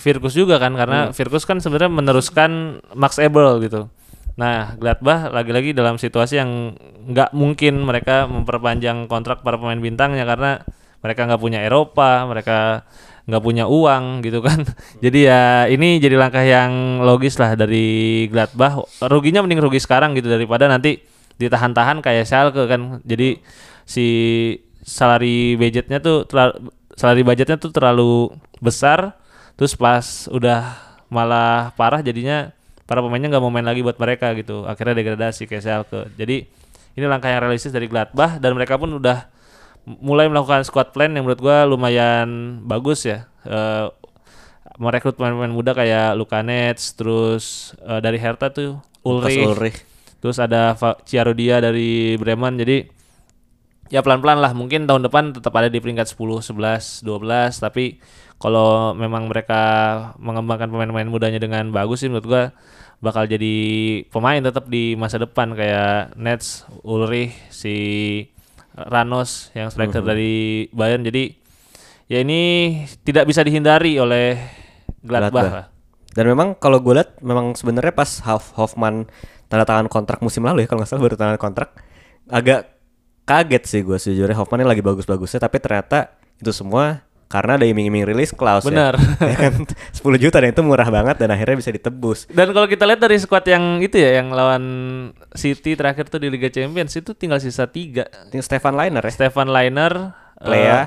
Virkus 0.00 0.32
juga 0.32 0.56
kan 0.56 0.72
karena 0.72 1.12
Virkus 1.12 1.44
kan 1.44 1.60
sebenarnya 1.60 1.92
meneruskan 1.92 2.80
Max 2.96 3.20
Ebel 3.20 3.60
gitu. 3.60 3.92
Nah 4.40 4.72
Gladbach 4.80 5.28
lagi-lagi 5.28 5.76
dalam 5.76 6.00
situasi 6.00 6.40
yang 6.40 6.80
nggak 7.12 7.36
mungkin 7.36 7.84
mereka 7.84 8.24
memperpanjang 8.24 9.04
kontrak 9.04 9.44
para 9.44 9.60
pemain 9.60 9.76
bintangnya 9.76 10.24
karena 10.24 10.64
mereka 11.04 11.28
nggak 11.28 11.42
punya 11.44 11.60
Eropa, 11.60 12.24
mereka 12.24 12.88
nggak 13.28 13.42
punya 13.44 13.64
uang 13.68 14.24
gitu 14.24 14.40
kan. 14.40 14.64
jadi 15.04 15.20
ya 15.20 15.42
ini 15.68 16.00
jadi 16.00 16.16
langkah 16.16 16.40
yang 16.40 17.04
logis 17.04 17.36
lah 17.36 17.52
dari 17.52 18.24
Gladbach. 18.32 18.88
Ruginya 19.04 19.44
mending 19.44 19.60
rugi 19.60 19.76
sekarang 19.76 20.16
gitu 20.16 20.32
daripada 20.32 20.72
nanti 20.72 21.04
ditahan-tahan 21.36 22.00
kayak 22.00 22.24
Schalke 22.24 22.64
kan. 22.64 23.04
Jadi 23.04 23.36
si 23.84 24.06
salary 24.84 25.56
budgetnya 25.56 26.00
tuh 26.00 26.28
terlalu, 26.28 26.72
salary 26.94 27.26
budgetnya 27.26 27.58
tuh 27.58 27.74
terlalu 27.74 28.30
besar 28.62 29.18
terus 29.54 29.74
pas 29.78 30.26
udah 30.30 30.74
malah 31.10 31.70
parah 31.78 32.02
jadinya 32.02 32.50
para 32.84 33.00
pemainnya 33.00 33.30
nggak 33.30 33.44
mau 33.44 33.52
main 33.52 33.64
lagi 33.64 33.80
buat 33.80 33.96
mereka 33.96 34.34
gitu. 34.36 34.66
Akhirnya 34.68 34.98
degradasi 34.98 35.46
kayak 35.46 35.62
Schalke 35.62 36.10
jadi 36.18 36.46
ini 36.94 37.04
langkah 37.10 37.30
yang 37.30 37.42
realistis 37.42 37.74
dari 37.74 37.90
Gladbach 37.90 38.38
dan 38.38 38.54
mereka 38.54 38.78
pun 38.78 38.90
udah 38.94 39.26
mulai 39.84 40.30
melakukan 40.30 40.64
squad 40.64 40.94
plan 40.94 41.12
yang 41.12 41.26
menurut 41.26 41.40
gua 41.42 41.66
lumayan 41.66 42.60
bagus 42.64 43.04
ya. 43.04 43.26
Eh, 43.44 43.88
merekrut 44.78 45.14
pemain-pemain 45.14 45.52
muda 45.54 45.70
kayak 45.76 46.18
Lukanets 46.18 46.94
terus 46.96 47.74
eh, 47.84 48.00
dari 48.00 48.18
Hertha 48.18 48.50
tuh 48.50 48.80
Ulrich, 49.04 49.44
Ulrich. 49.44 49.78
terus 50.18 50.40
ada 50.40 50.74
Ciarodia 51.04 51.60
dari 51.60 52.16
Bremen. 52.16 52.56
Jadi 52.58 52.93
ya 53.88 54.00
pelan-pelan 54.00 54.38
lah 54.38 54.52
mungkin 54.52 54.84
tahun 54.84 55.04
depan 55.04 55.24
tetap 55.32 55.52
ada 55.52 55.68
di 55.68 55.78
peringkat 55.78 56.08
10, 56.08 56.40
11, 56.40 57.02
12 57.02 57.60
tapi 57.60 58.00
kalau 58.36 58.92
memang 58.92 59.28
mereka 59.28 59.62
mengembangkan 60.18 60.68
pemain-pemain 60.68 61.06
mudanya 61.06 61.38
dengan 61.38 61.70
bagus 61.70 62.00
sih 62.00 62.08
menurut 62.08 62.26
gua 62.26 62.42
bakal 62.98 63.24
jadi 63.24 63.54
pemain 64.08 64.40
tetap 64.40 64.64
di 64.66 64.96
masa 64.96 65.16
depan 65.16 65.52
kayak 65.52 66.16
Nets, 66.16 66.64
Ulrich, 66.80 67.36
si 67.48 67.76
Ranos 68.72 69.52
yang 69.52 69.68
striker 69.68 70.00
Mhm. 70.00 70.08
dari 70.08 70.34
Bayern. 70.72 71.04
Jadi 71.04 71.36
ya 72.06 72.18
ini 72.18 72.40
tidak 73.04 73.28
bisa 73.28 73.44
dihindari 73.44 74.00
oleh 74.00 74.40
Gladbach. 74.98 75.30
Gladbach. 75.30 75.52
lah. 75.52 75.66
Dan 76.10 76.24
memang 76.26 76.56
kalau 76.56 76.80
gue 76.80 76.96
lihat 76.96 77.20
memang 77.20 77.52
sebenarnya 77.54 77.92
pas 77.92 78.08
Hoff 78.24 78.50
Hoffman 78.56 79.04
tanda 79.46 79.62
tangan 79.62 79.86
kontrak 79.86 80.18
musim 80.18 80.42
lalu 80.42 80.64
ya 80.64 80.66
kalau 80.66 80.82
nggak 80.82 80.90
salah 80.90 81.02
baru 81.02 81.14
tanda 81.14 81.36
kontrak 81.36 81.70
agak 82.26 82.73
kaget 83.24 83.64
sih 83.64 83.80
gue 83.80 83.96
sejujurnya 83.96 84.36
Hoffman 84.36 84.62
ini 84.62 84.68
lagi 84.68 84.84
bagus-bagusnya 84.84 85.40
tapi 85.40 85.56
ternyata 85.60 86.12
itu 86.36 86.52
semua 86.52 87.04
karena 87.34 87.58
ada 87.58 87.66
iming-iming 87.66 88.06
rilis 88.06 88.30
clause 88.30 88.68
Benar. 88.68 88.94
ya. 88.94 89.26
ya 89.34 89.36
kan 89.48 89.52
10 89.66 90.22
juta 90.22 90.38
dan 90.38 90.54
itu 90.54 90.62
murah 90.62 90.86
banget 90.86 91.18
dan 91.18 91.34
akhirnya 91.34 91.58
bisa 91.58 91.74
ditebus. 91.74 92.30
Dan 92.30 92.54
kalau 92.54 92.70
kita 92.70 92.86
lihat 92.86 93.00
dari 93.02 93.18
squad 93.18 93.42
yang 93.50 93.82
itu 93.82 93.98
ya 93.98 94.22
yang 94.22 94.30
lawan 94.30 94.62
City 95.34 95.74
terakhir 95.74 96.06
tuh 96.06 96.22
di 96.22 96.30
Liga 96.30 96.46
Champions 96.46 96.94
itu 96.94 97.10
tinggal 97.16 97.42
sisa 97.42 97.66
tiga. 97.66 98.06
Ini 98.30 98.38
Stefan 98.38 98.78
Liner 98.78 99.02
ya. 99.02 99.10
Stefan 99.10 99.50
Liner, 99.50 100.14
Plea. 100.38 100.62
eh, 100.62 100.86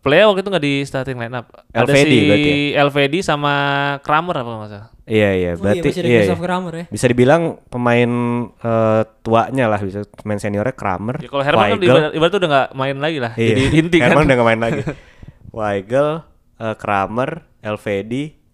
Plea 0.00 0.24
waktu 0.26 0.40
itu 0.42 0.48
nggak 0.50 0.64
di 0.66 0.74
starting 0.82 1.18
line 1.20 1.34
up. 1.36 1.46
Ada 1.70 1.92
LVD 1.92 2.10
si 2.10 2.18
berarti 2.26 2.54
LVD 2.74 3.14
sama 3.22 3.54
Kramer 4.02 4.36
apa 4.40 4.50
nggak 4.50 4.84
Iya 5.10 5.30
iya 5.34 5.50
Oh 5.52 5.58
iya, 5.58 5.62
berarti 5.62 5.86
masih 5.90 6.00
ada 6.00 6.08
iya, 6.08 6.18
Christoph 6.22 6.38
iya. 6.40 6.46
Kramer 6.46 6.72
ya. 6.72 6.84
Bisa 6.86 7.06
dibilang 7.10 7.42
pemain 7.66 8.10
eh, 8.54 9.02
tuanya 9.26 9.66
lah 9.66 9.80
bisa 9.82 9.98
pemain 10.14 10.38
seniornya 10.38 10.74
Kramer. 10.78 11.16
Ya, 11.18 11.28
kalau 11.28 11.42
Herman 11.42 11.66
kan 11.66 11.70
Weigel. 11.74 11.90
ibarat, 11.90 12.12
ibarat 12.14 12.30
tuh 12.30 12.40
udah 12.40 12.50
nggak 12.54 12.68
main 12.78 12.96
lagi 13.02 13.18
lah. 13.18 13.32
Iya. 13.34 13.48
Jadi 13.50 13.62
inti 13.74 13.96
kan. 13.98 14.08
Herman 14.14 14.24
udah 14.30 14.36
gak 14.38 14.48
main 14.48 14.60
lagi. 14.62 14.82
Weigel, 15.58 16.08
eh, 16.62 16.74
Kramer, 16.78 17.30
LVD, 17.58 18.12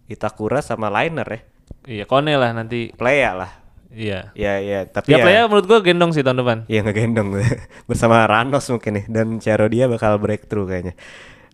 Itakura 0.09 0.65
sama 0.65 0.89
Liner 0.89 1.29
ya. 1.29 1.41
Iya, 1.87 2.05
Kone 2.09 2.33
lah 2.35 2.51
nanti. 2.57 2.91
Playa 2.97 3.37
lah. 3.37 3.51
Iya. 3.97 4.21
Iya 4.37 4.55
iya 4.61 4.81
tapi 4.85 5.17
Ya, 5.17 5.17
ya, 5.17 5.25
Plea 5.25 5.43
menurut 5.49 5.65
gua 5.65 5.81
gendong 5.81 6.13
sih 6.13 6.21
tahun 6.21 6.45
depan. 6.45 6.59
Iya 6.69 6.85
ngegendong 6.85 7.33
bersama 7.89 8.29
Ranos 8.29 8.69
mungkin 8.69 9.01
nih 9.01 9.05
dan 9.09 9.41
Charo 9.41 9.73
dia 9.73 9.89
bakal 9.89 10.21
breakthrough 10.21 10.69
kayaknya. 10.69 10.95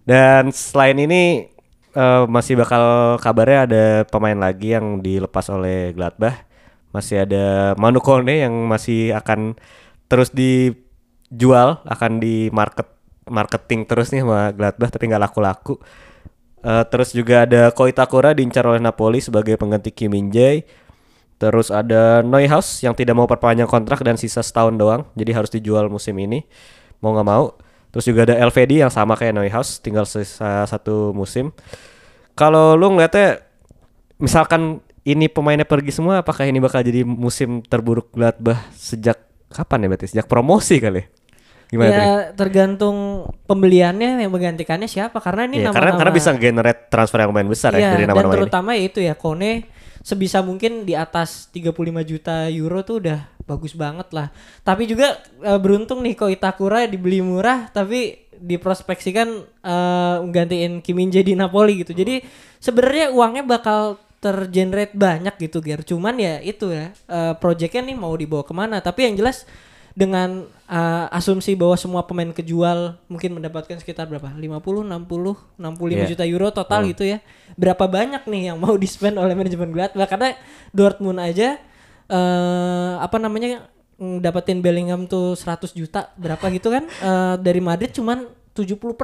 Dan 0.03 0.51
selain 0.51 0.99
ini 0.99 1.47
eh, 1.97 2.25
masih 2.29 2.55
bakal 2.59 3.17
kabarnya 3.21 3.59
ada 3.69 3.85
pemain 4.09 4.37
lagi 4.37 4.75
yang 4.77 5.01
dilepas 5.05 5.47
oleh 5.53 5.93
Gladbach. 5.97 6.45
Masih 6.93 7.25
ada 7.25 7.73
Manu 7.81 8.05
Kone 8.05 8.45
yang 8.45 8.53
masih 8.69 9.17
akan 9.17 9.57
terus 10.09 10.29
dijual, 10.33 11.81
akan 11.89 12.21
di 12.21 12.53
market 12.53 12.89
marketing 13.31 13.87
terus 13.89 14.13
nih 14.13 14.27
sama 14.27 14.53
Gladbach 14.53 14.93
tapi 14.93 15.09
nggak 15.09 15.23
laku-laku. 15.31 15.81
Eh, 16.63 16.85
terus 16.87 17.11
juga 17.11 17.43
ada 17.43 17.75
Koitakura 17.75 18.31
diincar 18.37 18.63
oleh 18.69 18.79
Napoli 18.79 19.19
sebagai 19.19 19.59
pengganti 19.59 19.91
Kim 19.91 20.15
Min 20.15 20.31
Jae. 20.31 20.63
Terus 21.43 21.75
ada 21.75 22.23
Neuhaus 22.23 22.79
yang 22.87 22.95
tidak 22.95 23.19
mau 23.19 23.27
perpanjang 23.27 23.67
kontrak 23.67 23.99
dan 24.07 24.15
sisa 24.15 24.47
setahun 24.47 24.79
doang, 24.79 25.03
jadi 25.19 25.43
harus 25.43 25.51
dijual 25.51 25.91
musim 25.91 26.15
ini. 26.23 26.47
Mau 27.03 27.11
nggak 27.11 27.27
mau. 27.27 27.59
Terus 27.93 28.05
juga 28.09 28.25
ada 28.25 28.35
LVD 28.41 28.81
yang 28.81 28.89
sama 28.89 29.13
kayak 29.15 29.37
Neuhaus, 29.37 29.79
tinggal 29.85 30.09
sisa 30.09 30.65
satu 30.65 31.13
musim. 31.13 31.53
Kalau 32.33 32.73
lu 32.73 32.97
ngeliatnya, 32.97 33.45
misalkan 34.17 34.81
ini 35.05 35.29
pemainnya 35.29 35.69
pergi 35.69 35.93
semua, 35.93 36.25
apakah 36.25 36.49
ini 36.49 36.57
bakal 36.57 36.81
jadi 36.81 37.05
musim 37.05 37.61
terburuk 37.61 38.09
Gladbach 38.17 38.73
sejak 38.73 39.21
kapan 39.53 39.85
ya 39.85 39.89
berarti? 39.93 40.07
Sejak 40.09 40.27
promosi 40.27 40.81
kali? 40.81 41.05
ya? 41.05 41.07
Gimana 41.73 41.89
ya 41.89 42.07
tergantung 42.37 43.25
pembeliannya 43.49 44.21
yang 44.21 44.29
menggantikannya 44.29 44.85
siapa 44.85 45.25
karena 45.25 45.49
ini 45.49 45.65
Iya, 45.65 45.73
nama 45.73 45.75
karena 45.81 45.91
karena 45.97 46.13
bisa 46.13 46.31
generate 46.37 46.81
transfer 46.93 47.25
yang 47.25 47.33
lumayan 47.33 47.49
besar 47.49 47.73
Iya, 47.73 47.81
ya 47.81 47.91
dari 47.97 48.05
dan 48.05 48.09
nama-nama 48.13 48.29
ini. 48.29 48.37
terutama 48.45 48.71
ya 48.77 48.83
itu 48.93 49.01
ya 49.01 49.15
Kone 49.17 49.72
sebisa 50.03 50.43
mungkin 50.43 50.83
di 50.83 50.99
atas 50.99 51.49
35 51.55 52.03
juta 52.05 52.51
euro 52.51 52.83
tuh 52.83 52.99
udah 53.03 53.21
bagus 53.47 53.73
banget 53.79 54.11
lah. 54.11 54.29
Tapi 54.67 54.91
juga 54.91 55.23
eh, 55.43 55.59
beruntung 55.59 56.03
nih 56.03 56.15
kok 56.19 56.31
Itakura 56.31 56.85
dibeli 56.91 57.23
murah 57.23 57.71
tapi 57.71 58.29
diprospeksikan 58.43 59.29
eh 59.63 60.17
nggantiin 60.19 60.83
Kim 60.83 60.99
Min 60.99 61.15
Jae 61.15 61.23
di 61.23 61.39
Napoli 61.39 61.87
gitu. 61.87 61.95
Jadi 61.95 62.21
sebenarnya 62.59 63.15
uangnya 63.15 63.47
bakal 63.47 64.03
tergenerate 64.23 64.95
banyak 64.95 65.35
gitu 65.39 65.59
Ger. 65.63 65.83
Cuman 65.87 66.19
ya 66.19 66.43
itu 66.43 66.71
ya 66.75 66.91
eh, 66.91 67.35
projectnya 67.39 67.87
nih 67.87 67.97
mau 67.99 68.15
dibawa 68.19 68.43
ke 68.43 68.55
mana. 68.55 68.83
Tapi 68.83 69.11
yang 69.11 69.15
jelas 69.19 69.47
dengan 69.93 70.49
eh, 70.67 71.07
asumsi 71.13 71.53
bahwa 71.53 71.77
semua 71.77 72.03
pemain 72.03 72.33
kejual 72.33 72.97
mungkin 73.07 73.37
mendapatkan 73.37 73.77
sekitar 73.77 74.09
berapa? 74.09 74.33
50, 74.33 74.41
60, 74.89 75.37
65 75.61 75.93
Iya. 75.93 76.09
juta 76.09 76.25
euro 76.25 76.49
total 76.49 76.89
gitu 76.89 77.05
ya. 77.05 77.21
Berapa 77.55 77.85
banyak 77.85 78.25
nih 78.25 78.43
yang 78.53 78.59
mau 78.59 78.73
di-spend 78.75 79.21
oleh 79.21 79.37
manajemen 79.37 79.69
Gladbach 79.69 80.09
karena 80.09 80.33
Dortmund 80.73 81.21
aja 81.21 81.61
eh 82.09 82.95
apa 82.99 83.17
namanya 83.17 83.69
dapetin 83.97 84.59
Bellingham 84.61 85.07
tuh 85.07 85.39
100 85.39 85.73
juta 85.73 86.11
berapa 86.17 86.43
gitu 86.51 86.69
kan 86.69 86.85
Eh, 86.89 87.35
dari 87.39 87.61
Madrid 87.61 87.93
cuman 87.93 88.27
70 88.53 88.97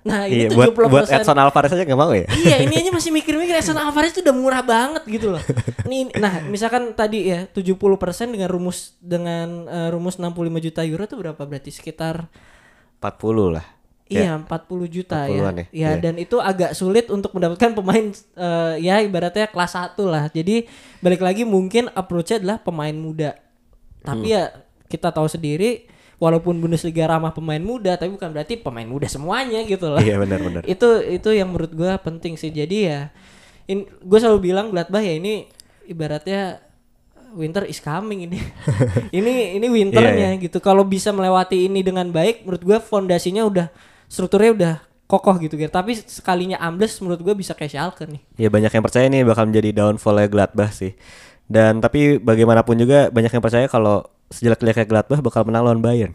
Nah 0.00 0.24
ini 0.24 0.48
Iya, 0.48 0.56
buat 0.56 0.72
70 0.72 0.88
buat 0.88 1.06
Edson 1.06 1.36
Alvarez 1.36 1.70
aja 1.70 1.84
nggak 1.84 2.00
mau 2.00 2.08
ya? 2.10 2.24
iya 2.32 2.56
ini 2.64 2.72
aja 2.72 2.88
masih 2.88 3.10
mikir-mikir 3.10 3.52
Edson 3.52 3.76
Alvarez 3.76 4.10
itu 4.10 4.24
udah 4.24 4.32
murah 4.32 4.62
banget 4.64 5.04
gitu 5.04 5.36
loh. 5.36 5.42
Nih, 5.90 6.08
nah 6.16 6.40
misalkan 6.42 6.92
tadi 6.92 7.28
ya 7.28 7.44
70% 7.44 7.76
dengan 8.28 8.48
rumus 8.48 8.96
dengan 8.96 9.68
eh, 9.68 9.88
rumus 9.88 10.16
65 10.16 10.32
juta 10.62 10.80
euro 10.82 11.04
tuh 11.04 11.20
berapa 11.20 11.42
berarti 11.44 11.68
sekitar 11.68 12.32
40 12.98 13.56
lah. 13.56 13.66
Iya 14.10 14.42
40 14.42 14.90
juta 14.90 15.30
ya. 15.30 15.38
40-an 15.38 15.54
ya, 15.54 15.66
Ya 15.70 15.70
iya. 15.70 15.90
dan 15.96 16.18
itu 16.18 16.42
agak 16.42 16.74
sulit 16.74 17.06
untuk 17.08 17.30
mendapatkan 17.30 17.70
pemain 17.72 18.10
eh, 18.10 18.74
ya 18.82 18.98
ibaratnya 18.98 19.46
kelas 19.46 19.72
1 19.94 19.94
lah. 20.02 20.26
Jadi 20.28 20.66
balik 20.98 21.22
lagi 21.22 21.46
mungkin 21.46 21.86
approach-nya 21.92 22.42
adalah 22.42 22.58
pemain 22.58 22.90
muda. 22.92 23.38
Tapi 24.00 24.26
Hmm. 24.26 24.34
ya 24.34 24.44
kita 24.86 25.14
tahu 25.14 25.28
sendiri 25.28 25.86
walaupun 26.20 26.60
Bundesliga 26.60 27.08
ramah 27.08 27.32
pemain 27.32 27.58
muda 27.58 27.96
tapi 27.96 28.12
bukan 28.12 28.28
berarti 28.30 28.60
pemain 28.60 28.84
muda 28.84 29.08
semuanya 29.08 29.64
gitu 29.64 29.88
loh. 29.88 29.98
Iya 29.98 30.20
benar-benar. 30.20 30.62
itu 30.68 30.88
itu 31.08 31.28
yang 31.32 31.48
menurut 31.48 31.72
gua 31.72 31.96
penting 31.96 32.36
sih. 32.36 32.52
Jadi 32.52 32.92
ya 32.92 33.08
in, 33.66 33.88
gue 33.88 34.18
selalu 34.20 34.52
bilang 34.52 34.68
Gladbach 34.68 35.00
ya 35.00 35.16
ini 35.16 35.48
ibaratnya 35.88 36.60
winter 37.32 37.64
is 37.64 37.80
coming 37.80 38.28
ini. 38.28 38.38
ini 39.18 39.56
ini 39.56 39.66
winternya 39.72 40.36
Iya, 40.36 40.44
gitu. 40.44 40.60
Kalau 40.60 40.84
bisa 40.84 41.08
melewati 41.10 41.66
ini 41.72 41.80
dengan 41.80 42.12
baik 42.12 42.44
menurut 42.44 42.62
gua 42.62 42.78
fondasinya 42.84 43.48
udah 43.48 43.66
strukturnya 44.04 44.52
udah 44.52 44.74
kokoh 45.08 45.40
gitu 45.40 45.56
gitu. 45.56 45.72
Tapi 45.72 45.96
sekalinya 45.96 46.60
ambles 46.60 47.00
menurut 47.00 47.24
gua 47.24 47.32
bisa 47.32 47.56
kayak 47.56 47.72
Schalke 47.72 48.04
nih. 48.04 48.20
Ya 48.36 48.52
banyak 48.52 48.68
yang 48.68 48.84
percaya 48.84 49.08
ini 49.08 49.24
bakal 49.24 49.48
menjadi 49.48 49.72
downfall 49.72 50.20
Gladbach 50.28 50.76
sih. 50.76 50.92
Dan 51.50 51.80
tapi 51.80 52.20
bagaimanapun 52.20 52.76
juga 52.78 53.08
banyak 53.08 53.32
yang 53.32 53.42
percaya 53.42 53.66
kalau 53.66 54.06
sejelek-jeleknya 54.30 54.86
Gladbach 54.86 55.20
bakal 55.26 55.42
menang 55.42 55.66
lawan 55.66 55.82
Bayern. 55.82 56.14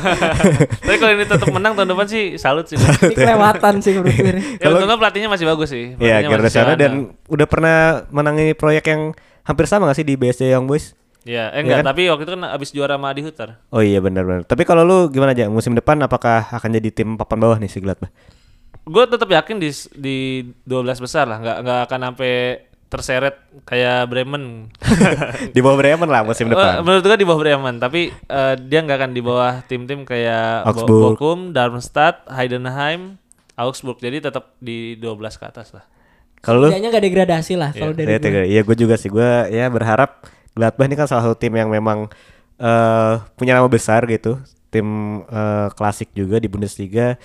Tapi 0.84 0.96
kalau 0.96 1.12
ini 1.12 1.28
tetap 1.28 1.48
menang 1.52 1.76
tahun 1.76 1.92
depan 1.92 2.06
sih 2.08 2.40
salut 2.40 2.64
sih. 2.64 2.80
Ini 2.80 3.12
kelewatan 3.12 3.84
sih 3.84 4.00
menurut 4.00 4.16
gue. 4.16 4.32
ya 4.64 4.66
untungnya 4.72 4.96
pelatihnya 4.96 5.28
masih 5.28 5.44
bagus 5.44 5.68
sih. 5.68 5.92
Iya, 6.00 6.24
jalan, 6.24 6.76
dan 6.80 6.92
udah 7.28 7.46
pernah 7.46 8.08
menangi 8.08 8.56
proyek 8.56 8.88
yang 8.88 9.12
hampir 9.44 9.68
sama 9.68 9.92
gak 9.92 10.00
sih 10.00 10.08
di 10.08 10.16
BSC 10.16 10.48
Young 10.48 10.64
Boys? 10.64 10.96
Iya, 11.24 11.52
eh 11.56 11.64
enggak, 11.64 11.84
kan? 11.84 11.88
tapi 11.92 12.02
waktu 12.08 12.24
itu 12.24 12.32
kan 12.36 12.42
abis 12.48 12.68
juara 12.72 12.96
sama 12.96 13.12
Adi 13.12 13.22
Hutar. 13.24 13.60
Oh 13.72 13.80
iya 13.84 14.00
benar-benar. 14.00 14.44
Tapi 14.48 14.64
kalau 14.64 14.84
lu 14.84 15.08
gimana 15.12 15.36
aja 15.36 15.48
musim 15.48 15.76
depan 15.76 16.00
apakah 16.04 16.48
akan 16.48 16.70
jadi 16.80 16.88
tim 16.92 17.16
papan 17.16 17.38
bawah 17.40 17.56
nih 17.60 17.68
si 17.68 17.80
Gladbach? 17.80 18.12
Gue 18.84 19.04
tetap 19.08 19.28
yakin 19.28 19.56
di 19.56 19.72
di 19.96 20.16
12 20.68 21.00
besar 21.00 21.24
lah, 21.24 21.40
nggak 21.40 21.56
nggak 21.64 21.80
akan 21.88 22.00
sampai 22.12 22.32
terseret 22.94 23.34
kayak 23.62 24.06
Bremen. 24.06 24.70
di 25.54 25.58
bawah 25.58 25.74
Bremen 25.74 26.06
lah 26.06 26.22
musim 26.22 26.46
Eh, 26.46 26.54
depan. 26.54 26.86
menurut 26.86 27.02
gue 27.02 27.18
di 27.18 27.26
bawah 27.26 27.40
Bremen, 27.42 27.76
tapi 27.76 28.00
eh, 28.10 28.54
dia 28.56 28.78
nggak 28.80 28.98
akan 29.02 29.10
di 29.10 29.20
bawah 29.20 29.66
tim-tim 29.66 30.06
kayak 30.06 30.62
Augsburg. 30.62 31.18
Bochum, 31.18 31.50
Darmstadt, 31.50 32.22
Heidenheim, 32.30 33.18
Augsburg. 33.54 33.98
Jadi 33.98 34.22
tetap 34.22 34.54
di 34.58 34.94
12 34.96 35.18
ke 35.34 35.44
atas 35.44 35.74
lah. 35.74 35.84
Kalau 36.38 36.60
lu 36.60 36.68
Kayaknya 36.68 36.90
gak 36.92 37.04
degradasi 37.08 37.54
lah 37.56 37.70
kalau 37.72 37.96
dari 37.96 38.06
Iya, 38.06 38.18
gue. 38.20 38.44
Iya, 38.52 38.62
juga 38.76 38.94
sih. 38.94 39.08
Gue 39.08 39.24
ya 39.48 39.64
berharap 39.66 40.28
Gladbach 40.52 40.86
ini 40.86 40.94
kan 40.94 41.08
salah 41.08 41.24
satu 41.24 41.34
tim 41.34 41.50
yang 41.50 41.72
memang 41.72 42.06
eh 42.54 43.14
punya 43.34 43.56
nama 43.56 43.66
besar 43.66 44.04
gitu, 44.06 44.38
tim 44.68 44.86
eh, 45.24 45.68
klasik 45.74 46.12
juga 46.12 46.36
di 46.36 46.46
Bundesliga. 46.46 47.16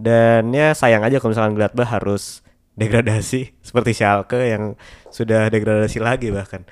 Dan 0.00 0.48
ya 0.54 0.72
sayang 0.72 1.04
aja 1.04 1.20
kalau 1.20 1.34
misalkan 1.34 1.52
Gladbach 1.52 1.90
harus 1.90 2.40
degradasi 2.80 3.60
seperti 3.60 3.92
Schalke 3.92 4.40
yang 4.40 4.74
sudah 5.12 5.52
degradasi 5.52 6.00
lagi 6.00 6.32
bahkan. 6.32 6.64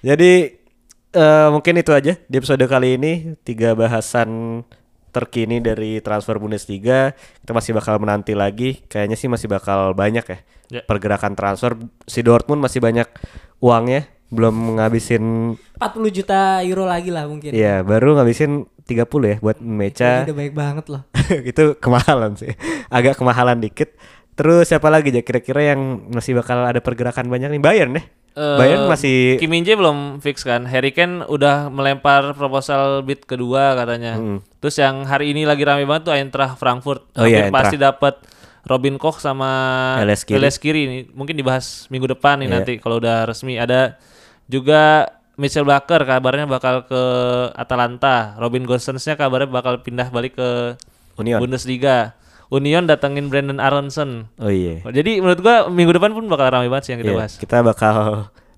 Jadi 0.00 0.56
eh 1.10 1.48
mungkin 1.52 1.74
itu 1.76 1.92
aja 1.92 2.16
di 2.16 2.34
episode 2.38 2.62
kali 2.64 2.96
ini 2.96 3.36
tiga 3.44 3.76
bahasan 3.76 4.62
terkini 5.10 5.58
dari 5.58 5.98
transfer 6.00 6.38
Bundesliga. 6.38 7.12
Kita 7.42 7.52
masih 7.52 7.74
bakal 7.74 7.98
menanti 7.98 8.32
lagi. 8.32 8.80
Kayaknya 8.86 9.16
sih 9.18 9.28
masih 9.28 9.50
bakal 9.50 9.92
banyak 9.92 10.24
ya 10.24 10.38
Ya. 10.70 10.86
pergerakan 10.86 11.34
transfer. 11.34 11.74
Si 12.06 12.22
Dortmund 12.22 12.62
masih 12.62 12.78
banyak 12.78 13.10
uangnya, 13.58 14.06
belum 14.30 14.78
ngabisin 14.78 15.58
40 15.82 16.14
juta 16.14 16.62
euro 16.62 16.86
lagi 16.86 17.10
lah 17.10 17.26
mungkin. 17.26 17.50
Iya, 17.50 17.82
baru 17.82 18.14
ngabisin 18.14 18.70
30 18.86 19.02
ya 19.34 19.36
buat 19.42 19.58
Mecha. 19.58 20.22
Ini 20.22 20.30
udah 20.30 20.38
baik 20.38 20.54
banget 20.54 20.86
loh. 20.86 21.02
itu 21.50 21.74
kemahalan 21.82 22.38
sih. 22.38 22.54
Agak 22.86 23.18
kemahalan 23.18 23.58
dikit. 23.58 23.98
Terus 24.40 24.72
siapa 24.72 24.88
lagi 24.88 25.12
ya 25.12 25.20
kira-kira 25.20 25.76
yang 25.76 26.08
masih 26.16 26.32
bakal 26.32 26.64
ada 26.64 26.80
pergerakan 26.80 27.28
banyak 27.28 27.52
nih 27.52 27.60
Bayern 27.60 27.92
ya? 27.92 28.02
Eh, 28.40 28.56
Bayern 28.56 28.88
masih 28.88 29.36
Kim 29.36 29.52
Min 29.52 29.68
Jae 29.68 29.76
belum 29.76 30.24
fix 30.24 30.48
kan. 30.48 30.64
Harry 30.64 30.96
Kane 30.96 31.28
udah 31.28 31.68
melempar 31.68 32.32
proposal 32.32 33.04
bid 33.04 33.28
kedua 33.28 33.76
katanya. 33.76 34.16
Terus 34.64 34.80
yang 34.80 35.04
hari 35.04 35.36
ini 35.36 35.44
lagi 35.44 35.60
rame 35.60 35.84
banget 35.84 36.08
tuh 36.08 36.14
Eintracht 36.16 36.56
Frankfurt. 36.56 37.04
Hmm. 37.12 37.20
Oh 37.20 37.26
iya, 37.28 37.52
pasti 37.52 37.76
dapat 37.76 38.16
Robin 38.64 38.96
Koch 38.96 39.20
sama 39.20 39.50
Elias 40.40 40.56
Kiri. 40.56 40.82
Nih. 40.88 41.02
Mungkin 41.12 41.36
dibahas 41.36 41.84
minggu 41.92 42.08
depan 42.08 42.40
nih 42.40 42.48
Iya. 42.48 42.54
nanti 42.56 42.72
kalau 42.80 42.96
udah 42.96 43.28
resmi. 43.28 43.60
Ada 43.60 44.00
juga 44.48 45.04
Michel 45.36 45.68
Baker 45.68 46.00
kabarnya 46.08 46.48
bakal 46.48 46.88
ke 46.88 47.02
Atalanta. 47.52 48.40
Robin 48.40 48.64
Gosens-nya 48.64 49.20
kabarnya 49.20 49.52
bakal 49.52 49.84
pindah 49.84 50.08
balik 50.08 50.40
ke 50.40 50.80
Union. 51.20 51.40
Bundesliga. 51.44 52.16
Union 52.50 52.84
datengin 52.84 53.30
Brandon 53.30 53.58
Aronson. 53.58 54.26
Oh 54.36 54.50
iya. 54.50 54.82
Jadi 54.84 55.18
menurut 55.18 55.38
gua 55.38 55.66
minggu 55.66 55.94
depan 55.94 56.10
pun 56.10 56.26
bakal 56.26 56.50
ramai 56.50 56.66
banget 56.66 56.84
sih 56.84 56.92
yang 56.92 57.00
kita 57.00 57.12
Iya, 57.12 57.18
bahas. 57.18 57.32
kita 57.38 57.56
bakal 57.62 57.96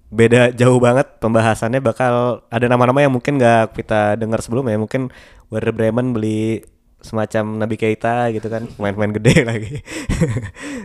beda 0.09 0.53
jauh 0.53 0.77
banget 0.77 1.09
pembahasannya 1.21 1.81
bakal 1.81 2.45
ada 2.49 2.67
nama-nama 2.67 3.01
yang 3.01 3.13
mungkin 3.13 3.37
nggak 3.37 3.73
kita 3.73 4.17
dengar 4.17 4.41
sebelumnya 4.41 4.77
mungkin 4.77 5.09
Werder 5.49 5.73
Bremen 5.73 6.13
beli 6.13 6.61
semacam 7.01 7.57
Nabi 7.59 7.77
Keita 7.77 8.29
gitu 8.31 8.45
kan 8.47 8.69
pemain-pemain 8.77 9.17
gede 9.17 9.35
lagi 9.51 9.81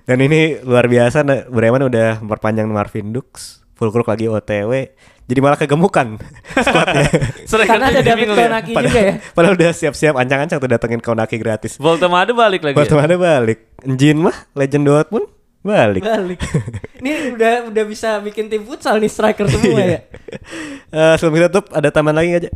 dan 0.03 0.17
ini 0.17 0.63
luar 0.63 0.87
biasa 0.87 1.27
Bremen 1.45 1.85
udah 1.85 2.23
memperpanjang 2.23 2.71
Marvin 2.71 3.11
Dux 3.11 3.59
Fulkrug 3.75 4.07
lagi 4.07 4.25
OTW 4.25 4.71
jadi 5.27 5.39
malah 5.39 5.59
kegemukan 5.59 6.15
squadnya 6.65 7.03
Sering 7.51 7.67
Karena 7.67 7.91
ada 7.91 7.99
jadi 7.99 8.09
David 8.15 8.27
ya. 8.27 8.35
Konaki 8.47 8.71
padahal, 8.71 8.87
juga 8.87 9.01
ya. 9.03 9.13
padahal 9.35 9.53
udah 9.55 9.71
siap-siap 9.71 10.13
ancang-ancang 10.15 10.57
tuh 10.57 10.69
datengin 10.71 11.01
Konaki 11.03 11.35
gratis 11.35 11.75
Voltemade 11.77 12.31
balik 12.31 12.63
lagi. 12.63 12.75
Waktu 12.79 12.95
ya? 12.95 13.17
balik 13.19 13.59
Jin 13.83 14.17
mah 14.23 14.35
legend 14.55 14.87
Dortmund 14.87 15.27
balik 15.61 15.99
Balik. 16.01 16.39
Ini 17.03 17.35
udah 17.35 17.53
udah 17.67 17.83
bisa 17.83 18.23
bikin 18.23 18.47
tim 18.47 18.63
futsal 18.63 18.97
nih 18.97 19.11
striker 19.11 19.45
semua 19.45 19.83
ya. 19.83 19.99
Eh, 20.89 21.13
sebelum 21.19 21.35
kita 21.35 21.47
tutup 21.51 21.75
ada 21.75 21.91
tambahan 21.91 22.17
lagi 22.17 22.31
aja 22.47 22.51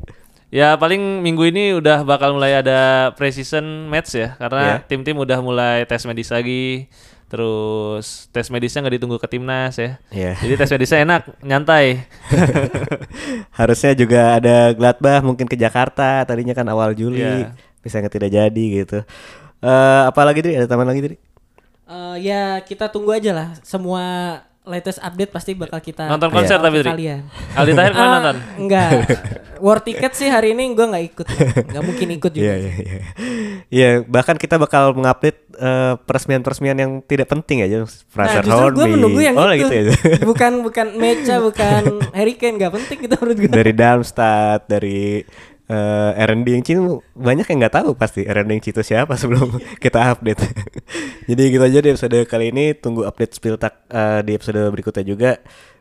Ya 0.51 0.75
paling 0.75 1.23
minggu 1.23 1.47
ini 1.47 1.79
udah 1.79 2.03
bakal 2.03 2.35
mulai 2.35 2.59
ada 2.59 3.11
preseason 3.15 3.87
match 3.87 4.19
ya 4.19 4.35
karena 4.35 4.63
Iya. 4.63 4.75
tim-tim 4.83 5.15
udah 5.15 5.39
mulai 5.39 5.87
tes 5.87 6.03
medis 6.03 6.27
lagi. 6.27 6.91
Terus 7.31 8.27
tes 8.35 8.51
medisnya 8.51 8.83
nggak 8.83 8.99
ditunggu 8.99 9.15
ke 9.15 9.27
timnas 9.31 9.79
ya. 9.79 10.03
Iya. 10.11 10.35
Jadi 10.35 10.53
tes 10.59 10.67
medisnya 10.75 10.99
enak, 11.07 11.21
nyantai. 11.39 12.03
Harusnya 13.59 13.95
juga 13.95 14.35
ada 14.35 14.75
Gladbach 14.75 15.23
mungkin 15.23 15.47
ke 15.47 15.55
Jakarta 15.55 16.27
tadinya 16.27 16.51
kan 16.51 16.67
awal 16.67 16.91
Juli 16.91 17.23
Iya. 17.23 17.55
bisa 17.79 18.03
nggak 18.03 18.11
tidak 18.19 18.31
jadi 18.35 18.65
gitu. 18.83 18.99
Eh 19.63 20.01
apalagi 20.03 20.43
tadi 20.43 20.59
ada 20.59 20.67
tambahan 20.67 20.91
lagi 20.91 21.01
tadi? 21.07 21.15
Eh, 21.91 22.15
ya 22.19 22.59
kita 22.67 22.91
tunggu 22.91 23.15
aja 23.15 23.31
lah. 23.31 23.47
Semua 23.63 24.03
latest 24.61 25.01
update 25.01 25.33
pasti 25.33 25.57
bakal 25.57 25.81
kita 25.81 26.05
Nonton 26.05 26.29
konser 26.29 26.61
kasih 26.61 26.65
tapi, 26.69 26.77
Dri? 26.79 26.89
kalian. 26.93 27.19
Aldi 27.57 27.71
Tahir 27.73 27.91
ke 27.91 27.97
mana 27.97 28.05
Ah, 28.05 28.13
nonton? 28.13 28.37
Enggak. 28.61 28.89
War 29.57 29.77
ticket 29.81 30.13
sih 30.13 30.29
hari 30.29 30.53
ini 30.53 30.73
gue 30.73 30.85
nggak 30.85 31.05
ikut. 31.13 31.27
Nggak 31.69 31.83
mungkin 31.85 32.07
ikut 32.13 32.31
juga. 32.33 32.45
Iya 32.45 32.55
iya 32.57 32.73
iya. 32.77 32.99
Iya 33.69 33.89
bahkan 34.05 34.37
kita 34.37 34.61
bakal 34.61 34.93
mengupdate 34.93 35.49
eh, 35.57 35.93
peresmian-peresmian 36.05 36.77
yang 36.77 36.91
tidak 37.01 37.29
penting 37.29 37.65
aja. 37.65 37.81
Nah, 37.81 37.89
Fraser 37.89 38.45
justru 38.45 38.73
gue 38.77 38.87
menunggu 38.89 39.21
yang 39.21 39.33
oh, 39.37 39.49
itu. 39.49 39.65
gitu 39.65 39.73
ya. 39.73 39.93
bukan 40.29 40.61
bukan 40.61 40.87
Mecha, 40.93 41.41
bukan 41.41 41.83
Harry 42.13 42.37
Kane, 42.37 42.61
nggak 42.61 42.73
penting 42.73 42.97
gitu 43.01 43.15
menurut 43.17 43.37
gue. 43.37 43.49
dari 43.49 43.73
Darmstadt, 43.73 44.69
dari 44.69 45.25
eh 45.71 46.11
R&D 46.27 46.47
yang 46.51 46.63
Citu 46.67 46.99
banyak 47.15 47.47
yang 47.47 47.57
nggak 47.63 47.75
tahu 47.79 47.95
pasti 47.95 48.27
R&D 48.27 48.51
yang 48.51 48.63
Citu 48.63 48.83
siapa 48.83 49.15
sebelum 49.15 49.55
kita 49.83 50.11
update. 50.11 50.43
Jadi 51.31 51.43
gitu 51.47 51.63
aja 51.63 51.79
di 51.79 51.89
episode 51.95 52.19
kali 52.27 52.51
ini. 52.51 52.75
Tunggu 52.75 53.07
update 53.07 53.31
Spiltak 53.39 53.87
eh, 53.87 54.19
di 54.27 54.35
episode 54.35 54.59
berikutnya 54.67 55.03
juga. 55.07 55.31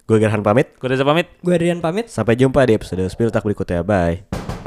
Gue 0.07 0.23
Gerhan 0.23 0.47
pamit. 0.47 0.79
Gue 0.79 0.95
Reza 0.95 1.03
pamit. 1.03 1.27
Gue 1.43 1.59
Adrian 1.59 1.83
pamit. 1.83 2.07
Sampai 2.07 2.39
jumpa 2.39 2.63
di 2.67 2.79
episode 2.79 3.03
Spiltak 3.11 3.43
berikutnya. 3.43 3.83
Bye. 3.83 4.60